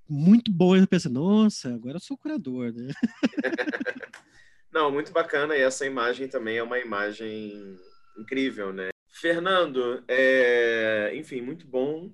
[0.08, 2.94] muito bom, eu penso, nossa, agora eu sou curador, né?
[4.72, 7.80] não, muito bacana, e essa imagem também é uma imagem
[8.18, 8.90] incrível, né?
[9.10, 11.12] Fernando, é...
[11.16, 12.12] enfim, muito bom.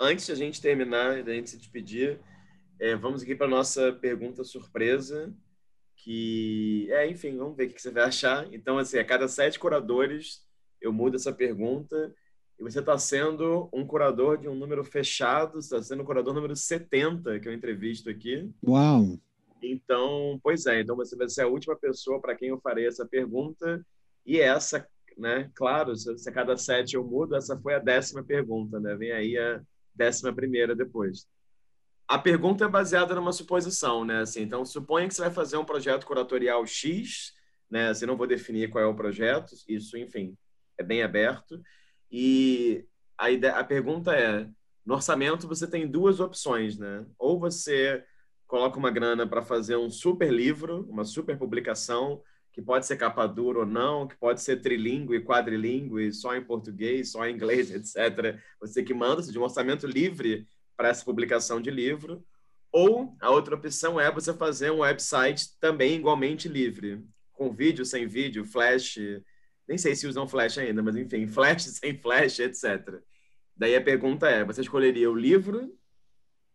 [0.00, 2.20] Antes de a gente terminar, da gente se despedir,
[2.80, 5.34] é, vamos aqui para nossa pergunta surpresa,
[5.96, 8.46] que é, enfim, vamos ver o que você vai achar.
[8.54, 10.46] Então, assim, a cada sete curadores,
[10.80, 12.14] eu mudo essa pergunta
[12.58, 16.54] e você está sendo um curador de um número fechado, está sendo o curador número
[16.54, 18.48] 70 que eu entrevisto aqui.
[18.66, 19.18] Uau!
[19.62, 23.06] Então, pois é, então você vai ser a última pessoa para quem eu farei essa
[23.06, 23.84] pergunta.
[24.24, 24.86] E essa
[25.18, 25.50] né?
[25.54, 28.94] Claro, se a cada sete eu mudo, essa foi a décima pergunta, né?
[28.94, 29.60] Vem aí a
[29.94, 31.26] décima primeira depois.
[32.06, 34.20] A pergunta é baseada numa suposição, né?
[34.20, 37.34] Assim, então, suponha que você vai fazer um projeto curatorial X,
[37.70, 37.88] né?
[37.88, 40.36] Assim, não vou definir qual é o projeto, isso, enfim,
[40.78, 41.60] é bem aberto.
[42.10, 42.86] E
[43.18, 44.48] a, ideia, a pergunta é,
[44.86, 47.04] no orçamento você tem duas opções, né?
[47.18, 48.02] Ou você
[48.46, 52.22] coloca uma grana para fazer um super livro, uma super publicação,
[52.58, 57.12] que pode ser capa dura ou não, que pode ser trilingue, quadrilingue, só em português,
[57.12, 58.36] só em inglês, etc.
[58.60, 60.44] Você que manda, de um orçamento livre
[60.76, 62.26] para essa publicação de livro.
[62.72, 67.00] Ou a outra opção é você fazer um website também igualmente livre,
[67.32, 68.98] com vídeo, sem vídeo, flash,
[69.68, 73.00] nem sei se usam Flash ainda, mas enfim, Flash sem Flash, etc.
[73.56, 75.72] Daí a pergunta é: você escolheria o livro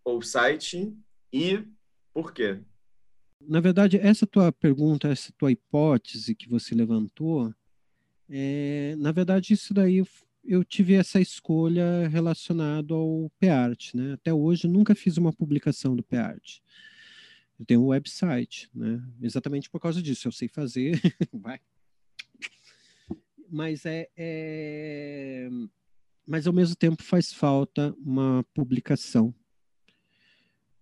[0.03, 0.93] ou o site
[1.31, 1.65] e
[2.13, 2.59] por quê?
[3.47, 7.53] Na verdade, essa tua pergunta, essa tua hipótese que você levantou,
[8.29, 10.03] é, na verdade, isso daí
[10.43, 14.13] eu tive essa escolha relacionada ao PART, né?
[14.13, 16.59] Até hoje nunca fiz uma publicação do PART.
[17.59, 19.01] Eu tenho um website, né?
[19.21, 20.99] Exatamente por causa disso, eu sei fazer,
[21.31, 21.59] vai.
[23.49, 25.49] Mas é, é,
[26.25, 29.33] mas ao mesmo tempo faz falta uma publicação,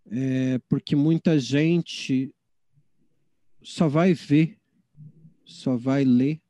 [0.10, 2.34] é, porque muita gente
[3.64, 4.58] só vai ver,
[5.46, 6.42] só vai ler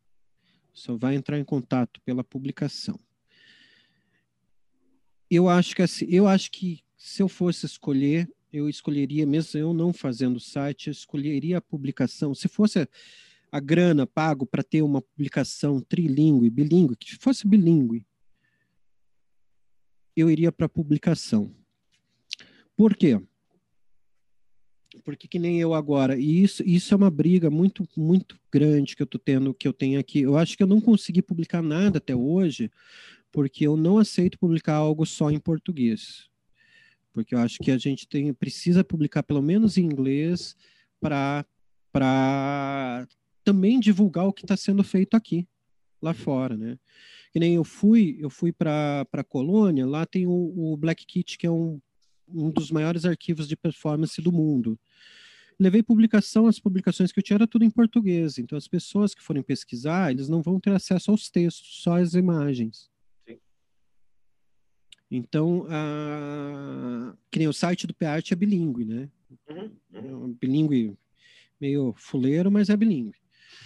[0.82, 3.00] só vai entrar em contato pela publicação.
[5.30, 9.74] Eu acho que assim, eu acho que se eu fosse escolher, eu escolheria, mesmo eu
[9.74, 12.34] não fazendo o site, eu escolheria a publicação.
[12.34, 12.88] Se fosse
[13.52, 18.06] a grana pago para ter uma publicação trilingue, bilíngue, que fosse bilíngue,
[20.16, 21.56] eu iria para a publicação.
[22.76, 23.22] Por quê?
[25.02, 29.02] Porque que nem eu agora, e isso, isso é uma briga muito, muito grande que
[29.02, 30.22] eu tô tendo, que eu tenho aqui.
[30.22, 32.72] Eu acho que eu não consegui publicar nada até hoje,
[33.32, 36.30] porque eu não aceito publicar algo só em português.
[37.14, 40.56] Porque eu acho que a gente tem, precisa publicar pelo menos em inglês
[41.00, 41.46] para
[43.44, 45.48] também divulgar o que está sendo feito aqui,
[46.02, 46.78] lá fora, né?
[47.34, 51.38] Que nem eu fui, eu fui para a Colônia, lá tem o, o Black Kit,
[51.38, 51.80] que é um
[52.34, 54.80] um dos maiores arquivos de performance do mundo.
[55.60, 59.22] Levei publicação, as publicações que eu tinha era tudo em português, então as pessoas que
[59.22, 62.90] forem pesquisar, eles não vão ter acesso aos textos, só às imagens.
[63.28, 63.40] Sim.
[65.12, 67.16] Então, a...
[67.30, 69.10] que nem o site do PART é bilíngue, né?
[69.48, 70.32] Uhum, uhum.
[70.32, 70.98] É bilíngue
[71.60, 73.20] meio fuleiro, mas é bilíngue.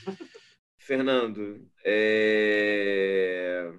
[0.77, 3.73] Fernando, é...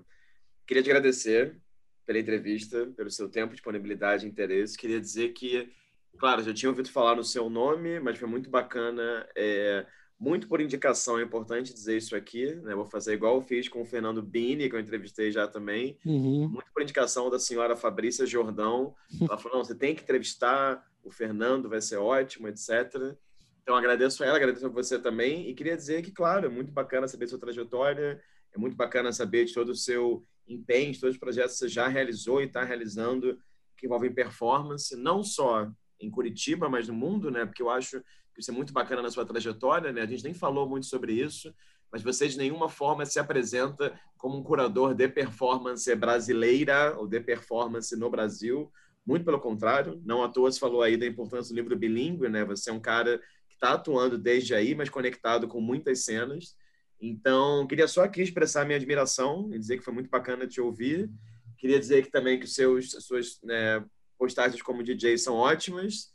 [0.67, 1.61] queria te agradecer
[2.07, 4.79] pela entrevista, pelo seu tempo, disponibilidade e interesse.
[4.79, 5.69] Queria dizer que,
[6.17, 9.27] claro, já tinha ouvido falar no seu nome, mas foi muito bacana.
[9.37, 9.85] É,
[10.19, 12.55] muito por indicação, é importante dizer isso aqui.
[12.55, 12.75] Né?
[12.75, 15.99] Vou fazer igual eu fiz com o Fernando Bini, que eu entrevistei já também.
[16.07, 16.49] Uhum.
[16.49, 18.95] Muito por indicação da senhora Fabrícia Jordão.
[19.21, 23.17] Ela falou: não, você tem que entrevistar o Fernando, vai ser ótimo, etc.
[23.63, 25.49] Então, agradeço a ela, agradeço a você também.
[25.49, 28.21] E queria dizer que, claro, é muito bacana saber sua trajetória,
[28.55, 31.69] é muito bacana saber de todo o seu empenho, de todos os projetos que você
[31.69, 33.39] já realizou e está realizando
[33.77, 35.71] que envolvem performance, não só
[36.01, 37.45] em Curitiba, mas no mundo, né?
[37.45, 38.01] Porque eu acho
[38.35, 40.03] que isso é muito bacana na sua trajetória, né?
[40.03, 41.55] A gente nem falou muito sobre isso,
[41.91, 47.21] mas você de nenhuma forma se apresenta como um curador de performance brasileira ou de
[47.21, 48.71] performance no Brasil.
[49.05, 52.45] Muito pelo contrário, não à toa você falou aí da importância do livro bilíngue, né?
[52.45, 53.19] Você é um cara
[53.49, 56.57] que está atuando desde aí, mas conectado com muitas cenas.
[57.01, 61.11] Então, queria só aqui expressar minha admiração e dizer que foi muito bacana te ouvir.
[61.59, 63.85] Queria dizer que também que seus, as suas né,
[64.19, 66.13] postagens como DJ são ótimas.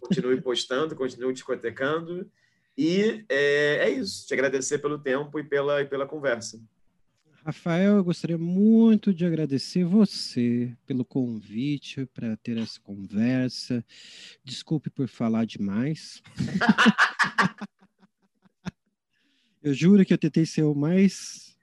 [0.00, 2.30] Continue postando, continue discotecando.
[2.76, 4.26] E é, é, isso.
[4.26, 6.60] Te agradecer pelo tempo e pela, e pela conversa.
[7.44, 13.84] Rafael, eu gostaria muito de agradecer você pelo convite para ter essa conversa.
[14.44, 16.22] Desculpe por falar demais.
[19.62, 21.56] Eu juro que eu tentei ser o mais.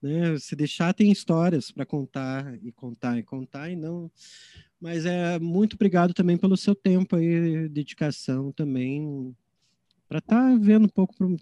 [0.00, 4.10] Né, se deixar, tem histórias para contar e contar e contar, e não.
[4.80, 9.34] Mas é muito obrigado também pelo seu tempo e dedicação também,
[10.08, 11.36] para estar tá vendo um pouco,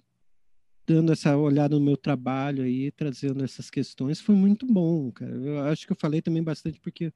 [0.87, 4.21] dando essa olhada no meu trabalho aí, trazendo essas questões.
[4.21, 5.35] Foi muito bom, cara.
[5.35, 7.13] Eu acho que eu falei também bastante porque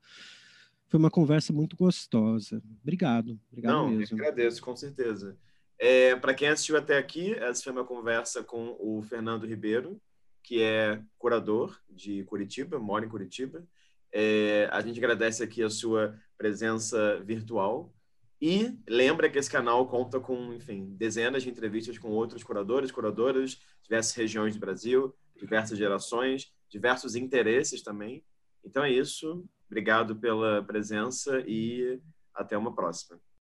[0.89, 2.63] foi uma conversa muito gostosa.
[2.83, 4.19] Obrigado, obrigado Não, mesmo.
[4.19, 5.39] Eu agradeço, com certeza.
[5.83, 9.99] É, Para quem assistiu até aqui, essa foi uma conversa com o Fernando Ribeiro,
[10.43, 13.67] que é curador de Curitiba, mora em Curitiba.
[14.13, 17.95] É, a gente agradece aqui a sua presença virtual
[18.39, 23.59] e lembra que esse canal conta com, enfim, dezenas de entrevistas com outros curadores, curadoras,
[23.83, 28.23] diversas regiões do Brasil, diversas gerações, diversos interesses também.
[28.63, 29.49] Então é isso.
[29.67, 31.99] Obrigado pela presença e
[32.35, 33.19] até uma próxima.